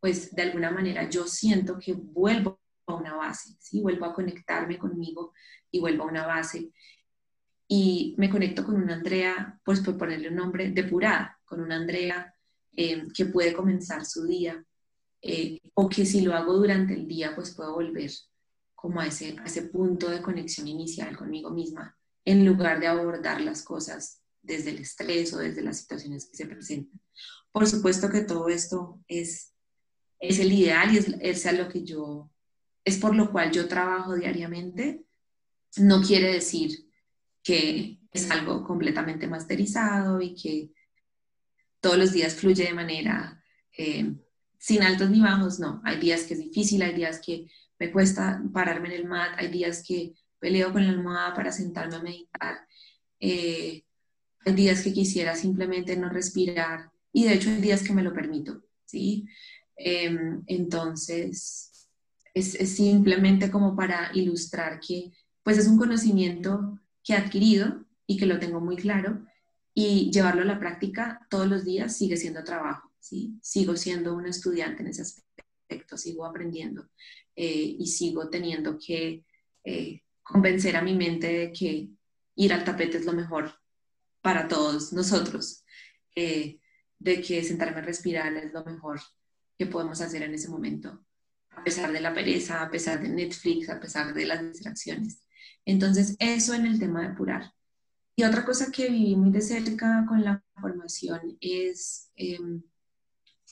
pues 0.00 0.34
de 0.34 0.42
alguna 0.42 0.70
manera 0.70 1.08
yo 1.08 1.26
siento 1.26 1.78
que 1.78 1.94
vuelvo 1.94 2.60
a 2.86 2.94
una 2.94 3.14
base, 3.14 3.56
¿sí? 3.58 3.80
vuelvo 3.80 4.06
a 4.06 4.14
conectarme 4.14 4.78
conmigo 4.78 5.32
y 5.70 5.80
vuelvo 5.80 6.04
a 6.04 6.08
una 6.08 6.26
base. 6.26 6.70
Y 7.66 8.14
me 8.18 8.30
conecto 8.30 8.64
con 8.64 8.76
una 8.76 8.94
Andrea, 8.94 9.60
pues 9.64 9.80
por 9.80 9.96
ponerle 9.96 10.28
un 10.28 10.36
nombre, 10.36 10.70
depurada, 10.70 11.40
con 11.44 11.60
una 11.60 11.76
Andrea 11.76 12.32
eh, 12.76 13.06
que 13.14 13.26
puede 13.26 13.52
comenzar 13.52 14.04
su 14.04 14.26
día, 14.26 14.64
eh, 15.22 15.58
o 15.72 15.88
que 15.88 16.04
si 16.04 16.20
lo 16.20 16.34
hago 16.34 16.52
durante 16.52 16.94
el 16.94 17.08
día, 17.08 17.34
pues 17.34 17.54
puedo 17.54 17.72
volver 17.72 18.10
como 18.84 19.00
a 19.00 19.06
ese, 19.06 19.34
ese 19.46 19.62
punto 19.62 20.10
de 20.10 20.20
conexión 20.20 20.68
inicial 20.68 21.16
conmigo 21.16 21.48
misma, 21.48 21.96
en 22.22 22.44
lugar 22.44 22.80
de 22.80 22.86
abordar 22.86 23.40
las 23.40 23.62
cosas 23.62 24.20
desde 24.42 24.72
el 24.72 24.80
estrés 24.80 25.32
o 25.32 25.38
desde 25.38 25.62
las 25.62 25.78
situaciones 25.78 26.26
que 26.26 26.36
se 26.36 26.44
presentan. 26.44 27.00
Por 27.50 27.66
supuesto 27.66 28.10
que 28.10 28.20
todo 28.20 28.50
esto 28.50 29.00
es, 29.08 29.54
es 30.18 30.38
el 30.38 30.52
ideal 30.52 30.92
y 30.92 30.98
es, 30.98 31.08
es 31.18 31.58
lo 31.58 31.66
que 31.70 31.82
yo, 31.82 32.30
es 32.84 32.98
por 32.98 33.16
lo 33.16 33.32
cual 33.32 33.52
yo 33.52 33.68
trabajo 33.68 34.16
diariamente. 34.16 35.06
No 35.78 36.02
quiere 36.02 36.30
decir 36.30 36.86
que 37.42 38.00
es 38.12 38.30
algo 38.30 38.64
completamente 38.64 39.26
masterizado 39.26 40.20
y 40.20 40.34
que 40.34 40.74
todos 41.80 41.96
los 41.96 42.12
días 42.12 42.34
fluye 42.34 42.64
de 42.64 42.74
manera 42.74 43.42
eh, 43.78 44.14
sin 44.58 44.82
altos 44.82 45.08
ni 45.08 45.20
bajos, 45.20 45.58
no. 45.58 45.80
Hay 45.86 45.98
días 45.98 46.24
que 46.24 46.34
es 46.34 46.40
difícil, 46.40 46.82
hay 46.82 46.94
días 46.94 47.18
que 47.24 47.50
me 47.78 47.90
cuesta 47.90 48.42
pararme 48.52 48.88
en 48.88 48.94
el 48.94 49.08
mat, 49.08 49.32
hay 49.36 49.48
días 49.48 49.82
que 49.86 50.14
peleo 50.38 50.72
con 50.72 50.84
la 50.84 50.92
almohada 50.92 51.34
para 51.34 51.52
sentarme 51.52 51.96
a 51.96 52.02
meditar, 52.02 52.66
eh, 53.20 53.84
hay 54.44 54.52
días 54.52 54.82
que 54.82 54.92
quisiera 54.92 55.34
simplemente 55.34 55.96
no 55.96 56.08
respirar 56.08 56.90
y 57.12 57.24
de 57.24 57.34
hecho 57.34 57.50
hay 57.50 57.60
días 57.60 57.82
que 57.82 57.94
me 57.94 58.02
lo 58.02 58.12
permito, 58.12 58.62
¿sí? 58.84 59.26
Em, 59.76 60.42
entonces, 60.46 61.88
es, 62.34 62.52
simplemente 62.74 63.50
como 63.50 63.74
para 63.74 64.10
ilustrar 64.14 64.80
que 64.80 65.12
pues 65.42 65.58
es 65.58 65.66
un 65.68 65.78
conocimiento 65.78 66.80
que 67.02 67.14
he 67.14 67.16
adquirido 67.16 67.84
y 68.06 68.16
que 68.16 68.26
lo 68.26 68.38
tengo 68.38 68.60
muy 68.60 68.76
claro 68.76 69.24
y 69.74 70.10
llevarlo 70.10 70.42
a 70.42 70.46
la 70.46 70.58
práctica 70.58 71.26
todos 71.30 71.46
los 71.46 71.64
días 71.64 71.96
sigue 71.96 72.16
siendo 72.16 72.44
trabajo, 72.44 72.92
¿sí? 73.00 73.38
Sigo 73.42 73.76
siendo 73.76 74.14
un 74.14 74.26
estudiante 74.26 74.82
en 74.82 74.88
ese 74.88 75.02
aspecto, 75.02 75.96
sigo 75.96 76.24
aprendiendo 76.24 76.88
eh, 77.36 77.76
y 77.78 77.86
sigo 77.86 78.28
teniendo 78.28 78.78
que 78.78 79.24
eh, 79.64 80.02
convencer 80.22 80.76
a 80.76 80.82
mi 80.82 80.94
mente 80.94 81.26
de 81.26 81.52
que 81.52 81.90
ir 82.36 82.52
al 82.52 82.64
tapete 82.64 82.98
es 82.98 83.04
lo 83.04 83.12
mejor 83.12 83.52
para 84.22 84.48
todos 84.48 84.92
nosotros, 84.92 85.64
eh, 86.14 86.58
de 86.98 87.20
que 87.20 87.42
sentarme 87.44 87.78
a 87.78 87.82
respirar 87.82 88.32
es 88.34 88.52
lo 88.52 88.64
mejor 88.64 89.00
que 89.58 89.66
podemos 89.66 90.00
hacer 90.00 90.22
en 90.22 90.34
ese 90.34 90.48
momento, 90.48 91.04
a 91.50 91.62
pesar 91.62 91.92
de 91.92 92.00
la 92.00 92.14
pereza, 92.14 92.62
a 92.62 92.70
pesar 92.70 93.02
de 93.02 93.08
Netflix, 93.08 93.68
a 93.68 93.80
pesar 93.80 94.14
de 94.14 94.26
las 94.26 94.42
distracciones. 94.42 95.22
Entonces, 95.64 96.16
eso 96.18 96.54
en 96.54 96.66
el 96.66 96.78
tema 96.78 97.02
de 97.02 97.08
apurar. 97.08 97.52
Y 98.16 98.24
otra 98.24 98.44
cosa 98.44 98.70
que 98.70 98.88
viví 98.88 99.16
muy 99.16 99.30
de 99.30 99.40
cerca 99.40 100.04
con 100.08 100.22
la 100.22 100.42
formación 100.60 101.36
es 101.40 102.10
em, 102.14 102.62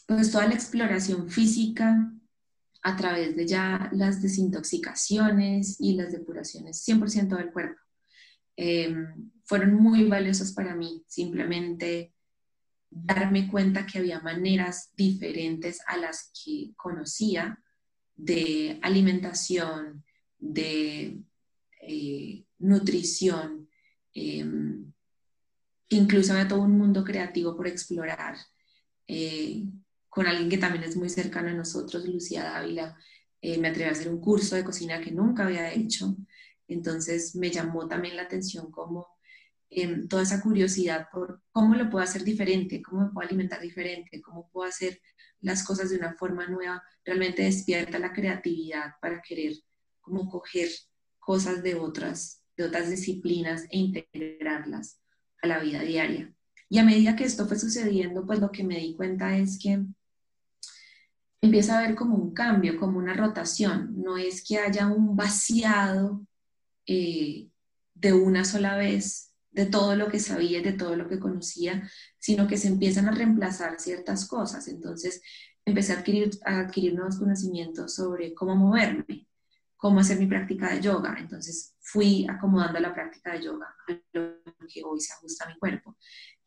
pues 0.06 0.30
toda 0.30 0.46
la 0.46 0.54
exploración 0.54 1.28
física 1.28 2.12
a 2.82 2.96
través 2.96 3.36
de 3.36 3.46
ya 3.46 3.90
las 3.92 4.20
desintoxicaciones 4.20 5.80
y 5.80 5.94
las 5.94 6.12
depuraciones 6.12 6.82
100% 6.86 7.36
del 7.36 7.52
cuerpo. 7.52 7.80
Em, 8.56 9.30
fueron 9.44 9.74
muy 9.74 10.04
valiosas 10.04 10.52
para 10.52 10.74
mí, 10.74 11.04
simplemente 11.06 12.12
darme 12.90 13.48
cuenta 13.48 13.86
que 13.86 13.98
había 13.98 14.20
maneras 14.20 14.90
diferentes 14.96 15.80
a 15.86 15.96
las 15.96 16.30
que 16.44 16.72
conocía 16.76 17.58
de 18.14 18.78
alimentación, 18.82 20.04
de 20.38 21.18
eh, 21.80 22.44
nutrición, 22.58 23.68
Em, 24.14 24.92
incluso 25.88 26.32
había 26.32 26.48
todo 26.48 26.62
un 26.62 26.76
mundo 26.76 27.04
creativo 27.04 27.56
por 27.56 27.66
explorar, 27.66 28.36
eh, 29.06 29.64
con 30.12 30.26
alguien 30.26 30.50
que 30.50 30.58
también 30.58 30.84
es 30.84 30.94
muy 30.94 31.08
cercano 31.08 31.48
a 31.48 31.54
nosotros, 31.54 32.06
Lucía 32.06 32.44
Dávila. 32.44 32.98
Eh, 33.40 33.56
me 33.56 33.68
atreví 33.68 33.88
a 33.88 33.92
hacer 33.92 34.10
un 34.10 34.20
curso 34.20 34.54
de 34.54 34.62
cocina 34.62 35.00
que 35.00 35.10
nunca 35.10 35.46
había 35.46 35.72
hecho, 35.72 36.14
entonces 36.68 37.34
me 37.34 37.50
llamó 37.50 37.88
también 37.88 38.16
la 38.16 38.24
atención 38.24 38.70
como 38.70 39.08
em, 39.70 40.06
toda 40.08 40.22
esa 40.24 40.42
curiosidad 40.42 41.08
por 41.10 41.42
cómo 41.50 41.74
lo 41.76 41.88
puedo 41.88 42.04
hacer 42.04 42.24
diferente, 42.24 42.82
cómo 42.82 43.06
me 43.06 43.10
puedo 43.10 43.26
alimentar 43.26 43.62
diferente, 43.62 44.20
cómo 44.20 44.50
puedo 44.52 44.68
hacer 44.68 45.00
las 45.40 45.64
cosas 45.64 45.88
de 45.88 45.96
una 45.96 46.12
forma 46.12 46.46
nueva, 46.46 46.82
realmente 47.06 47.44
despierta 47.44 47.98
la 47.98 48.12
creatividad 48.12 48.92
para 49.00 49.22
querer 49.22 49.54
como 50.02 50.28
coger 50.28 50.68
cosas 51.20 51.62
de 51.62 51.74
otras 51.74 52.44
de 52.54 52.64
otras 52.64 52.90
disciplinas 52.90 53.64
e 53.70 53.78
integrarlas 53.78 55.00
a 55.40 55.46
la 55.46 55.58
vida 55.58 55.80
diaria. 55.80 56.34
Y 56.68 56.78
a 56.78 56.84
medida 56.84 57.16
que 57.16 57.24
esto 57.24 57.48
fue 57.48 57.58
sucediendo, 57.58 58.26
pues 58.26 58.40
lo 58.40 58.50
que 58.52 58.62
me 58.62 58.76
di 58.76 58.94
cuenta 58.94 59.38
es 59.38 59.58
que 59.58 59.86
empieza 61.42 61.74
a 61.74 61.80
haber 61.80 61.94
como 61.96 62.16
un 62.16 62.32
cambio, 62.32 62.78
como 62.78 62.98
una 62.98 63.14
rotación. 63.14 63.92
No 64.00 64.16
es 64.16 64.42
que 64.46 64.58
haya 64.58 64.86
un 64.86 65.16
vaciado 65.16 66.24
eh, 66.86 67.50
de 67.94 68.12
una 68.12 68.44
sola 68.44 68.76
vez 68.76 69.32
de 69.50 69.66
todo 69.66 69.96
lo 69.96 70.08
que 70.08 70.18
sabía 70.18 70.62
de 70.62 70.72
todo 70.72 70.96
lo 70.96 71.08
que 71.08 71.18
conocía, 71.18 71.88
sino 72.18 72.48
que 72.48 72.56
se 72.56 72.68
empiezan 72.68 73.08
a 73.08 73.12
reemplazar 73.12 73.78
ciertas 73.78 74.26
cosas. 74.26 74.66
Entonces 74.68 75.20
empecé 75.64 75.92
a 75.92 75.98
adquirir, 75.98 76.30
a 76.44 76.60
adquirir 76.60 76.94
nuevos 76.94 77.18
conocimientos 77.18 77.94
sobre 77.94 78.34
cómo 78.34 78.56
moverme, 78.56 79.28
cómo 79.76 80.00
hacer 80.00 80.18
mi 80.18 80.26
práctica 80.26 80.72
de 80.72 80.80
yoga. 80.80 81.16
Entonces 81.18 81.74
fui 81.80 82.26
acomodando 82.30 82.80
la 82.80 82.94
práctica 82.94 83.32
de 83.32 83.42
yoga 83.42 83.66
a 83.88 83.92
lo 84.14 84.42
que 84.72 84.82
hoy 84.84 85.00
se 85.00 85.12
ajusta 85.12 85.44
a 85.44 85.48
mi 85.48 85.58
cuerpo. 85.58 85.98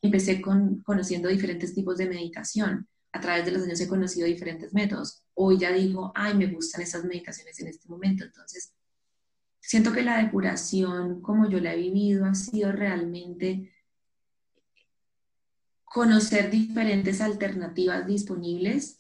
Empecé 0.02 0.42
con, 0.42 0.82
conociendo 0.82 1.30
diferentes 1.30 1.76
tipos 1.76 1.98
de 1.98 2.08
meditación. 2.08 2.88
A 3.16 3.22
través 3.22 3.46
de 3.46 3.52
los 3.52 3.64
años 3.64 3.80
he 3.80 3.88
conocido 3.88 4.28
diferentes 4.28 4.74
métodos. 4.74 5.24
Hoy 5.36 5.58
ya 5.58 5.72
digo, 5.72 6.12
ay, 6.16 6.34
me 6.34 6.48
gustan 6.48 6.82
esas 6.82 7.06
meditaciones 7.06 7.58
en 7.62 7.70
este 7.70 7.88
momento. 7.88 8.26
Entonces, 8.26 8.74
siento 9.62 9.94
que 9.94 10.02
la 10.02 10.22
depuración, 10.22 11.22
como 11.22 11.50
yo 11.50 11.62
la 11.62 11.74
he 11.74 11.78
vivido, 11.78 12.26
ha 12.26 12.36
sido 12.36 12.74
realmente 12.74 13.74
conocer 15.86 16.52
diferentes 16.52 17.22
alternativas 17.22 18.06
disponibles, 18.06 19.00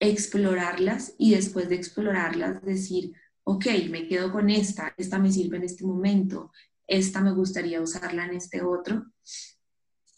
explorarlas 0.00 1.14
y 1.16 1.36
después 1.36 1.68
de 1.68 1.76
explorarlas 1.76 2.60
decir, 2.60 3.12
ok, 3.44 3.66
me 3.88 4.08
quedo 4.08 4.32
con 4.32 4.50
esta, 4.50 4.92
esta 4.96 5.20
me 5.20 5.30
sirve 5.30 5.58
en 5.58 5.62
este 5.62 5.84
momento, 5.84 6.50
esta 6.88 7.20
me 7.20 7.30
gustaría 7.30 7.80
usarla 7.80 8.24
en 8.24 8.34
este 8.34 8.62
otro. 8.62 9.06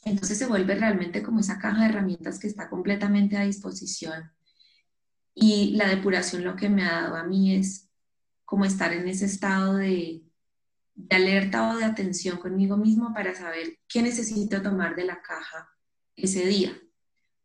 Entonces 0.06 0.38
se 0.38 0.46
vuelve 0.46 0.76
realmente 0.76 1.20
como 1.20 1.40
esa 1.40 1.58
caja 1.58 1.82
de 1.82 1.88
herramientas 1.88 2.38
que 2.38 2.46
está 2.46 2.70
completamente 2.70 3.36
a 3.36 3.42
disposición. 3.42 4.30
Y 5.34 5.72
la 5.72 5.88
depuración 5.88 6.44
lo 6.44 6.54
que 6.54 6.68
me 6.68 6.84
ha 6.84 7.02
dado 7.02 7.16
a 7.16 7.24
mí 7.24 7.56
es 7.56 7.90
como 8.44 8.64
estar 8.64 8.92
en 8.92 9.08
ese 9.08 9.24
estado 9.24 9.74
de, 9.74 10.22
de 10.94 11.16
alerta 11.16 11.70
o 11.70 11.76
de 11.76 11.84
atención 11.84 12.38
conmigo 12.38 12.76
mismo 12.76 13.12
para 13.12 13.34
saber 13.34 13.80
qué 13.88 14.00
necesito 14.00 14.62
tomar 14.62 14.94
de 14.94 15.06
la 15.06 15.20
caja 15.20 15.68
ese 16.14 16.46
día 16.46 16.80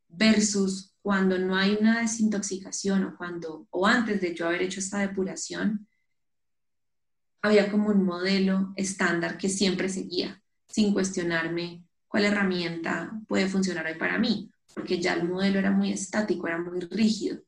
versus 0.07 0.95
cuando 1.01 1.39
no 1.39 1.55
hay 1.55 1.77
una 1.81 2.01
desintoxicación 2.01 3.05
o 3.05 3.17
cuando 3.17 3.67
o 3.71 3.87
antes 3.87 4.21
de 4.21 4.35
yo 4.35 4.45
haber 4.45 4.61
hecho 4.61 4.79
esta 4.79 4.99
depuración 4.99 5.87
había 7.41 7.71
como 7.71 7.89
un 7.89 8.05
modelo 8.05 8.71
estándar 8.75 9.39
que 9.39 9.49
siempre 9.49 9.89
seguía 9.89 10.43
sin 10.67 10.93
cuestionarme 10.93 11.87
cuál 12.11 12.25
herramienta 12.25 13.09
puede 13.25 13.47
funcionar 13.47 13.85
hoy 13.85 13.95
para 13.95 14.19
mí, 14.19 14.51
porque 14.75 14.99
ya 14.99 15.13
el 15.13 15.23
modelo 15.23 15.59
era 15.59 15.71
muy 15.71 15.93
estático, 15.93 16.45
era 16.45 16.57
muy 16.57 16.81
rígido. 16.81 17.41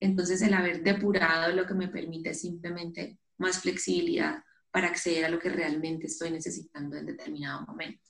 Entonces 0.00 0.40
el 0.40 0.54
haber 0.54 0.82
depurado 0.82 1.54
lo 1.54 1.66
que 1.66 1.74
me 1.74 1.88
permite 1.88 2.32
simplemente 2.32 3.18
más 3.36 3.60
flexibilidad 3.60 4.42
para 4.70 4.88
acceder 4.88 5.26
a 5.26 5.28
lo 5.28 5.38
que 5.38 5.50
realmente 5.50 6.06
estoy 6.06 6.30
necesitando 6.30 6.96
en 6.96 7.04
determinado 7.04 7.66
momento. 7.66 8.00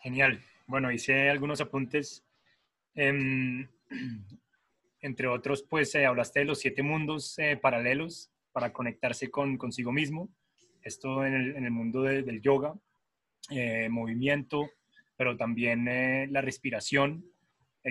Genial. 0.00 0.44
Bueno, 0.66 0.90
hice 0.90 1.30
algunos 1.30 1.60
apuntes. 1.60 2.24
Em, 2.96 3.68
entre 5.00 5.28
otros, 5.28 5.62
pues 5.62 5.94
eh, 5.94 6.06
hablaste 6.06 6.40
de 6.40 6.46
los 6.46 6.58
siete 6.58 6.82
mundos 6.82 7.38
eh, 7.38 7.56
paralelos 7.56 8.32
para 8.50 8.72
conectarse 8.72 9.30
con 9.30 9.56
consigo 9.56 9.92
mismo. 9.92 10.28
Esto 10.82 11.24
en 11.24 11.34
el, 11.34 11.70
mundo 11.70 12.02
del 12.02 12.40
yoga, 12.40 12.74
eh, 13.50 13.88
movimiento, 13.88 14.68
pero 15.16 15.36
también 15.36 16.32
la 16.32 16.40
respiración 16.40 17.24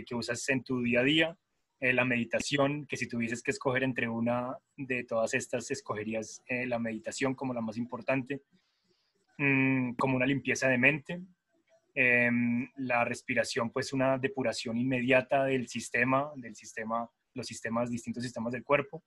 que 0.06 0.16
usas 0.16 0.48
en 0.50 0.64
tu 0.64 0.82
día 0.82 1.02
a 1.02 1.04
día, 1.04 1.38
la 1.80 2.06
meditación, 2.06 2.86
que 2.88 2.98
si 2.98 3.08
tuvieses 3.08 3.44
que 3.44 3.52
escoger 3.52 3.84
entre 3.84 4.08
una 4.08 4.58
de 4.76 5.04
todas 5.04 5.34
estas, 5.34 5.70
escogerías 5.72 6.44
la 6.48 6.80
meditación 6.80 7.36
como 7.36 7.54
la 7.54 7.62
más 7.62 7.78
importante, 7.78 8.42
mm, 9.38 9.94
como 9.94 10.16
una 10.16 10.26
limpieza 10.26 10.70
de 10.70 10.78
mente, 10.78 11.22
Em, 12.00 12.70
la 12.76 13.04
respiración, 13.06 13.72
pues 13.72 13.92
una 13.92 14.20
depuración 14.20 14.78
inmediata 14.78 15.46
del 15.46 15.68
sistema, 15.68 16.32
del 16.36 16.56
sistema, 16.56 17.10
los 17.34 17.48
sistemas, 17.48 17.90
distintos 17.90 18.22
sistemas 18.22 18.54
del 18.54 18.64
cuerpo, 18.64 19.04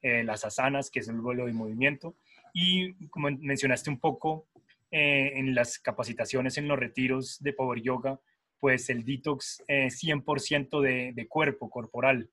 eh, 0.00 0.24
las 0.24 0.44
asanas, 0.44 0.90
que 0.90 0.98
es 0.98 1.06
el 1.06 1.20
vuelo 1.20 1.46
de 1.46 1.52
movimiento, 1.52 2.16
y 2.52 3.08
como 3.08 3.30
mencionaste 3.30 3.90
un 3.90 3.98
poco 3.98 4.48
eh, 4.90 5.32
en 5.36 5.54
las 5.54 5.78
capacitaciones, 5.78 6.58
en 6.58 6.68
los 6.68 6.78
retiros 6.78 7.42
de 7.42 7.52
Power 7.52 7.80
Yoga, 7.80 8.20
pues 8.60 8.90
el 8.90 9.04
detox 9.04 9.62
100% 9.66 10.80
de, 10.80 11.12
de, 11.14 11.26
cuerpo, 11.26 11.68
corporal, 11.68 12.30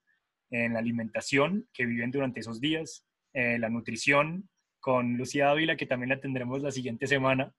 en 0.52 0.74
la 0.74 0.80
alimentación 0.80 1.68
que 1.74 1.86
viven 1.86 2.12
durante 2.12 2.40
esos 2.40 2.60
días, 2.60 3.06
eh, 3.34 3.60
la 3.60 3.70
nutrición 3.70 4.50
con 4.80 5.18
Lucía 5.18 5.52
Ávila, 5.52 5.76
que 5.76 5.86
también 5.86 6.10
la 6.10 6.20
tendremos 6.20 6.62
la 6.62 6.72
siguiente 6.72 7.06
semana. 7.08 7.54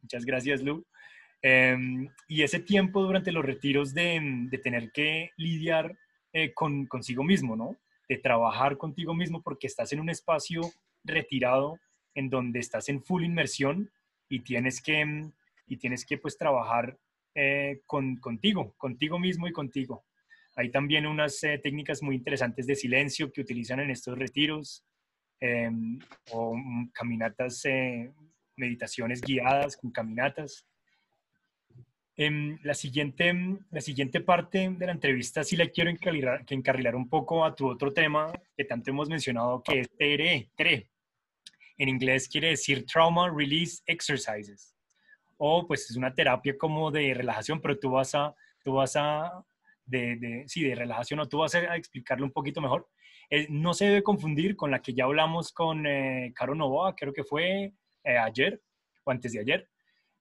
Muchas 0.00 0.24
gracias, 0.24 0.62
Lu. 0.62 0.86
Em, 1.42 2.08
y 2.28 2.42
ese 2.42 2.60
tiempo 2.60 3.02
durante 3.02 3.32
los 3.32 3.44
retiros 3.44 3.94
de, 3.94 4.48
tener 4.62 4.90
que 4.92 5.30
lidiar 5.36 5.96
eh, 6.32 6.52
con 6.52 6.86
consigo 6.86 7.24
mismo, 7.24 7.56
¿no? 7.56 7.76
De 8.08 8.18
trabajar 8.18 8.76
contigo 8.76 9.14
mismo 9.14 9.42
porque 9.42 9.66
estás 9.66 9.92
en 9.92 10.00
un 10.00 10.10
espacio 10.10 10.62
retirado 11.04 11.78
en 12.14 12.30
donde 12.30 12.60
estás 12.60 12.88
en 12.88 13.02
full 13.02 13.24
inmersión 13.24 13.90
y 14.28 14.40
tienes 14.40 14.82
que, 14.82 15.30
y 15.66 15.76
tienes 15.76 16.04
que 16.04 16.18
pues 16.18 16.36
trabajar 16.36 16.98
eh, 17.34 17.80
con, 17.86 18.16
contigo, 18.16 18.74
contigo 18.76 19.18
mismo 19.18 19.46
y 19.46 19.52
contigo. 19.52 20.04
Hay 20.56 20.70
también 20.70 21.06
unas 21.06 21.42
eh, 21.44 21.58
técnicas 21.58 22.02
muy 22.02 22.16
interesantes 22.16 22.66
de 22.66 22.74
silencio 22.74 23.32
que 23.32 23.40
utilizan 23.40 23.80
en 23.80 23.90
estos 23.90 24.18
retiros 24.18 24.84
em, 25.40 25.98
o 26.32 26.56
mm, 26.56 26.90
caminatas, 26.92 27.62
meditaciones 28.56 29.20
guiadas 29.20 29.76
con 29.76 29.92
caminatas 29.92 30.66
Em, 32.20 32.58
la, 32.64 32.74
siguiente, 32.74 33.32
la 33.70 33.80
siguiente 33.80 34.20
parte 34.20 34.74
de 34.76 34.86
la 34.86 34.90
entrevista 34.90 35.44
sí 35.44 35.54
la 35.54 35.68
quiero 35.68 35.88
encarrilar 35.88 36.96
un 36.96 37.08
poco 37.08 37.44
a 37.44 37.54
tu 37.54 37.68
otro 37.68 37.92
tema 37.92 38.32
que 38.56 38.64
tanto 38.64 38.90
hemos 38.90 39.08
mencionado, 39.08 39.62
que 39.62 39.80
es 39.80 39.88
TRE, 39.90 40.50
TRE. 40.56 40.90
En 41.78 41.88
inglés 41.88 42.28
quiere 42.28 42.48
decir 42.48 42.84
Trauma 42.84 43.30
Release 43.30 43.82
Exercises. 43.86 44.74
O 45.36 45.66
pues 45.66 45.88
es 45.90 45.96
una 45.96 46.12
terapia 46.12 46.58
como 46.58 46.90
de 46.90 47.14
relajación, 47.14 47.60
pero 47.60 47.78
tú 47.78 47.90
vas 47.92 48.14
a, 48.14 48.34
tú 48.62 48.72
vas 48.72 48.96
a, 48.96 49.44
de, 49.84 50.16
de 50.16 50.44
sí, 50.48 50.64
de 50.64 50.74
relajación, 50.74 51.20
o 51.20 51.28
tú 51.28 51.38
vas 51.38 51.54
a 51.54 51.76
explicarlo 51.76 52.26
un 52.26 52.32
poquito 52.32 52.60
mejor. 52.60 52.88
Eh, 53.30 53.46
no 53.50 53.74
se 53.74 53.86
debe 53.86 54.02
confundir 54.02 54.56
con 54.56 54.70
la 54.70 54.80
que 54.80 54.94
ya 54.94 55.04
hablamos 55.04 55.52
con 55.52 55.86
eh, 55.86 56.32
Caro 56.34 56.54
Novoa, 56.54 56.96
creo 56.96 57.12
que 57.12 57.24
fue 57.24 57.74
eh, 58.04 58.16
ayer 58.16 58.60
o 59.04 59.10
antes 59.10 59.32
de 59.32 59.40
ayer, 59.40 59.68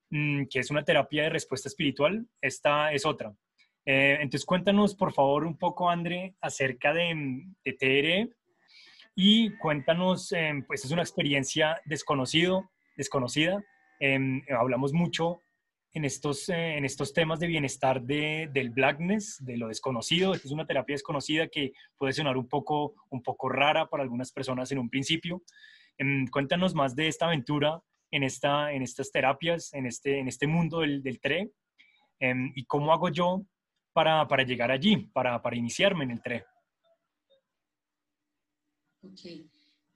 mm, 0.09 0.45
que 0.49 0.59
es 0.59 0.69
una 0.71 0.83
terapia 0.83 1.23
de 1.23 1.29
respuesta 1.29 1.69
espiritual. 1.69 2.27
Esta 2.41 2.91
es 2.91 3.05
otra. 3.05 3.33
entonces 3.85 4.45
cuéntanos, 4.45 4.95
por 4.95 5.13
favor, 5.13 5.45
un 5.45 5.57
poco, 5.57 5.89
André, 5.89 6.35
acerca 6.41 6.93
de, 6.93 7.45
de 7.63 7.73
TRE 7.73 8.29
y 9.19 9.49
cuéntanos, 9.57 10.31
pues 10.67 10.85
es 10.85 10.91
una 10.91 11.01
experiencia 11.01 11.81
desconocido, 11.85 12.69
desconocida. 12.95 13.63
Em, 13.99 14.43
hablamos 14.55 14.93
mucho 14.93 15.39
en 15.91 16.05
estos, 16.05 16.47
eh, 16.49 16.77
en 16.77 16.85
estos 16.85 17.13
temas 17.13 17.39
de 17.39 17.47
bienestar 17.47 18.03
de, 18.03 18.47
del 18.53 18.69
blackness, 18.69 19.43
de 19.43 19.57
lo 19.57 19.69
desconocido. 19.69 20.35
Esta 20.35 20.47
es 20.47 20.51
una 20.51 20.67
terapia 20.67 20.93
desconocida 20.93 21.47
que 21.47 21.73
puede 21.97 22.13
sonar 22.13 22.37
un 22.37 22.47
poco, 22.47 22.93
un 23.09 23.23
poco 23.23 23.49
rara 23.49 23.87
para 23.87 24.03
algunas 24.03 24.31
personas 24.31 24.71
en 24.71 24.77
un 24.77 24.87
principio. 24.87 25.41
Em, 25.97 26.27
cuéntanos 26.27 26.75
más 26.75 26.95
de 26.95 27.07
esta 27.07 27.25
aventura 27.25 27.81
en, 28.11 28.21
esta, 28.21 28.71
en 28.71 28.83
estas 28.83 29.11
terapias, 29.11 29.73
en 29.73 29.87
este, 29.87 30.19
en 30.19 30.27
este 30.27 30.45
mundo 30.45 30.81
del, 30.81 31.01
del 31.01 31.19
TRE 31.19 31.49
em, 32.19 32.51
y 32.55 32.65
cómo 32.65 32.93
hago 32.93 33.09
yo 33.09 33.41
para, 33.93 34.27
para 34.27 34.43
llegar 34.43 34.69
allí, 34.69 35.09
para, 35.11 35.41
para, 35.41 35.55
iniciarme 35.55 36.03
en 36.03 36.11
el 36.11 36.21
TRE. 36.21 36.45
Ok. 39.01 39.49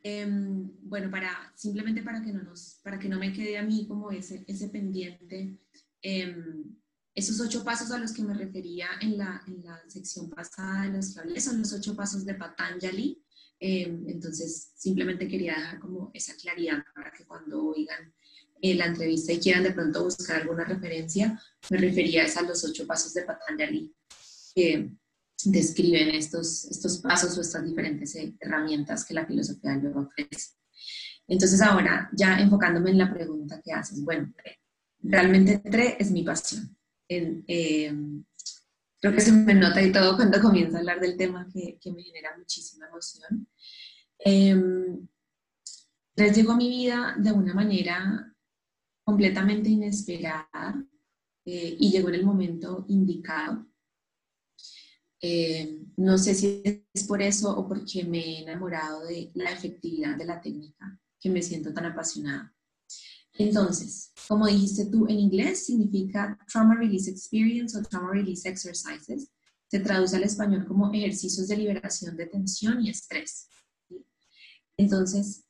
Em, 0.03 0.71
bueno, 0.81 1.11
para, 1.11 1.53
simplemente 1.55 2.01
para 2.01 2.21
que, 2.23 2.33
no 2.33 2.41
nos, 2.43 2.79
para 2.83 2.97
que 2.97 3.07
no 3.07 3.19
me 3.19 3.31
quede 3.31 3.57
a 3.57 3.63
mí 3.63 3.87
como 3.87 4.11
ese, 4.11 4.43
ese 4.47 4.69
pendiente, 4.69 5.59
Em, 6.01 6.75
esos 7.13 7.39
ocho 7.41 7.63
pasos 7.63 7.91
a 7.91 7.99
los 7.99 8.13
que 8.13 8.23
me 8.23 8.33
refería 8.33 8.87
en 9.01 9.17
la, 9.17 9.43
en 9.45 9.63
la 9.63 9.81
sección 9.87 10.29
pasada 10.29 10.83
de 10.83 10.97
los 10.97 11.15
que 11.33 11.41
son 11.41 11.59
los 11.59 11.73
ocho 11.73 11.95
pasos 11.95 12.25
de 12.25 12.35
Patanjali. 12.35 13.21
Em, 13.59 14.07
entonces, 14.07 14.71
simplemente 14.75 15.27
quería 15.27 15.53
dejar 15.53 15.79
como 15.79 16.09
esa 16.13 16.35
claridad 16.35 16.83
para 16.95 17.11
que 17.11 17.25
cuando 17.25 17.65
oigan 17.65 18.13
eh, 18.61 18.75
la 18.75 18.87
entrevista 18.87 19.33
y 19.33 19.39
quieran 19.39 19.63
de 19.63 19.71
pronto 19.71 20.03
buscar 20.03 20.41
alguna 20.41 20.63
referencia, 20.63 21.39
me 21.69 21.77
refería 21.77 22.25
a, 22.25 22.41
los 22.43 22.63
ocho 22.63 22.87
pasos 22.87 23.13
de 23.13 23.23
Patanjali 23.23 23.93
describen 25.45 26.09
estos, 26.15 26.65
estos 26.65 26.99
pasos 26.99 27.37
o 27.37 27.41
estas 27.41 27.63
diferentes 27.65 28.15
eh, 28.15 28.35
herramientas 28.39 29.05
que 29.05 29.13
la 29.13 29.25
filosofía 29.25 29.71
del 29.71 29.83
yoga 29.83 30.01
ofrece. 30.01 30.51
Entonces, 31.27 31.61
ahora 31.61 32.09
ya 32.13 32.39
enfocándome 32.39 32.91
en 32.91 32.97
la 32.97 33.13
pregunta 33.13 33.61
que 33.63 33.71
haces, 33.71 34.03
bueno, 34.03 34.33
realmente 34.99 35.59
TRE 35.59 35.97
es 35.99 36.11
mi 36.11 36.23
pasión. 36.23 36.75
Eh, 37.07 37.93
creo 38.99 39.13
que 39.13 39.21
se 39.21 39.31
me 39.31 39.53
nota 39.53 39.81
y 39.81 39.91
todo 39.91 40.15
cuando 40.15 40.41
comienzo 40.41 40.77
a 40.77 40.79
hablar 40.79 40.99
del 40.99 41.17
tema 41.17 41.47
que, 41.51 41.77
me 41.91 42.03
genera 42.03 42.37
muchísima 42.37 42.87
emoción. 42.87 43.47
Eh, 44.23 44.55
llegó 46.15 46.51
a 46.51 46.57
mi 46.57 46.69
vida 46.69 47.15
de 47.17 47.31
una 47.31 47.53
manera 47.53 48.35
completamente 49.03 49.69
inesperada 49.69 50.85
eh, 51.45 51.75
y 51.79 51.91
llegó 51.91 52.09
en 52.09 52.15
el 52.15 52.25
momento 52.25 52.85
indicado. 52.87 53.67
Eh, 55.23 55.85
no 55.97 56.17
sé 56.17 56.33
si 56.33 56.63
es 56.93 57.03
por 57.03 57.21
eso 57.21 57.55
o 57.55 57.67
porque 57.67 58.03
me 58.03 58.17
he 58.19 58.41
enamorado 58.41 59.05
de 59.05 59.31
la 59.35 59.51
efectividad 59.51 60.17
de 60.17 60.25
la 60.25 60.41
técnica 60.41 60.99
que 61.19 61.29
me 61.29 61.43
siento 61.43 61.71
tan 61.73 61.85
apasionada. 61.85 62.53
Entonces, 63.33 64.11
como 64.27 64.47
dijiste 64.47 64.85
tú, 64.85 65.07
en 65.07 65.19
inglés 65.19 65.65
significa 65.65 66.37
Trauma 66.51 66.75
Release 66.75 67.09
Experience 67.09 67.77
o 67.77 67.83
Trauma 67.83 68.11
Release 68.11 68.49
Exercises. 68.49 69.31
Se 69.67 69.79
traduce 69.79 70.15
al 70.15 70.23
español 70.23 70.65
como 70.67 70.91
ejercicios 70.91 71.47
de 71.47 71.57
liberación 71.57 72.17
de 72.17 72.25
tensión 72.25 72.83
y 72.83 72.89
estrés. 72.89 73.47
Entonces, 74.75 75.45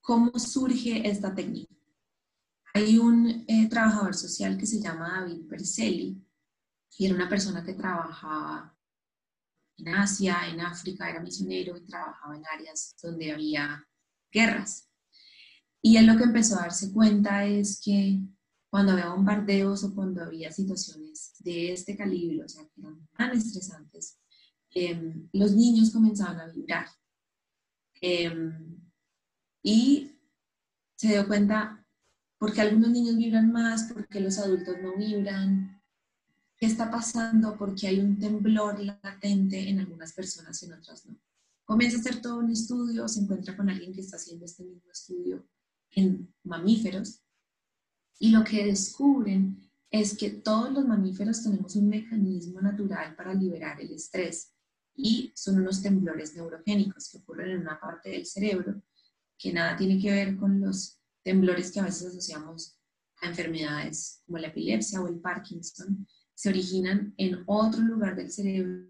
¿cómo 0.00 0.36
surge 0.38 1.08
esta 1.08 1.34
técnica? 1.34 1.74
Hay 2.72 2.98
un 2.98 3.44
eh, 3.46 3.68
trabajador 3.68 4.14
social 4.14 4.58
que 4.58 4.66
se 4.66 4.80
llama 4.80 5.20
David 5.20 5.46
Perselli 5.46 6.20
y 6.98 7.06
era 7.06 7.14
una 7.14 7.28
persona 7.28 7.64
que 7.64 7.74
trabajaba 7.74 8.76
en 9.76 9.88
Asia, 9.88 10.48
en 10.48 10.60
África, 10.60 11.10
era 11.10 11.20
misionero 11.20 11.76
y 11.76 11.84
trabajaba 11.84 12.36
en 12.36 12.44
áreas 12.46 12.94
donde 13.02 13.32
había 13.32 13.86
guerras. 14.30 14.88
Y 15.82 15.96
él 15.96 16.06
lo 16.06 16.16
que 16.16 16.24
empezó 16.24 16.56
a 16.56 16.62
darse 16.62 16.92
cuenta 16.92 17.44
es 17.44 17.80
que 17.84 18.20
cuando 18.70 18.92
había 18.92 19.08
bombardeos 19.08 19.84
o 19.84 19.94
cuando 19.94 20.22
había 20.22 20.50
situaciones 20.50 21.34
de 21.40 21.72
este 21.72 21.96
calibre, 21.96 22.44
o 22.44 22.48
sea, 22.48 22.64
que 22.64 22.80
eran 22.80 23.06
tan 23.16 23.32
estresantes, 23.32 24.18
em, 24.70 25.28
los 25.32 25.52
niños 25.52 25.92
comenzaban 25.92 26.40
a 26.40 26.48
vibrar. 26.48 26.88
Em, 28.00 28.80
y 29.62 30.12
se 30.96 31.08
dio 31.08 31.26
cuenta 31.26 31.86
porque 32.38 32.60
algunos 32.60 32.90
niños 32.90 33.16
vibran 33.16 33.52
más, 33.52 33.92
porque 33.92 34.20
los 34.20 34.38
adultos 34.38 34.76
no 34.82 34.96
vibran, 34.96 35.73
qué 36.64 36.70
está 36.70 36.90
pasando, 36.90 37.58
porque 37.58 37.88
hay 37.88 38.00
un 38.00 38.18
temblor 38.18 38.80
latente 38.80 39.68
en 39.68 39.80
algunas 39.80 40.14
personas 40.14 40.62
y 40.62 40.66
en 40.66 40.72
otras 40.72 41.04
no. 41.04 41.14
Comienza 41.62 41.98
a 41.98 42.00
hacer 42.00 42.22
todo 42.22 42.38
un 42.38 42.50
estudio, 42.50 43.06
se 43.06 43.20
encuentra 43.20 43.54
con 43.54 43.68
alguien 43.68 43.92
que 43.92 44.00
está 44.00 44.16
haciendo 44.16 44.46
este 44.46 44.64
mismo 44.64 44.90
estudio 44.90 45.46
en 45.90 46.34
mamíferos 46.42 47.20
y 48.18 48.30
lo 48.30 48.42
que 48.44 48.64
descubren 48.64 49.70
es 49.90 50.16
que 50.16 50.30
todos 50.30 50.72
los 50.72 50.86
mamíferos 50.86 51.42
tenemos 51.42 51.76
un 51.76 51.90
mecanismo 51.90 52.62
natural 52.62 53.14
para 53.14 53.34
liberar 53.34 53.78
el 53.82 53.92
estrés 53.92 54.54
y 54.94 55.34
son 55.36 55.58
unos 55.58 55.82
temblores 55.82 56.34
neurogénicos 56.34 57.10
que 57.10 57.18
ocurren 57.18 57.50
en 57.50 57.60
una 57.60 57.78
parte 57.78 58.08
del 58.08 58.24
cerebro 58.24 58.82
que 59.36 59.52
nada 59.52 59.76
tiene 59.76 60.00
que 60.00 60.10
ver 60.10 60.36
con 60.38 60.60
los 60.62 60.98
temblores 61.22 61.70
que 61.70 61.80
a 61.80 61.84
veces 61.84 62.06
asociamos 62.06 62.78
a 63.20 63.28
enfermedades 63.28 64.22
como 64.24 64.38
la 64.38 64.48
epilepsia 64.48 65.02
o 65.02 65.08
el 65.08 65.20
Parkinson, 65.20 66.06
se 66.34 66.48
originan 66.48 67.14
en 67.16 67.42
otro 67.46 67.80
lugar 67.80 68.16
del 68.16 68.30
cerebro 68.30 68.88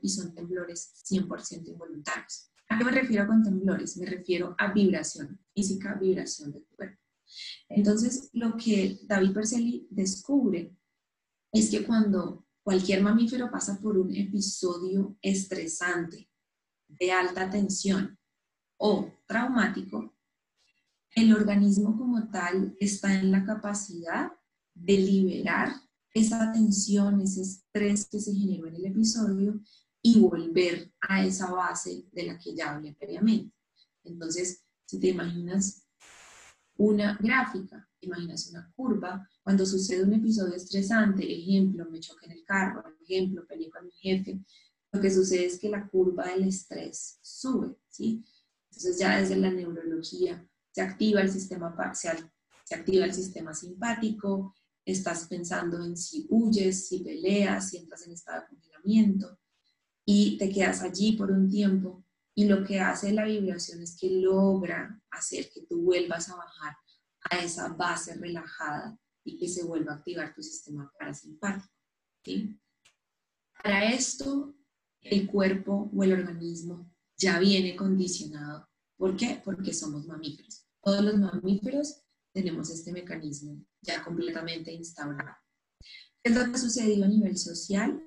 y 0.00 0.08
son 0.08 0.34
temblores 0.34 1.02
100% 1.10 1.68
involuntarios. 1.68 2.50
¿A 2.68 2.78
qué 2.78 2.84
me 2.84 2.90
refiero 2.90 3.26
con 3.26 3.42
temblores? 3.42 3.96
Me 3.96 4.06
refiero 4.06 4.54
a 4.58 4.72
vibración 4.72 5.40
física, 5.54 5.94
vibración 5.94 6.52
del 6.52 6.64
cuerpo. 6.64 7.00
Entonces, 7.68 8.30
lo 8.32 8.56
que 8.56 9.00
David 9.04 9.32
Perseli 9.32 9.86
descubre 9.90 10.74
es 11.52 11.70
que 11.70 11.84
cuando 11.84 12.46
cualquier 12.62 13.02
mamífero 13.02 13.50
pasa 13.50 13.78
por 13.80 13.98
un 13.98 14.14
episodio 14.14 15.16
estresante, 15.22 16.28
de 16.88 17.12
alta 17.12 17.50
tensión 17.50 18.18
o 18.78 19.12
traumático, 19.26 20.16
el 21.14 21.34
organismo 21.34 21.96
como 21.96 22.30
tal 22.30 22.76
está 22.80 23.14
en 23.14 23.30
la 23.30 23.44
capacidad 23.44 24.32
de 24.74 24.96
liberar 24.96 25.72
esa 26.14 26.52
tensión, 26.52 27.20
ese 27.20 27.42
estrés 27.42 28.08
que 28.08 28.20
se 28.20 28.34
generó 28.34 28.66
en 28.66 28.76
el 28.76 28.86
episodio 28.86 29.60
y 30.02 30.20
volver 30.20 30.92
a 31.00 31.24
esa 31.24 31.50
base 31.50 32.04
de 32.12 32.22
la 32.24 32.38
que 32.38 32.54
ya 32.54 32.74
hablé 32.74 32.94
previamente. 32.94 33.54
Entonces, 34.04 34.64
si 34.86 34.98
te 34.98 35.08
imaginas 35.08 35.84
una 36.76 37.18
gráfica, 37.20 37.88
imaginas 38.00 38.48
una 38.48 38.72
curva, 38.74 39.28
cuando 39.42 39.66
sucede 39.66 40.04
un 40.04 40.14
episodio 40.14 40.54
estresante, 40.54 41.30
ejemplo, 41.30 41.86
me 41.90 42.00
choqué 42.00 42.26
en 42.26 42.32
el 42.32 42.44
carro, 42.44 42.84
ejemplo, 43.02 43.46
peleé 43.46 43.70
con 43.70 43.84
mi 43.84 43.92
jefe, 43.92 44.40
lo 44.92 45.00
que 45.00 45.10
sucede 45.10 45.46
es 45.46 45.58
que 45.58 45.68
la 45.68 45.86
curva 45.88 46.28
del 46.28 46.44
estrés 46.44 47.18
sube, 47.20 47.76
¿sí? 47.88 48.24
Entonces 48.70 48.98
ya 48.98 49.18
desde 49.18 49.36
la 49.36 49.50
neurología 49.50 50.48
se 50.70 50.80
activa 50.80 51.20
el 51.20 51.30
sistema 51.30 51.76
parcial, 51.76 52.32
se 52.64 52.74
activa 52.74 53.04
el 53.04 53.14
sistema 53.14 53.52
simpático, 53.52 54.54
estás 54.92 55.26
pensando 55.26 55.84
en 55.84 55.96
si 55.96 56.26
huyes, 56.30 56.88
si 56.88 57.00
peleas, 57.00 57.70
si 57.70 57.76
entras 57.76 58.06
en 58.06 58.12
estado 58.12 58.42
de 58.42 58.48
congelamiento, 58.48 59.38
y 60.04 60.38
te 60.38 60.48
quedas 60.48 60.82
allí 60.82 61.12
por 61.12 61.30
un 61.30 61.50
tiempo 61.50 62.02
y 62.34 62.46
lo 62.46 62.64
que 62.64 62.80
hace 62.80 63.12
la 63.12 63.26
vibración 63.26 63.82
es 63.82 63.96
que 64.00 64.08
logra 64.08 64.98
hacer 65.10 65.50
que 65.52 65.66
tú 65.66 65.82
vuelvas 65.82 66.30
a 66.30 66.36
bajar 66.36 66.76
a 67.30 67.38
esa 67.38 67.68
base 67.68 68.14
relajada 68.14 68.98
y 69.24 69.36
que 69.36 69.48
se 69.48 69.64
vuelva 69.64 69.92
a 69.92 69.96
activar 69.96 70.34
tu 70.34 70.42
sistema 70.42 70.90
parasimpático. 70.98 71.74
¿sí? 72.24 72.58
Para 73.62 73.92
esto, 73.92 74.56
el 75.02 75.26
cuerpo 75.26 75.90
o 75.94 76.04
el 76.04 76.12
organismo 76.12 76.90
ya 77.16 77.38
viene 77.38 77.76
condicionado. 77.76 78.66
¿Por 78.96 79.14
qué? 79.14 79.42
Porque 79.44 79.74
somos 79.74 80.06
mamíferos. 80.06 80.64
Todos 80.82 81.04
los 81.04 81.18
mamíferos 81.18 82.02
tenemos 82.32 82.70
este 82.70 82.92
mecanismo 82.92 83.62
ya 83.82 84.04
completamente 84.04 84.72
instaurado. 84.72 85.36
¿Qué 86.22 86.30
es 86.30 86.36
lo 86.36 86.44
que 86.44 86.50
ha 86.52 86.58
sucedido 86.58 87.04
a 87.04 87.08
nivel 87.08 87.36
social? 87.36 88.02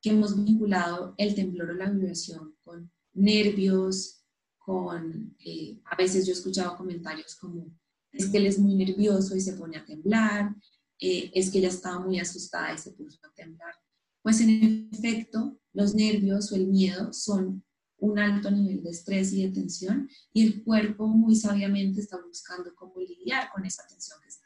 Que 0.00 0.10
hemos 0.10 0.42
vinculado 0.44 1.14
el 1.18 1.34
temblor 1.34 1.70
o 1.70 1.74
la 1.74 1.90
vibración 1.90 2.56
con 2.64 2.90
nervios, 3.12 4.24
con, 4.58 5.36
eh, 5.44 5.80
a 5.84 5.96
veces 5.96 6.26
yo 6.26 6.32
he 6.32 6.36
escuchado 6.36 6.76
comentarios 6.76 7.36
como, 7.36 7.70
es 8.12 8.26
que 8.26 8.38
él 8.38 8.46
es 8.46 8.58
muy 8.58 8.74
nervioso 8.74 9.36
y 9.36 9.40
se 9.40 9.54
pone 9.54 9.76
a 9.76 9.84
temblar, 9.84 10.54
eh, 11.00 11.30
es 11.34 11.50
que 11.50 11.58
ella 11.58 11.68
estaba 11.68 11.98
muy 11.98 12.18
asustada 12.18 12.72
y 12.72 12.78
se 12.78 12.92
puso 12.92 13.18
a 13.26 13.32
temblar. 13.34 13.74
Pues 14.22 14.40
en 14.40 14.88
efecto, 14.92 15.60
los 15.72 15.94
nervios 15.94 16.52
o 16.52 16.56
el 16.56 16.68
miedo 16.68 17.12
son 17.12 17.64
un 17.98 18.18
alto 18.18 18.50
nivel 18.50 18.82
de 18.82 18.90
estrés 18.90 19.32
y 19.32 19.46
de 19.46 19.52
tensión 19.52 20.08
y 20.32 20.46
el 20.46 20.64
cuerpo 20.64 21.06
muy 21.06 21.36
sabiamente 21.36 22.00
está 22.00 22.18
buscando 22.20 22.74
cómo 22.74 23.00
lidiar 23.00 23.50
con 23.52 23.64
esa 23.64 23.86
tensión 23.86 24.20
que 24.20 24.28
está. 24.28 24.41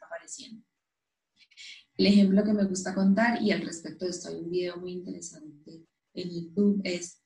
El 1.97 2.05
ejemplo 2.05 2.43
que 2.43 2.53
me 2.53 2.65
gusta 2.65 2.93
contar, 2.93 3.41
y 3.41 3.51
al 3.51 3.61
respecto 3.61 4.05
de 4.05 4.11
esto 4.11 4.29
hay 4.29 4.35
un 4.35 4.51
video 4.51 4.77
muy 4.77 4.91
interesante 4.91 5.83
en 6.13 6.29
YouTube, 6.29 6.79
es 6.83 7.21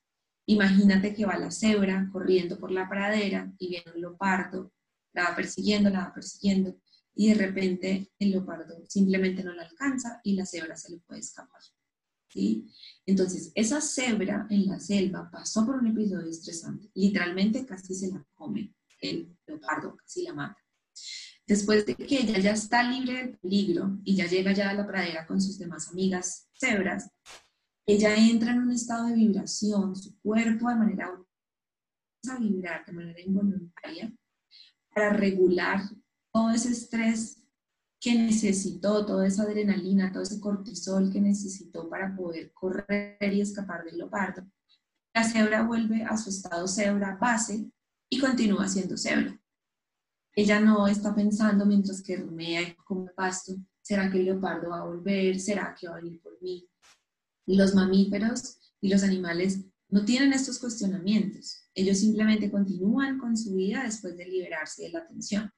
imagínate 0.46 1.14
que 1.14 1.26
va 1.26 1.38
la 1.38 1.52
cebra 1.52 2.10
corriendo 2.12 2.58
por 2.58 2.72
la 2.72 2.90
pradera 2.90 3.54
y 3.60 3.70
viene 3.70 3.92
un 3.94 4.02
leopardo, 4.02 4.74
la 5.14 5.30
va 5.30 5.36
persiguiendo, 5.36 5.90
la 5.90 6.06
va 6.06 6.14
persiguiendo, 6.14 6.78
y 7.14 7.30
de 7.30 7.36
repente 7.36 8.12
el 8.18 8.32
leopardo 8.32 8.86
simplemente 8.88 9.44
no 9.44 9.54
la 9.54 9.64
alcanza 9.64 10.22
y 10.24 10.36
la 10.36 10.46
cebra 10.46 10.76
se 10.76 10.92
le 10.92 11.00
puede 11.00 11.20
escapar. 11.20 11.62
Entonces, 13.06 13.52
esa 13.56 13.82
cebra 13.82 14.48
en 14.50 14.68
la 14.68 14.80
selva 14.80 15.30
pasó 15.30 15.66
por 15.66 15.76
un 15.76 15.88
episodio 15.88 16.30
estresante, 16.30 16.90
literalmente 16.94 17.66
casi 17.66 17.94
se 17.94 18.08
la 18.08 18.26
come 18.34 18.74
el 19.02 19.38
leopardo, 19.46 19.98
casi 19.98 20.24
la 20.24 20.34
mata. 20.34 20.58
Después 21.52 21.86
de 21.86 21.96
que 21.96 22.18
ella 22.18 22.40
ya 22.40 22.52
está 22.54 22.82
libre 22.82 23.12
del 23.12 23.38
peligro 23.38 24.00
y 24.06 24.16
ya 24.16 24.26
llega 24.26 24.54
ya 24.54 24.70
a 24.70 24.74
la 24.74 24.88
pradera 24.88 25.28
con 25.28 25.42
sus 25.42 25.60
demás 25.60 25.90
amigas 25.90 26.48
cebras, 26.54 27.12
ella 27.86 28.16
entra 28.16 28.54
en 28.54 28.60
un 28.60 28.72
estado 28.72 29.08
de 29.08 29.16
vibración, 29.16 29.94
su 29.94 30.18
cuerpo 30.22 30.70
de 30.70 30.76
manera 30.76 31.12
a 32.30 32.40
vibrar 32.40 32.86
de 32.86 32.94
manera 32.94 33.20
involuntaria 33.20 34.16
para 34.96 35.10
regular 35.10 35.82
todo 36.32 36.52
ese 36.52 36.72
estrés 36.72 37.46
que 38.00 38.16
necesitó, 38.16 39.06
toda 39.06 39.28
esa 39.28 39.44
adrenalina, 39.44 40.10
todo 40.10 40.24
ese 40.24 40.40
cortisol 40.40 41.12
que 41.12 41.20
necesitó 41.20 41.90
para 41.90 42.16
poder 42.16 42.54
correr 42.54 43.18
y 43.34 43.42
escapar 43.42 43.84
del 43.84 43.98
leopardo, 43.98 44.50
la 45.14 45.26
cebra 45.26 45.64
vuelve 45.64 46.06
a 46.06 46.16
su 46.16 46.30
estado 46.30 46.66
cebra 46.66 47.18
base 47.20 47.70
y 48.10 48.20
continúa 48.22 48.70
siendo 48.70 48.96
cebra. 48.96 49.41
Ella 50.36 50.60
no 50.60 50.88
está 50.88 51.14
pensando 51.14 51.66
mientras 51.66 52.02
que 52.02 52.18
rumea 52.18 52.62
y 52.62 52.76
come 52.76 53.12
pasto, 53.12 53.54
¿será 53.82 54.10
que 54.10 54.20
el 54.20 54.26
leopardo 54.26 54.70
va 54.70 54.82
a 54.82 54.86
volver? 54.86 55.40
¿Será 55.40 55.76
que 55.78 55.88
va 55.88 55.96
a 55.96 56.02
venir 56.02 56.22
por 56.22 56.42
mí? 56.42 56.70
Los 57.48 57.76
mamíferos 57.76 58.58
y 58.80 58.90
los 58.90 59.04
animales 59.04 59.66
no 59.90 60.06
tienen 60.06 60.32
estos 60.32 60.58
cuestionamientos. 60.60 61.68
Ellos 61.74 62.00
simplemente 62.00 62.50
continúan 62.50 63.18
con 63.20 63.36
su 63.36 63.56
vida 63.56 63.84
después 63.84 64.16
de 64.18 64.26
liberarse 64.26 64.84
de 64.84 64.92
la 64.92 65.06
tensión. 65.06 65.52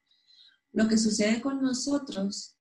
Lo 0.71 0.88
que 0.88 0.97
sucede 0.97 1.39
con 1.39 1.61
nosotros 1.61 2.57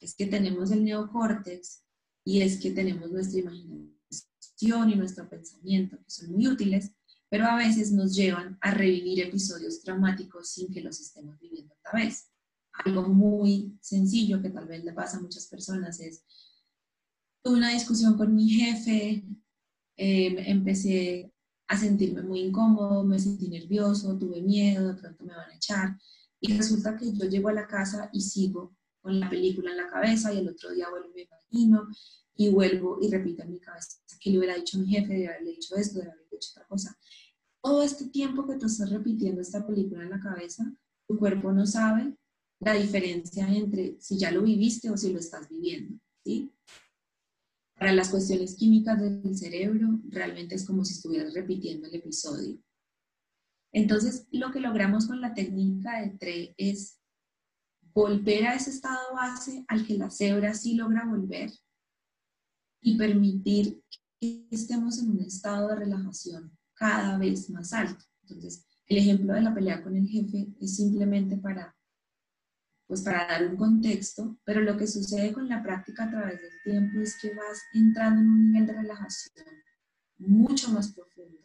es 0.00 0.14
que 0.14 0.26
tenemos 0.26 0.70
el 0.70 0.84
neocórtex 0.84 1.82
y 2.24 2.42
es 2.42 2.60
que 2.60 2.72
tenemos 2.72 3.10
nuestra 3.10 3.40
imaginación 3.40 4.90
y 4.90 4.96
nuestro 4.96 5.28
pensamiento, 5.28 5.96
que 5.96 6.10
son 6.10 6.32
muy 6.32 6.46
útiles, 6.46 6.92
pero 7.32 7.46
a 7.46 7.56
veces 7.56 7.92
nos 7.92 8.14
llevan 8.14 8.58
a 8.60 8.72
revivir 8.72 9.22
episodios 9.22 9.80
traumáticos 9.80 10.50
sin 10.50 10.70
que 10.70 10.82
los 10.82 11.00
estemos 11.00 11.40
viviendo 11.40 11.72
otra 11.78 12.04
vez. 12.04 12.30
Algo 12.84 13.08
muy 13.08 13.74
sencillo 13.80 14.42
que 14.42 14.50
tal 14.50 14.66
vez 14.66 14.84
le 14.84 14.92
pasa 14.92 15.16
a 15.16 15.22
muchas 15.22 15.46
personas 15.46 15.98
es, 16.00 16.26
tuve 17.42 17.56
una 17.56 17.70
discusión 17.70 18.18
con 18.18 18.34
mi 18.34 18.50
jefe, 18.50 19.24
em, 19.96 20.38
empecé 20.40 21.32
a 21.68 21.78
sentirme 21.78 22.20
muy 22.20 22.40
incómodo, 22.40 23.02
me 23.02 23.18
sentí 23.18 23.48
nervioso, 23.48 24.18
tuve 24.18 24.42
miedo, 24.42 24.88
de 24.88 25.00
pronto 25.00 25.24
me 25.24 25.34
van 25.34 25.48
a 25.48 25.56
echar, 25.56 25.98
y 26.38 26.54
resulta 26.54 26.98
que 26.98 27.14
yo 27.14 27.24
llego 27.24 27.48
a 27.48 27.54
la 27.54 27.66
casa 27.66 28.10
y 28.12 28.20
sigo 28.20 28.76
con 29.00 29.18
la 29.18 29.30
película 29.30 29.70
en 29.70 29.78
la 29.78 29.88
cabeza 29.88 30.34
y 30.34 30.40
el 30.40 30.50
otro 30.50 30.70
día 30.72 30.90
vuelvo 30.90 31.08
y 31.08 31.14
me 31.14 31.22
imagino 31.22 31.88
y 32.36 32.50
vuelvo 32.50 32.98
y 33.00 33.08
repito 33.08 33.42
en 33.42 33.52
mi 33.52 33.58
cabeza 33.58 33.96
que 34.20 34.30
le 34.30 34.38
hubiera 34.38 34.54
dicho 34.54 34.76
a 34.76 34.80
mi 34.80 34.88
jefe, 34.88 35.14
de 35.14 35.28
haberle 35.28 35.50
dicho 35.52 35.74
esto, 35.76 35.98
de 35.98 36.04
haberle 36.04 36.21
dicho 36.42 36.52
otra 36.52 36.66
cosa. 36.66 36.98
Todo 37.62 37.82
este 37.82 38.06
tiempo 38.06 38.46
que 38.46 38.56
tú 38.56 38.66
estás 38.66 38.90
repitiendo 38.90 39.40
esta 39.40 39.66
película 39.66 40.02
en 40.02 40.10
la 40.10 40.20
cabeza, 40.20 40.64
tu 41.06 41.16
cuerpo 41.18 41.52
no 41.52 41.66
sabe 41.66 42.16
la 42.60 42.74
diferencia 42.74 43.48
entre 43.48 43.96
si 44.00 44.18
ya 44.18 44.30
lo 44.30 44.42
viviste 44.42 44.90
o 44.90 44.96
si 44.96 45.12
lo 45.12 45.18
estás 45.18 45.48
viviendo, 45.48 45.98
¿sí? 46.24 46.52
Para 47.74 47.92
las 47.92 48.10
cuestiones 48.10 48.54
químicas 48.54 49.00
del 49.00 49.36
cerebro, 49.36 50.00
realmente 50.08 50.54
es 50.54 50.64
como 50.64 50.84
si 50.84 50.94
estuvieras 50.94 51.34
repitiendo 51.34 51.88
el 51.88 51.94
episodio. 51.94 52.58
Entonces, 53.72 54.26
lo 54.30 54.52
que 54.52 54.60
logramos 54.60 55.06
con 55.06 55.20
la 55.20 55.34
técnica 55.34 56.00
de 56.00 56.10
TRE 56.10 56.54
es 56.58 57.00
volver 57.94 58.46
a 58.46 58.54
ese 58.54 58.70
estado 58.70 59.14
base 59.14 59.64
al 59.68 59.86
que 59.86 59.96
la 59.96 60.10
cebra 60.10 60.54
sí 60.54 60.74
logra 60.74 61.06
volver 61.06 61.50
y 62.80 62.96
permitir 62.96 63.82
que 64.22 64.46
estemos 64.50 64.98
en 64.98 65.10
un 65.10 65.20
estado 65.20 65.68
de 65.68 65.76
relajación 65.76 66.56
cada 66.74 67.18
vez 67.18 67.50
más 67.50 67.72
alto. 67.72 68.04
Entonces, 68.22 68.66
el 68.86 68.98
ejemplo 68.98 69.34
de 69.34 69.42
la 69.42 69.54
pelea 69.54 69.82
con 69.82 69.96
el 69.96 70.06
jefe 70.06 70.54
es 70.60 70.76
simplemente 70.76 71.36
para, 71.36 71.76
pues 72.86 73.02
para 73.02 73.26
dar 73.26 73.48
un 73.48 73.56
contexto, 73.56 74.38
pero 74.44 74.60
lo 74.60 74.76
que 74.76 74.86
sucede 74.86 75.32
con 75.32 75.48
la 75.48 75.62
práctica 75.62 76.04
a 76.04 76.10
través 76.10 76.40
del 76.40 76.62
tiempo 76.64 77.00
es 77.00 77.18
que 77.20 77.34
vas 77.34 77.60
entrando 77.74 78.20
en 78.20 78.28
un 78.28 78.52
nivel 78.52 78.66
de 78.66 78.72
relajación 78.74 79.46
mucho 80.18 80.70
más 80.70 80.92
profundo 80.92 81.42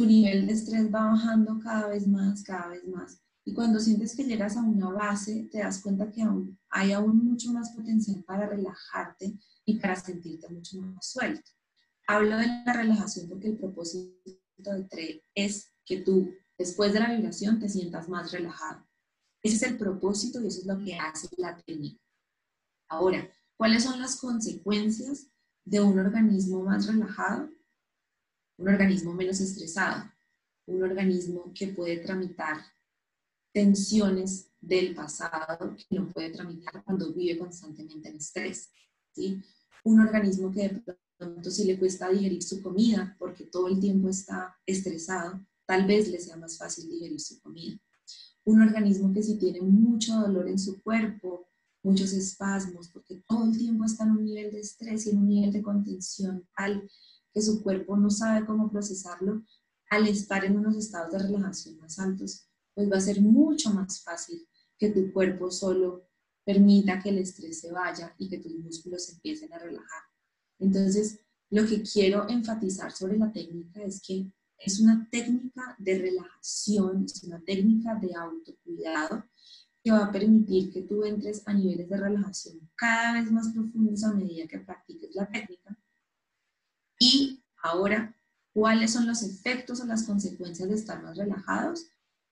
tu 0.00 0.06
nivel 0.06 0.46
de 0.46 0.54
estrés 0.54 0.86
va 0.90 1.10
bajando 1.10 1.58
cada 1.62 1.88
vez 1.88 2.08
más, 2.08 2.42
cada 2.42 2.68
vez 2.68 2.88
más. 2.88 3.22
Y 3.44 3.54
cuando 3.54 3.80
sientes 3.80 4.14
que 4.14 4.24
llegas 4.24 4.56
a 4.56 4.62
una 4.62 4.90
base, 4.90 5.48
te 5.50 5.58
das 5.58 5.80
cuenta 5.82 6.10
que 6.10 6.22
aún, 6.22 6.58
hay 6.68 6.92
aún 6.92 7.24
mucho 7.24 7.52
más 7.52 7.70
potencial 7.70 8.22
para 8.24 8.46
relajarte 8.46 9.38
y 9.64 9.78
para 9.78 9.96
sentirte 9.96 10.48
mucho 10.48 10.80
más 10.80 11.10
suelto. 11.10 11.50
Hablo 12.06 12.36
de 12.36 12.46
la 12.46 12.72
relajación 12.72 13.28
porque 13.28 13.48
el 13.48 13.58
propósito 13.58 14.14
de 14.54 14.84
TRE 14.84 15.24
es 15.34 15.72
que 15.84 16.02
tú, 16.02 16.30
después 16.58 16.92
de 16.92 17.00
la 17.00 17.14
vibración, 17.14 17.58
te 17.58 17.68
sientas 17.68 18.08
más 18.08 18.32
relajado. 18.32 18.86
Ese 19.42 19.56
es 19.56 19.62
el 19.62 19.78
propósito 19.78 20.40
y 20.42 20.48
eso 20.48 20.60
es 20.60 20.66
lo 20.66 20.78
que 20.84 20.96
hace 20.96 21.28
la 21.38 21.56
técnica. 21.56 22.02
Ahora, 22.88 23.30
¿cuáles 23.56 23.84
son 23.84 24.00
las 24.00 24.16
consecuencias 24.16 25.28
de 25.64 25.80
un 25.80 25.98
organismo 25.98 26.62
más 26.62 26.86
relajado? 26.86 27.48
un 28.60 28.68
organismo 28.68 29.14
menos 29.14 29.40
estresado, 29.40 30.04
un 30.66 30.82
organismo 30.82 31.50
que 31.54 31.68
puede 31.68 31.98
tramitar 31.98 32.58
tensiones 33.52 34.50
del 34.60 34.94
pasado 34.94 35.74
que 35.76 35.96
no 35.96 36.08
puede 36.08 36.30
tramitar 36.30 36.84
cuando 36.84 37.12
vive 37.12 37.38
constantemente 37.38 38.08
en 38.08 38.16
estrés. 38.16 38.70
¿sí? 39.12 39.42
Un 39.84 40.00
organismo 40.00 40.50
que 40.52 40.68
de 40.68 40.96
pronto 41.16 41.50
si 41.50 41.64
le 41.64 41.78
cuesta 41.78 42.08
digerir 42.08 42.42
su 42.42 42.62
comida 42.62 43.16
porque 43.18 43.44
todo 43.44 43.68
el 43.68 43.80
tiempo 43.80 44.08
está 44.08 44.56
estresado, 44.66 45.40
tal 45.66 45.86
vez 45.86 46.08
le 46.08 46.20
sea 46.20 46.36
más 46.36 46.58
fácil 46.58 46.88
digerir 46.88 47.20
su 47.20 47.40
comida. 47.40 47.78
Un 48.44 48.62
organismo 48.62 49.12
que 49.12 49.22
si 49.22 49.36
tiene 49.36 49.60
mucho 49.60 50.14
dolor 50.14 50.48
en 50.48 50.58
su 50.58 50.82
cuerpo, 50.82 51.46
muchos 51.82 52.12
espasmos, 52.12 52.88
porque 52.88 53.22
todo 53.28 53.44
el 53.44 53.56
tiempo 53.56 53.84
está 53.84 54.04
en 54.04 54.10
un 54.10 54.24
nivel 54.24 54.50
de 54.50 54.60
estrés 54.60 55.06
y 55.06 55.10
en 55.10 55.18
un 55.18 55.28
nivel 55.28 55.52
de 55.52 55.62
contención 55.62 56.46
tal 56.56 56.90
que 57.32 57.40
su 57.40 57.62
cuerpo 57.62 57.96
no 57.96 58.10
sabe 58.10 58.44
cómo 58.44 58.70
procesarlo, 58.70 59.42
al 59.88 60.06
estar 60.06 60.44
en 60.44 60.56
unos 60.56 60.76
estados 60.76 61.12
de 61.12 61.18
relajación 61.18 61.78
más 61.78 61.98
altos, 61.98 62.49
pues 62.74 62.90
va 62.90 62.96
a 62.96 63.00
ser 63.00 63.20
mucho 63.20 63.72
más 63.72 64.02
fácil 64.02 64.46
que 64.78 64.90
tu 64.90 65.12
cuerpo 65.12 65.50
solo 65.50 66.08
permita 66.44 67.00
que 67.00 67.10
el 67.10 67.18
estrés 67.18 67.60
se 67.60 67.70
vaya 67.70 68.14
y 68.18 68.28
que 68.28 68.38
tus 68.38 68.54
músculos 68.54 69.08
empiecen 69.10 69.52
a 69.52 69.58
relajar. 69.58 70.02
Entonces, 70.58 71.20
lo 71.50 71.66
que 71.66 71.82
quiero 71.82 72.28
enfatizar 72.28 72.92
sobre 72.92 73.18
la 73.18 73.32
técnica 73.32 73.82
es 73.82 74.00
que 74.00 74.30
es 74.58 74.80
una 74.80 75.08
técnica 75.10 75.74
de 75.78 75.98
relajación, 75.98 77.04
es 77.04 77.22
una 77.24 77.40
técnica 77.40 77.94
de 77.94 78.14
autocuidado 78.14 79.24
que 79.82 79.90
va 79.90 80.06
a 80.06 80.12
permitir 80.12 80.72
que 80.72 80.82
tú 80.82 81.04
entres 81.04 81.42
a 81.46 81.54
niveles 81.54 81.88
de 81.88 81.96
relajación 81.96 82.70
cada 82.74 83.20
vez 83.20 83.30
más 83.30 83.48
profundos 83.52 84.04
a 84.04 84.12
medida 84.12 84.46
que 84.46 84.58
practiques 84.58 85.14
la 85.14 85.26
técnica 85.26 85.76
y 87.02 87.42
ahora, 87.62 88.14
¿cuáles 88.52 88.92
son 88.92 89.06
los 89.06 89.22
efectos 89.22 89.80
o 89.80 89.86
las 89.86 90.02
consecuencias 90.04 90.68
de 90.68 90.74
estar 90.74 91.02
más 91.02 91.16
relajados? 91.16 91.86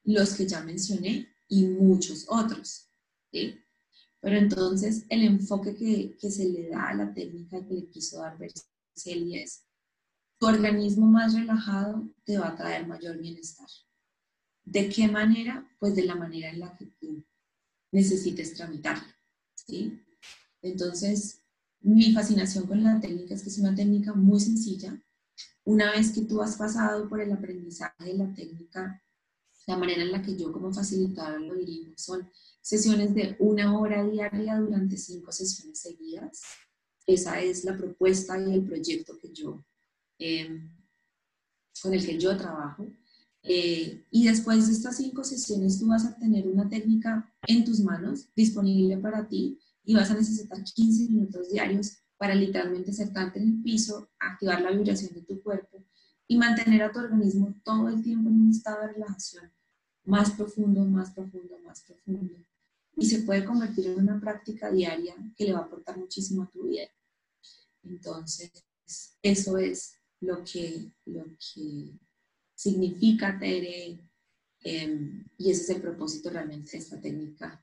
Los 0.09 0.32
que 0.32 0.46
ya 0.46 0.62
mencioné 0.62 1.28
y 1.48 1.66
muchos 1.66 2.24
otros. 2.30 2.88
Pero 3.30 4.36
entonces 4.36 5.04
el 5.11 5.22
enfoque 5.22 5.76
que, 6.18 6.30
se 6.30 6.48
le 6.48 6.70
da 6.70 6.88
a 6.88 6.94
la 6.94 7.12
técnica 7.12 7.62
que 7.66 7.74
le 7.74 7.90
quiso 7.90 8.20
dar 8.20 8.38
Berceli 8.38 9.36
es, 9.36 9.66
tu 10.38 10.46
organismo 10.46 11.06
más 11.06 11.34
relajado 11.34 12.09
te 12.24 12.38
va 12.38 12.48
a 12.48 12.56
traer 12.56 12.86
mayor 12.86 13.18
bienestar. 13.18 13.68
¿De 14.64 14.88
qué 14.88 15.09
manera? 15.09 15.68
Pues 15.78 15.94
de 15.94 16.06
la 16.06 16.14
manera 16.14 16.48
en 16.48 16.61
la 16.61 16.74
que 16.74 16.86
tú 16.98 17.22
necesites 17.92 18.54
tramitarla. 18.54 19.14
¿sí? 19.56 20.02
Entonces, 20.62 21.42
mi 21.80 22.14
fascinación 22.14 22.66
con 22.66 22.82
la 22.82 22.98
técnica 22.98 23.34
es 23.34 23.42
que 23.42 23.50
es 23.50 23.59
una 23.59 23.74
técnica 23.74 24.14
muy 24.14 24.40
sencilla. 24.40 24.98
Una 25.64 25.92
vez 25.92 26.12
que 26.12 26.22
tú 26.22 26.40
has 26.40 26.56
pasado 26.56 27.11
por 27.11 27.20
el 27.20 27.30
aprendizaje 27.30 28.04
de 28.04 28.14
la 28.14 28.34
técnica, 28.34 29.02
la 29.69 29.77
manera 29.77 30.03
en 30.03 30.12
la 30.12 30.23
que 30.23 30.35
yo 30.35 30.51
como 30.51 30.73
facilitadora 30.73 31.39
lo 31.39 31.55
dirijo 31.55 31.93
son 31.95 32.27
sesiones 32.62 33.14
de 33.14 33.37
una 33.39 33.79
hora 33.79 34.03
diaria 34.03 34.57
durante 34.57 34.97
cinco 34.97 35.31
sesiones 35.31 35.79
seguidas. 35.81 36.41
Esa 37.07 37.39
es 37.41 37.64
la 37.64 37.77
propuesta 37.77 38.41
y 38.41 38.55
el 38.55 38.64
proyecto 38.64 39.19
que 39.19 39.31
yo, 39.31 39.62
em, 40.19 40.71
con 41.83 41.93
el 41.93 42.05
que 42.05 42.19
yo 42.19 42.35
trabajo. 42.37 42.87
Eh, 43.43 44.07
y 44.11 44.27
después 44.27 44.66
de 44.66 44.73
estas 44.73 44.97
cinco 44.97 45.23
sesiones 45.23 45.79
tú 45.79 45.87
vas 45.87 46.07
a 46.07 46.19
tener 46.19 46.49
una 46.49 46.69
técnica 46.69 47.31
en 47.47 47.64
tus 47.64 47.81
manos 47.81 48.27
disponible 48.35 48.97
para 48.97 49.29
ti 49.29 49.61
y 49.85 49.95
vas 49.95 50.11
a 50.11 50.14
necesitar 50.14 50.64
15 50.64 51.12
minutos 51.12 51.51
diarios 51.51 51.99
para 52.16 52.35
literalmente 52.35 52.93
sentarte 52.93 53.39
en 53.39 53.49
el 53.49 53.62
piso, 53.62 54.09
activar 54.19 54.62
la 54.62 54.71
vibración 54.71 55.12
de 55.12 55.23
tu 55.23 55.43
cuerpo 55.43 55.85
y 56.27 56.39
mantener 56.39 56.83
a 56.83 56.91
tu 56.91 57.01
organismo 57.01 57.55
todo 57.62 57.89
el 57.89 58.03
tiempo 58.03 58.31
en 58.31 58.41
un 58.41 58.51
estado 58.51 58.81
de 58.81 58.93
relajación 58.95 59.57
más 60.09 60.30
profundo, 60.32 60.84
más 60.86 61.12
profundo, 61.12 61.59
más 61.61 61.82
profundo. 61.82 62.34
Y 62.96 63.04
se 63.04 63.20
puede 63.20 63.44
convertir 63.44 63.88
en 63.88 63.98
una 63.98 64.18
práctica 64.18 64.70
diaria 64.70 65.14
que 65.36 65.44
le 65.44 65.52
va 65.52 65.61
a 65.61 65.64
aportar 65.64 65.98
muchísimo 65.98 66.42
a 66.42 66.50
tu 66.50 66.66
vida. 66.66 66.88
Entonces, 67.82 68.50
eso 69.22 69.59
es 69.59 70.00
lo 70.20 70.42
que, 70.42 70.90
lo 71.04 71.24
que 71.24 71.92
significa 72.54 73.38
Tere 73.38 74.00
em, 74.61 75.24
y 75.36 75.50
ese 75.50 75.62
es 75.62 75.70
el 75.70 75.82
propósito 75.82 76.30
realmente 76.30 76.72
de 76.72 76.78
esta 76.78 77.00
técnica 77.00 77.62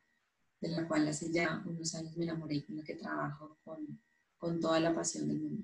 de 0.62 0.70
la 0.70 0.88
cual 0.88 1.08
hace 1.08 1.32
ya 1.32 1.64
unos 1.66 1.96
años 1.96 2.16
me 2.16 2.26
enamoré 2.26 2.56
y 2.56 2.62
con 2.64 2.78
la 2.78 2.84
que 2.84 2.96
trabajo 2.96 3.58
con, 3.64 4.00
con 4.38 4.60
toda 4.60 4.80
la 4.80 4.94
pasión 4.94 5.28
del 5.28 5.42
mundo. 5.42 5.64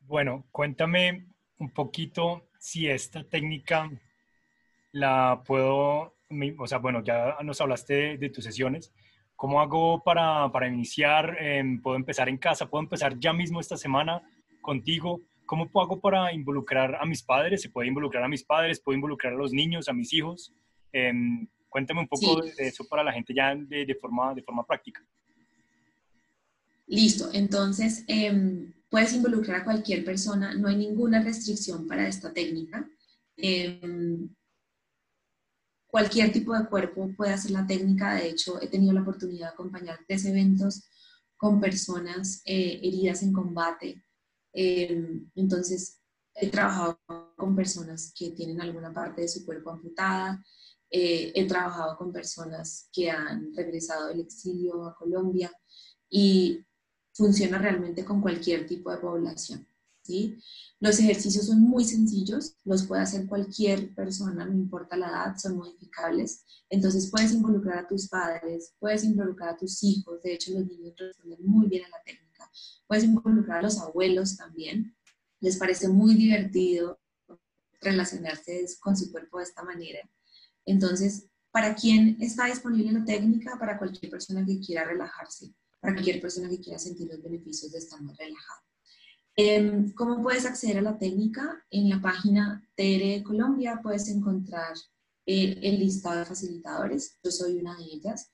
Bueno, 0.00 0.48
cuéntame 0.50 1.28
un 1.58 1.70
poquito 1.72 2.48
si 2.58 2.88
esta 2.88 3.22
técnica 3.22 3.90
la 4.92 5.42
puedo, 5.44 6.14
o 6.58 6.66
sea, 6.66 6.78
bueno, 6.78 7.02
ya 7.02 7.36
nos 7.42 7.60
hablaste 7.60 8.18
de, 8.18 8.30
tus 8.30 8.44
sesiones. 8.44 8.92
¿Cómo 9.34 9.60
hago 9.60 10.02
para, 10.04 10.50
para 10.52 10.68
iniciar? 10.68 11.36
Em, 11.40 11.80
¿Puedo 11.82 11.96
empezar 11.96 12.28
en 12.28 12.38
casa? 12.38 12.68
¿Puedo 12.70 12.82
empezar 12.84 13.18
ya 13.18 13.32
mismo 13.32 13.60
esta 13.60 13.76
semana 13.76 14.22
contigo? 14.60 15.20
¿Cómo 15.46 15.68
hago 15.74 16.00
para 16.00 16.32
involucrar 16.32 16.94
a 16.94 17.04
mis 17.04 17.22
padres? 17.22 17.62
¿Se 17.62 17.68
puede 17.68 17.88
involucrar 17.88 18.22
a 18.22 18.28
mis 18.28 18.44
padres? 18.44 18.80
¿Puedo 18.80 18.96
involucrar 18.96 19.32
a 19.32 19.36
los 19.36 19.52
niños, 19.52 19.88
a 19.88 19.92
mis 19.92 20.12
hijos? 20.12 20.54
Eh, 20.92 21.12
Cuéntame 21.72 22.00
un 22.00 22.08
poco 22.08 22.42
de 22.42 22.68
eso 22.68 22.86
para 22.86 23.02
la 23.02 23.14
gente 23.14 23.32
ya 23.32 23.56
de, 23.56 23.96
forma, 23.98 24.34
de 24.34 24.42
forma 24.42 24.62
práctica. 24.62 25.02
Listo, 26.86 27.30
entonces 27.32 28.04
em, 28.08 28.74
puedes 28.90 29.14
involucrar 29.14 29.62
a 29.62 29.64
cualquier 29.64 30.04
persona, 30.04 30.52
no 30.52 30.68
hay 30.68 30.76
ninguna 30.76 31.22
restricción 31.22 31.86
para 31.86 32.06
esta 32.06 32.30
técnica. 32.34 32.86
Em, 33.38 34.28
cualquier 35.92 36.32
tipo 36.32 36.56
de 36.56 36.66
cuerpo 36.68 37.10
puede 37.14 37.34
hacer 37.34 37.50
la 37.50 37.66
técnica, 37.66 38.14
de 38.14 38.30
hecho 38.30 38.58
he 38.62 38.66
tenido 38.66 38.94
la 38.94 39.02
oportunidad 39.02 39.48
de 39.48 39.52
acompañar 39.52 39.98
tres 40.08 40.24
eventos 40.24 40.88
con 41.36 41.60
personas 41.60 42.40
eh, 42.46 42.80
heridas 42.82 43.22
en 43.22 43.30
combate. 43.30 44.02
Em, 44.54 45.30
entonces 45.34 46.00
he 46.34 46.48
trabajado 46.48 46.98
con 47.36 47.54
personas 47.54 48.10
que 48.16 48.30
tienen 48.30 48.62
alguna 48.62 48.94
parte 48.94 49.20
de 49.20 49.28
su 49.28 49.44
cuerpo 49.44 49.70
amputada, 49.70 50.42
eh, 50.88 51.30
he 51.34 51.46
trabajado 51.46 51.98
con 51.98 52.10
personas 52.10 52.88
que 52.90 53.10
han 53.10 53.54
regresado 53.54 54.08
del 54.08 54.20
exilio 54.20 54.86
a 54.86 54.96
Colombia 54.96 55.52
y 56.08 56.64
funciona 57.12 57.58
realmente 57.58 58.02
con 58.02 58.22
cualquier 58.22 58.66
tipo 58.66 58.90
de 58.90 58.96
población. 58.96 59.68
Los 60.80 60.98
ejercicios 60.98 61.46
son 61.46 61.60
muy 61.60 61.84
sencillos, 61.84 62.56
los 62.64 62.84
puede 62.84 63.02
hacer 63.02 63.26
cualquier 63.26 63.94
persona, 63.94 64.44
no 64.44 64.52
importa 64.52 64.96
la 64.96 65.08
edad, 65.08 65.36
son 65.36 65.56
modificables. 65.56 66.44
Entonces 66.68 67.10
puedes 67.10 67.32
involucrar 67.32 67.78
a 67.78 67.88
tus 67.88 68.08
padres, 68.08 68.74
puedes 68.78 69.04
involucrar 69.04 69.50
a 69.50 69.56
tus 69.56 69.82
hijos, 69.84 70.22
de 70.22 70.34
hecho 70.34 70.52
los 70.52 70.66
niños 70.66 70.94
responden 70.98 71.38
muy 71.44 71.68
bien 71.68 71.84
a 71.84 71.88
la 71.88 72.02
técnica. 72.04 72.50
Puedes 72.86 73.04
involucrar 73.04 73.58
a 73.58 73.62
los 73.62 73.78
abuelos 73.78 74.36
también, 74.36 74.96
les 75.40 75.56
parece 75.56 75.88
muy 75.88 76.14
divertido 76.14 76.98
relacionarse 77.80 78.64
con 78.80 78.96
su 78.96 79.10
cuerpo 79.10 79.38
de 79.38 79.44
esta 79.44 79.62
manera. 79.62 80.00
Entonces, 80.64 81.26
¿para 81.50 81.74
quién 81.74 82.16
está 82.20 82.46
disponible 82.46 82.92
la 82.92 83.04
técnica? 83.04 83.58
Para 83.58 83.78
cualquier 83.78 84.10
persona 84.10 84.44
que 84.44 84.60
quiera 84.60 84.84
relajarse, 84.84 85.52
para 85.80 85.94
cualquier 85.94 86.20
persona 86.20 86.48
que 86.48 86.60
quiera 86.60 86.78
sentir 86.78 87.08
los 87.08 87.22
beneficios 87.22 87.72
de 87.72 87.78
estar 87.78 88.00
más 88.02 88.16
relajado. 88.16 88.71
Em, 89.36 89.92
¿Cómo 89.92 90.22
puedes 90.22 90.44
acceder 90.44 90.78
a 90.78 90.82
la 90.82 90.98
técnica? 90.98 91.64
En 91.70 91.88
la 91.88 92.00
página 92.00 92.62
TR 92.76 93.22
Colombia 93.22 93.80
puedes 93.82 94.08
encontrar 94.08 94.74
eh, 95.26 95.58
el 95.62 95.78
listado 95.78 96.20
de 96.20 96.26
facilitadores. 96.26 97.18
Yo 97.22 97.30
soy 97.30 97.56
una 97.56 97.76
de 97.76 97.84
ellas. 97.84 98.32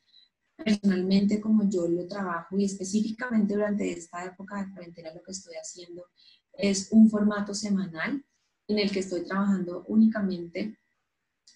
Personalmente, 0.57 1.41
como 1.41 1.69
yo 1.71 1.87
lo 1.87 2.07
trabajo 2.09 2.59
y 2.59 2.65
específicamente 2.65 3.55
durante 3.55 3.93
esta 3.93 4.25
época 4.25 4.57
de 4.57 4.73
cuarentena, 4.73 5.15
lo 5.15 5.23
que 5.23 5.31
estoy 5.31 5.55
haciendo 5.55 6.05
es 6.53 6.89
un 6.91 7.09
formato 7.09 7.55
semanal 7.55 8.25
en 8.67 8.79
el 8.79 8.91
que 8.91 9.01
estoy 9.01 9.25
trabajando 9.25 9.85
únicamente 9.87 10.79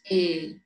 eh, 0.08 0.60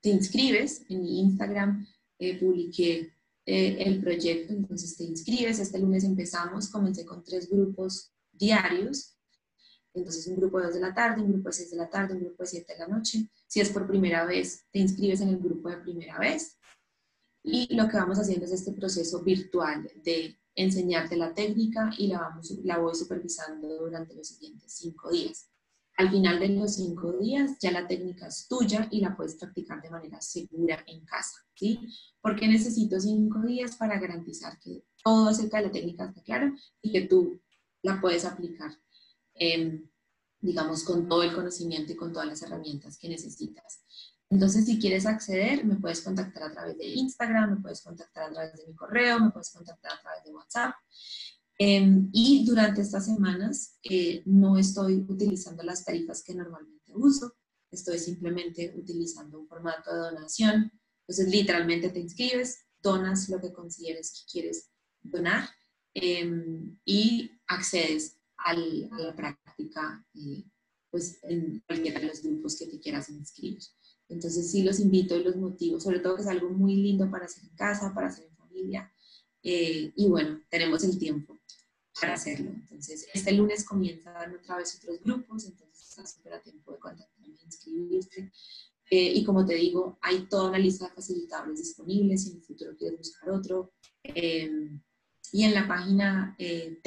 te 0.00 0.10
inscribes, 0.10 0.84
en 0.88 1.02
mi 1.02 1.20
Instagram 1.20 1.86
eh, 2.18 2.38
publiqué 2.38 3.12
eh, 3.44 3.76
el 3.80 4.00
proyecto, 4.00 4.52
entonces 4.52 4.96
te 4.96 5.04
inscribes, 5.04 5.58
este 5.58 5.78
lunes 5.78 6.04
empezamos, 6.04 6.68
comencé 6.68 7.04
con 7.04 7.24
tres 7.24 7.50
grupos 7.50 8.12
diarios, 8.38 9.16
entonces 9.96 10.26
un 10.26 10.36
grupo 10.36 10.58
de 10.58 10.66
2 10.66 10.74
de 10.74 10.80
la 10.80 10.94
tarde, 10.94 11.22
un 11.22 11.32
grupo 11.32 11.48
de 11.48 11.54
6 11.54 11.70
de 11.70 11.76
la 11.76 11.88
tarde, 11.88 12.14
un 12.14 12.20
grupo 12.20 12.42
de 12.42 12.48
7 12.48 12.72
de 12.72 12.78
la 12.78 12.88
noche. 12.88 13.30
Si 13.46 13.60
es 13.60 13.70
por 13.70 13.86
primera 13.86 14.26
vez, 14.26 14.66
te 14.70 14.78
inscribes 14.78 15.22
en 15.22 15.30
el 15.30 15.38
grupo 15.38 15.70
de 15.70 15.78
primera 15.78 16.18
vez. 16.18 16.58
Y 17.42 17.74
lo 17.74 17.88
que 17.88 17.96
vamos 17.96 18.18
haciendo 18.18 18.44
es 18.44 18.52
este 18.52 18.72
proceso 18.72 19.22
virtual 19.22 19.90
de 20.04 20.38
enseñarte 20.54 21.16
la 21.16 21.32
técnica 21.32 21.90
y 21.96 22.08
la, 22.08 22.18
vamos, 22.18 22.50
la 22.64 22.78
voy 22.78 22.94
supervisando 22.94 23.68
durante 23.78 24.14
los 24.14 24.28
siguientes 24.28 24.72
cinco 24.72 25.10
días. 25.10 25.48
Al 25.96 26.10
final 26.10 26.40
de 26.40 26.48
los 26.48 26.74
cinco 26.74 27.12
días 27.12 27.52
ya 27.58 27.70
la 27.70 27.86
técnica 27.86 28.26
es 28.26 28.46
tuya 28.48 28.88
y 28.90 29.00
la 29.00 29.16
puedes 29.16 29.36
practicar 29.36 29.80
de 29.80 29.88
manera 29.88 30.20
segura 30.20 30.84
en 30.86 31.06
casa, 31.06 31.38
¿sí? 31.54 31.88
Porque 32.20 32.48
necesito 32.48 33.00
cinco 33.00 33.40
días 33.40 33.76
para 33.76 33.98
garantizar 33.98 34.58
que 34.58 34.84
todo 35.02 35.28
acerca 35.28 35.58
de 35.58 35.66
la 35.66 35.72
técnica 35.72 36.04
está 36.04 36.22
claro 36.22 36.52
y 36.82 36.92
que 36.92 37.02
tú 37.02 37.40
la 37.82 38.00
puedes 38.00 38.24
aplicar, 38.24 38.72
em, 39.34 39.88
digamos, 40.40 40.84
con 40.84 41.08
todo 41.08 41.22
el 41.22 41.34
conocimiento 41.34 41.92
y 41.92 41.96
con 41.96 42.12
todas 42.12 42.28
las 42.28 42.42
herramientas 42.42 42.98
que 42.98 43.08
necesitas. 43.08 43.82
Entonces, 44.28 44.64
si 44.64 44.78
quieres 44.78 45.06
acceder, 45.06 45.64
me 45.64 45.76
puedes 45.76 46.00
contactar 46.00 46.44
a 46.44 46.52
través 46.52 46.76
de 46.78 46.86
Instagram, 46.86 47.50
me 47.50 47.62
puedes 47.62 47.82
contactar 47.82 48.24
a 48.24 48.32
través 48.32 48.54
de 48.54 48.66
mi 48.66 48.74
correo, 48.74 49.20
me 49.20 49.30
puedes 49.30 49.52
contactar 49.52 49.92
a 49.92 50.00
través 50.00 50.24
de 50.24 50.34
WhatsApp. 50.34 50.74
Em, 51.58 52.10
y 52.12 52.44
durante 52.44 52.82
estas 52.82 53.06
semanas 53.06 53.78
eh, 53.82 54.22
no 54.26 54.58
estoy 54.58 55.06
utilizando 55.08 55.62
las 55.62 55.84
tarifas 55.84 56.22
que 56.22 56.34
normalmente 56.34 56.92
uso, 56.94 57.34
estoy 57.70 57.98
simplemente 57.98 58.74
utilizando 58.76 59.40
un 59.40 59.48
formato 59.48 59.94
de 59.94 60.00
donación. 60.00 60.72
Entonces, 61.00 61.28
literalmente 61.28 61.90
te 61.90 62.00
inscribes, 62.00 62.66
donas 62.82 63.28
lo 63.28 63.40
que 63.40 63.52
consideres 63.52 64.12
que 64.12 64.32
quieres 64.32 64.70
donar 65.02 65.48
em, 65.98 66.78
y 66.84 67.30
accedes 67.46 68.18
al, 68.36 68.88
a 68.92 68.98
la 68.98 69.16
práctica 69.16 70.04
eh, 70.14 70.44
pues, 70.90 71.18
en 71.22 71.62
cualquiera 71.66 72.00
de 72.00 72.06
los 72.08 72.22
grupos 72.22 72.58
que 72.58 72.66
te 72.66 72.78
quieras 72.78 73.08
inscribir. 73.08 73.62
Entonces, 74.08 74.50
sí 74.50 74.62
los 74.62 74.78
invito 74.78 75.16
y 75.16 75.24
los 75.24 75.36
motivo, 75.36 75.80
sobre 75.80 76.00
todo 76.00 76.16
que 76.16 76.22
es 76.22 76.28
algo 76.28 76.50
muy 76.50 76.76
lindo 76.76 77.10
para 77.10 77.24
hacer 77.24 77.44
en 77.44 77.56
casa, 77.56 77.94
para 77.94 78.08
hacer 78.08 78.26
en 78.26 78.36
familia. 78.36 78.92
Eh, 79.42 79.90
y 79.96 80.08
bueno, 80.08 80.42
tenemos 80.50 80.84
el 80.84 80.98
tiempo 80.98 81.38
para 81.98 82.12
hacerlo. 82.12 82.50
Entonces, 82.50 83.08
este 83.14 83.32
lunes 83.32 83.64
comienzan 83.64 84.34
otra 84.34 84.58
vez 84.58 84.76
otros 84.76 85.02
grupos, 85.02 85.46
entonces 85.46 85.88
estás 85.88 86.12
súper 86.12 86.34
a 86.34 86.42
tiempo 86.42 86.72
de 86.72 86.78
contactarme 86.78 87.28
e 87.28 87.44
inscribirte. 87.46 88.30
Eh, 88.90 89.12
y 89.14 89.24
como 89.24 89.46
te 89.46 89.54
digo, 89.54 89.98
hay 90.02 90.26
toda 90.26 90.50
una 90.50 90.58
lista 90.58 90.88
de 90.88 90.94
facilitadores 90.94 91.58
disponibles, 91.58 92.22
si 92.22 92.30
en 92.32 92.36
el 92.36 92.42
futuro 92.42 92.76
quieres 92.76 92.98
buscar 92.98 93.30
otro. 93.30 93.72
Eh, 94.04 94.78
y 95.32 95.44
en 95.44 95.54
la 95.54 95.66
página 95.66 96.34
eh, 96.38 96.78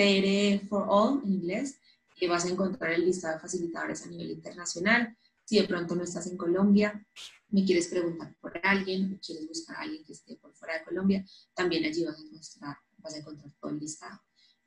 for 0.70 0.86
All, 0.88 1.22
en 1.24 1.34
inglés, 1.34 1.80
vas 2.28 2.46
a 2.46 2.50
encontrar 2.50 2.92
el 2.92 3.06
listado 3.06 3.36
de 3.36 3.40
facilitadores 3.40 4.06
a 4.06 4.10
nivel 4.10 4.32
internacional. 4.32 5.16
Si 5.46 5.60
de 5.60 5.68
pronto 5.68 5.96
no 5.96 6.04
estás 6.04 6.28
en 6.28 6.38
Colombia, 6.38 7.06
me 7.50 7.66
quieres 7.66 7.88
preguntar 7.88 8.36
por 8.40 8.60
alguien 8.64 9.14
o 9.14 9.20
quieres 9.20 9.48
buscar 9.48 9.78
a 9.78 9.82
alguien 9.82 10.04
que 10.04 10.14
esté 10.14 10.36
por 10.36 10.54
fuera 10.54 10.80
de 10.80 10.84
Colombia, 10.84 11.26
también 11.54 11.86
allí 11.86 12.04
vas 12.04 12.20
a, 12.20 12.22
encontrar, 12.22 12.78
vas 12.98 13.14
a 13.14 13.18
encontrar 13.18 13.52
todo 13.60 13.72
el 13.72 13.80
listado. 13.80 14.22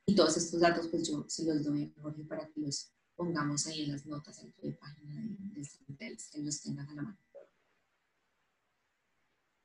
Y 0.04 0.14
todos 0.14 0.36
estos 0.36 0.60
datos, 0.60 0.88
pues 0.88 1.08
yo 1.08 1.24
se 1.28 1.44
los 1.44 1.64
doy 1.64 1.92
a 1.96 2.02
Jorge 2.02 2.24
para 2.24 2.46
que 2.46 2.60
los 2.60 2.92
pongamos 3.14 3.66
ahí 3.66 3.84
en 3.84 3.92
las 3.92 4.06
notas 4.06 4.42
en 4.42 4.52
de 4.60 4.72
página 4.72 5.14
de, 5.14 5.60
de, 5.86 6.16
que 6.32 6.42
los 6.42 6.60
tengan 6.60 6.88
a 6.88 6.94
la 6.94 7.02
mano. 7.02 7.18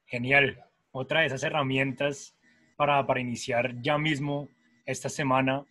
Genial. 0.05 0.63
Otra 0.91 1.21
de 1.21 1.27
esas 1.27 1.43
herramientas 1.43 2.36
para, 2.77 3.05
para 3.05 3.19
iniciar 3.19 3.81
ya 3.81 3.97
mismo 3.97 4.47
esta 4.85 5.09
semana, 5.09 5.65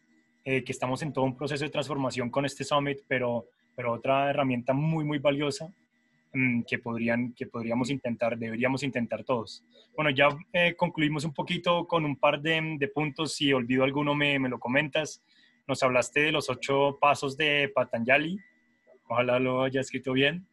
eh, 0.44 0.62
que 0.62 0.72
estamos 0.72 1.02
en 1.02 1.12
todo 1.12 1.24
un 1.24 1.36
proceso 1.36 1.64
de 1.64 1.70
transformación 1.70 2.28
con 2.30 2.44
este 2.44 2.64
summit, 2.64 2.98
pero, 3.08 3.46
pero 3.74 3.92
otra 3.92 4.28
herramienta 4.28 4.72
muy, 4.72 5.04
muy 5.04 5.18
valiosa 5.18 5.68
mm, 6.34 6.62
que, 6.62 6.78
podrían, 6.78 7.32
que 7.32 7.46
podríamos 7.46 7.90
intentar, 7.90 8.36
deberíamos 8.36 8.82
intentar 8.82 9.24
todos. 9.24 9.64
Bueno, 9.96 10.10
ya 10.10 10.28
eh, 10.52 10.74
concluimos 10.76 11.24
un 11.24 11.32
poquito 11.32 11.86
con 11.86 12.04
un 12.04 12.16
par 12.16 12.40
de, 12.42 12.76
de 12.78 12.88
puntos. 12.88 13.34
Si 13.34 13.52
olvido 13.52 13.84
alguno, 13.84 14.14
me, 14.14 14.38
me, 14.38 14.48
lo 14.48 14.58
comentas. 14.58 15.22
Nos 15.66 15.82
hablaste 15.82 16.20
de 16.20 16.32
los 16.32 16.50
ocho 16.50 16.98
pasos 17.00 17.36
de 17.36 17.70
Patanjali. 17.74 18.38
Ojalá 19.08 19.38
lo 19.38 19.62
haya 19.62 19.80
escrito 19.80 20.12
bien. 20.12 20.46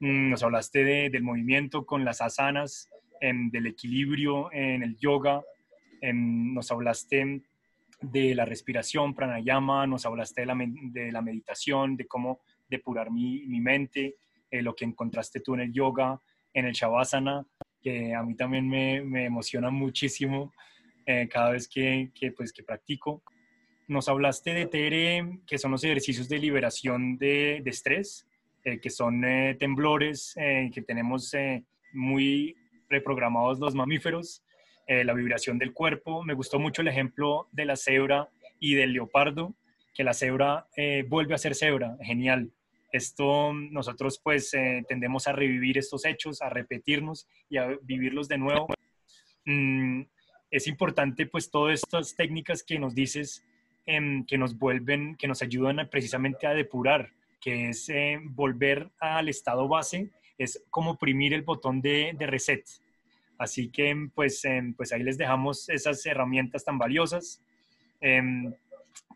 Mm, 0.00 0.30
nos 0.30 0.42
hablaste 0.42 0.84
de, 0.84 1.10
del 1.10 1.22
movimiento 1.22 1.84
con 1.84 2.04
las 2.04 2.20
asanas, 2.20 2.88
del 3.20 3.66
equilibrio 3.66 4.52
en 4.52 4.82
el 4.82 4.98
yoga, 4.98 5.42
nos 6.12 6.70
hablaste 6.70 7.42
de 8.00 8.34
la 8.34 8.44
respiración, 8.44 9.14
pranayama, 9.14 9.86
nos 9.86 10.06
hablaste 10.06 10.42
de 10.42 10.46
la, 10.46 10.56
de 10.58 11.12
la 11.12 11.22
meditación, 11.22 11.96
de 11.96 12.06
cómo 12.06 12.40
depurar 12.68 13.10
mi, 13.10 13.46
mi 13.46 13.60
mente, 13.60 14.16
eh, 14.50 14.62
lo 14.62 14.74
que 14.74 14.84
encontraste 14.84 15.40
tú 15.40 15.54
en 15.54 15.60
el 15.60 15.72
yoga, 15.72 16.20
en 16.52 16.66
el 16.66 16.72
shavasana, 16.72 17.46
que 17.80 18.14
a 18.14 18.22
mí 18.22 18.34
también 18.34 18.68
me, 18.68 19.02
me 19.02 19.24
emociona 19.24 19.70
muchísimo 19.70 20.52
eh, 21.06 21.28
cada 21.30 21.50
vez 21.50 21.68
que, 21.68 22.10
que, 22.14 22.32
pues, 22.32 22.52
que 22.52 22.62
practico. 22.62 23.22
Nos 23.88 24.08
hablaste 24.08 24.54
de 24.54 24.66
TRE, 24.66 25.40
que 25.46 25.58
son 25.58 25.72
los 25.72 25.84
ejercicios 25.84 26.28
de 26.28 26.38
liberación 26.38 27.18
de, 27.18 27.60
de 27.62 27.70
estrés, 27.70 28.26
eh, 28.64 28.80
que 28.80 28.88
son 28.88 29.22
temblores 29.58 30.34
que 30.36 30.82
tenemos 30.86 31.34
muy 31.92 32.56
reprogramados 32.88 33.58
los 33.58 33.74
mamíferos, 33.74 34.43
eh, 34.86 35.04
la 35.04 35.14
vibración 35.14 35.58
del 35.58 35.72
cuerpo. 35.72 36.22
Me 36.24 36.34
gustó 36.34 36.58
mucho 36.58 36.82
el 36.82 36.88
ejemplo 36.88 37.48
de 37.52 37.64
la 37.64 37.76
cebra 37.76 38.28
y 38.60 38.74
del 38.74 38.92
leopardo, 38.92 39.54
que 39.94 40.04
la 40.04 40.14
cebra 40.14 40.66
eh, 40.76 41.04
vuelve 41.08 41.34
a 41.34 41.38
ser 41.38 41.54
cebra. 41.54 41.96
Genial. 42.02 42.50
Esto 42.92 43.52
nosotros 43.52 44.20
pues 44.22 44.54
eh, 44.54 44.84
tendemos 44.88 45.26
a 45.26 45.32
revivir 45.32 45.78
estos 45.78 46.04
hechos, 46.04 46.42
a 46.42 46.48
repetirnos 46.48 47.26
y 47.48 47.56
a 47.56 47.76
vivirlos 47.82 48.28
de 48.28 48.38
nuevo. 48.38 48.68
Mm, 49.44 50.02
es 50.50 50.66
importante 50.66 51.26
pues 51.26 51.50
todas 51.50 51.82
estas 51.82 52.14
técnicas 52.14 52.62
que 52.62 52.78
nos 52.78 52.94
dices, 52.94 53.44
em, 53.86 54.24
que 54.24 54.38
nos 54.38 54.56
vuelven, 54.56 55.16
que 55.16 55.26
nos 55.26 55.42
ayudan 55.42 55.88
precisamente 55.90 56.46
a 56.46 56.54
depurar, 56.54 57.10
que 57.40 57.70
es 57.70 57.90
volver 58.30 58.90
al 59.00 59.28
estado 59.28 59.66
base 59.68 60.10
es 60.38 60.64
como 60.70 60.92
oprimir 60.92 61.34
el 61.34 61.42
botón 61.42 61.80
de, 61.80 62.14
reset. 62.20 62.64
Así 63.38 63.68
que 63.68 64.08
pues, 64.14 64.44
em, 64.44 64.74
pues 64.74 64.92
ahí 64.92 65.02
les 65.02 65.18
dejamos 65.18 65.68
esas 65.68 66.04
herramientas 66.06 66.64
tan 66.64 66.78
valiosas. 66.78 67.42
Em, 68.00 68.52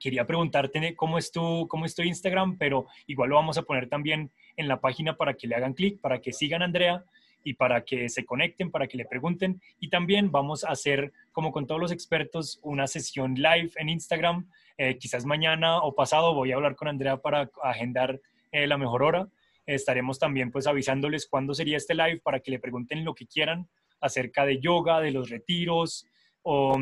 quería 0.00 0.26
preguntarte 0.26 0.94
cómo 0.96 1.18
es, 1.18 1.30
tu, 1.30 1.66
cómo 1.68 1.84
es 1.84 1.94
tu 1.94 2.02
Instagram, 2.02 2.58
pero 2.58 2.86
igual 3.06 3.30
lo 3.30 3.36
vamos 3.36 3.58
a 3.58 3.62
poner 3.62 3.88
también 3.88 4.30
en 4.56 4.68
la 4.68 4.80
página 4.80 5.16
para 5.16 5.34
que 5.34 5.46
le 5.46 5.54
hagan 5.54 5.74
clic, 5.74 6.00
para 6.00 6.20
que 6.20 6.32
sigan 6.32 6.62
a 6.62 6.66
Andrea 6.66 7.04
y 7.44 7.54
para 7.54 7.84
que 7.84 8.08
se 8.08 8.24
conecten, 8.24 8.70
para 8.70 8.88
que 8.88 8.96
le 8.96 9.04
pregunten. 9.04 9.60
Y 9.78 9.88
también 9.88 10.32
vamos 10.32 10.64
a 10.64 10.70
hacer, 10.70 11.12
como 11.32 11.52
con 11.52 11.66
todos 11.66 11.80
los 11.80 11.92
expertos, 11.92 12.58
una 12.62 12.86
sesión 12.86 13.34
live 13.34 13.70
en 13.76 13.88
Instagram. 13.88 14.48
Eh, 14.76 14.98
quizás 14.98 15.24
mañana 15.24 15.78
o 15.78 15.94
pasado 15.94 16.34
voy 16.34 16.52
a 16.52 16.56
hablar 16.56 16.74
con 16.74 16.88
Andrea 16.88 17.16
para 17.18 17.50
agendar 17.62 18.20
eh, 18.50 18.66
la 18.66 18.78
mejor 18.78 19.02
hora 19.02 19.28
estaremos 19.74 20.18
también 20.18 20.50
pues 20.50 20.66
avisándoles 20.66 21.26
cuándo 21.26 21.54
sería 21.54 21.76
este 21.76 21.94
live 21.94 22.20
para 22.20 22.40
que 22.40 22.50
le 22.50 22.58
pregunten 22.58 23.04
lo 23.04 23.14
que 23.14 23.26
quieran 23.26 23.68
acerca 24.00 24.44
de 24.44 24.60
yoga, 24.60 25.00
de 25.00 25.10
los 25.10 25.30
retiros 25.30 26.06
o, 26.42 26.78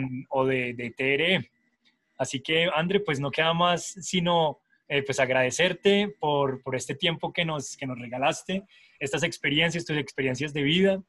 de, 0.46 0.74
de, 0.74 0.90
TRE. 0.96 1.50
Así 2.18 2.40
que, 2.40 2.68
André, 2.72 3.00
pues 3.00 3.20
no 3.20 3.30
queda 3.30 3.52
más 3.52 3.84
sino 4.00 4.60
eh, 4.88 5.02
pues 5.02 5.18
agradecerte 5.18 6.14
por, 6.20 6.62
este 6.74 6.94
tiempo 6.94 7.32
que 7.32 7.44
nos, 7.44 7.76
que 7.76 7.86
nos 7.86 7.98
regalaste, 7.98 8.62
estas 9.00 9.24
experiencias, 9.24 9.84
tus 9.84 9.96
experiencias 9.96 10.52
de 10.52 10.62
vida, 10.62 11.02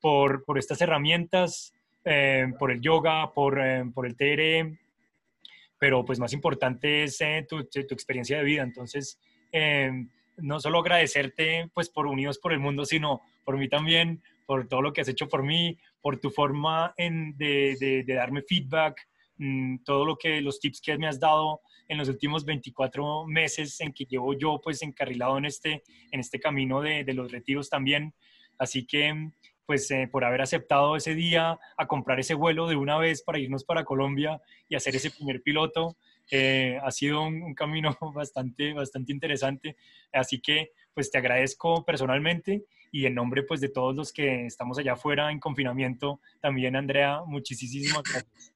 por, 0.00 0.44
estas 0.56 0.80
herramientas, 0.80 1.74
eh, 2.04 2.46
por 2.56 2.70
el 2.70 2.80
yoga, 2.80 3.32
por, 3.34 3.58
eh, 3.60 3.84
por, 3.92 4.06
el 4.06 4.16
TRE, 4.16 4.78
pero 5.76 6.04
pues 6.04 6.20
más 6.20 6.32
importante 6.32 7.02
es 7.02 7.18
tu, 7.48 7.64
tu, 7.64 7.80
experiencia 7.80 8.38
de 8.38 8.44
vida. 8.44 8.62
Entonces, 8.62 9.18
no 10.36 10.60
solo 10.60 10.78
agradecerte 10.78 11.68
pues 11.74 11.90
por 11.90 12.06
Unidos 12.06 12.38
por 12.38 12.52
el 12.52 12.60
Mundo, 12.60 12.84
sino 12.84 13.22
por 13.44 13.56
mí 13.58 13.68
también, 13.68 14.22
por 14.46 14.68
todo 14.68 14.82
lo 14.82 14.92
que 14.92 15.00
has 15.00 15.08
hecho 15.08 15.28
por 15.28 15.42
mí, 15.42 15.76
por 16.00 16.18
tu 16.18 16.30
forma 16.30 16.94
en, 16.96 17.36
de, 17.36 18.04
de, 18.06 18.14
darme 18.14 18.42
feedback, 18.42 19.08
mm, 19.36 19.78
todo 19.84 20.06
lo 20.06 20.16
que 20.16 20.40
los 20.40 20.60
tips 20.60 20.80
que 20.80 20.96
me 20.96 21.08
has 21.08 21.20
dado 21.20 21.60
en 21.88 21.98
los 21.98 22.08
últimos 22.08 22.44
24 22.44 23.26
meses 23.26 23.80
en 23.80 23.92
que 23.92 24.04
llevo 24.04 24.34
yo 24.34 24.60
pues 24.62 24.82
encarrilado 24.82 25.38
en 25.38 25.44
este, 25.44 25.82
en 26.10 26.20
este 26.20 26.40
camino 26.40 26.80
de, 26.80 27.04
de 27.04 27.14
los 27.14 27.30
retiros 27.30 27.68
también. 27.68 28.14
Así 28.58 28.86
que 28.86 29.30
pues 29.66 29.90
eh, 29.90 30.08
por 30.10 30.24
haber 30.24 30.40
aceptado 30.40 30.96
ese 30.96 31.14
día 31.14 31.58
a 31.76 31.86
comprar 31.86 32.20
ese 32.20 32.34
vuelo 32.34 32.68
de 32.68 32.76
una 32.76 32.96
vez 32.98 33.22
para 33.22 33.38
irnos 33.38 33.64
para 33.64 33.84
Colombia 33.84 34.40
y 34.68 34.76
hacer 34.76 34.94
ese 34.94 35.10
primer 35.10 35.42
piloto. 35.42 35.96
Eh, 36.30 36.78
ha 36.82 36.90
sido 36.90 37.22
un, 37.22 37.54
camino 37.54 37.96
bastante, 38.14 38.72
bastante 38.72 39.12
interesante. 39.12 39.76
Así 40.12 40.40
que, 40.40 40.70
pues 40.94 41.10
te 41.10 41.18
agradezco 41.18 41.84
personalmente 41.84 42.64
y 42.96 43.04
en 43.04 43.14
nombre 43.14 43.42
pues 43.42 43.60
de 43.60 43.68
todos 43.68 43.94
los 43.94 44.10
que 44.10 44.46
estamos 44.46 44.78
allá 44.78 44.94
afuera 44.94 45.30
en 45.30 45.38
confinamiento, 45.38 46.18
también 46.40 46.76
Andrea, 46.76 47.20
muchísimas 47.26 48.02
gracias. 48.02 48.54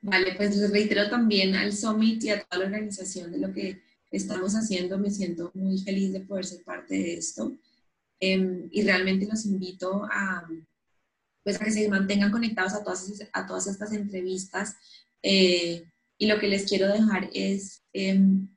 Vale, 0.00 0.34
pues 0.36 0.56
les 0.56 0.70
reitero 0.70 1.10
también 1.10 1.56
al 1.56 1.72
Summit 1.72 2.22
y 2.22 2.30
a 2.30 2.44
toda 2.44 2.60
la 2.60 2.66
organización 2.66 3.32
de 3.32 3.38
lo 3.38 3.52
que 3.52 3.82
estamos 4.12 4.54
haciendo. 4.54 4.96
Me 4.96 5.10
siento 5.10 5.50
muy 5.54 5.78
feliz 5.78 6.12
de 6.12 6.20
poder 6.20 6.44
ser 6.44 6.62
parte 6.62 6.94
de 6.94 7.14
esto 7.14 7.52
em, 8.20 8.68
y 8.70 8.82
realmente 8.82 9.26
los 9.26 9.44
invito 9.44 10.04
a, 10.04 10.48
pues, 11.42 11.60
a 11.60 11.64
que 11.64 11.72
se 11.72 11.88
mantengan 11.88 12.30
conectados 12.30 12.74
a 12.74 12.84
todas, 12.84 13.12
a 13.32 13.44
todas 13.44 13.66
estas 13.66 13.92
entrevistas 13.92 14.76
eh, 15.20 15.82
y 16.16 16.26
lo 16.28 16.38
que 16.38 16.46
les 16.46 16.68
quiero 16.68 16.86
dejar 16.86 17.28
es, 17.34 17.82
em, 17.92 18.55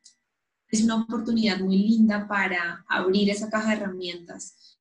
es 0.71 0.83
una 0.83 1.01
oportunidad 1.01 1.59
muy 1.59 1.77
linda 1.77 2.27
para 2.27 2.85
abrir 2.87 3.29
esa 3.29 3.49
caja 3.49 3.69
de 3.69 3.77
herramientas 3.77 4.77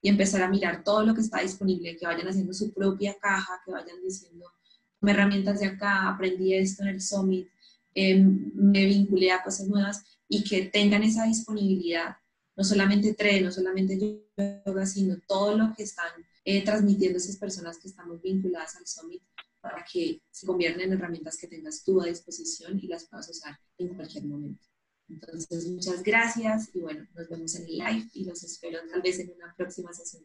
y 0.00 0.08
empezar 0.08 0.42
a 0.42 0.48
mirar 0.48 0.84
todo 0.84 1.04
lo 1.04 1.14
que 1.14 1.20
está 1.20 1.40
disponible, 1.40 1.96
que 1.96 2.06
vayan 2.06 2.28
haciendo 2.28 2.52
su 2.52 2.72
propia 2.72 3.16
caja, 3.20 3.60
que 3.64 3.72
vayan 3.72 4.00
diciendo, 4.02 4.52
me 5.00 5.10
herramientas 5.10 5.60
de 5.60 5.66
acá, 5.66 6.08
aprendí 6.08 6.54
esto 6.54 6.84
en 6.84 6.90
el 6.90 7.00
Summit, 7.00 7.48
em, 7.94 8.52
me 8.54 8.84
vinculé 8.84 9.32
a 9.32 9.42
cosas 9.42 9.66
nuevas 9.66 10.04
y 10.28 10.44
que 10.44 10.66
tengan 10.66 11.02
esa 11.02 11.24
disponibilidad, 11.24 12.16
no 12.56 12.62
solamente 12.62 13.14
TRE, 13.14 13.40
no 13.40 13.50
solamente 13.50 13.98
yoga, 14.38 14.86
sino 14.86 15.16
todo 15.26 15.56
lo 15.56 15.74
que 15.74 15.82
están 15.82 16.12
eh, 16.44 16.64
transmitiendo 16.64 17.18
esas 17.18 17.36
personas 17.36 17.78
que 17.78 17.88
estamos 17.88 18.22
vinculadas 18.22 18.76
al 18.76 18.86
Summit 18.86 19.22
para 19.60 19.84
que 19.84 20.22
se 20.30 20.46
conviertan 20.46 20.82
en 20.82 20.92
herramientas 20.92 21.36
que 21.36 21.48
tengas 21.48 21.82
tú 21.82 22.00
a 22.00 22.06
disposición 22.06 22.78
y 22.80 22.86
las 22.86 23.06
puedas 23.06 23.28
usar 23.28 23.58
en 23.78 23.88
cualquier 23.88 24.24
momento. 24.24 24.64
Entonces, 25.08 25.68
muchas 25.68 26.02
gracias 26.02 26.70
y 26.74 26.80
bueno, 26.80 27.06
nos 27.14 27.28
vemos 27.28 27.54
en 27.54 27.66
el 27.66 27.78
live 27.78 28.10
y 28.12 28.24
los 28.24 28.42
espero 28.42 28.80
tal 28.90 29.02
vez 29.02 29.18
en 29.20 29.30
una 29.30 29.54
próxima 29.56 29.92
sesión. 29.92 30.24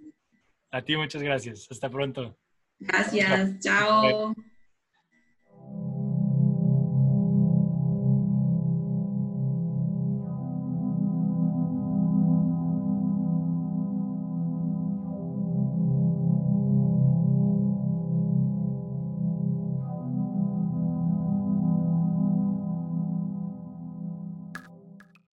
A 0.72 0.82
ti 0.82 0.96
muchas 0.96 1.22
gracias. 1.22 1.68
Hasta 1.70 1.90
pronto. 1.90 2.38
Gracias. 2.80 3.60
Chao. 3.60 4.34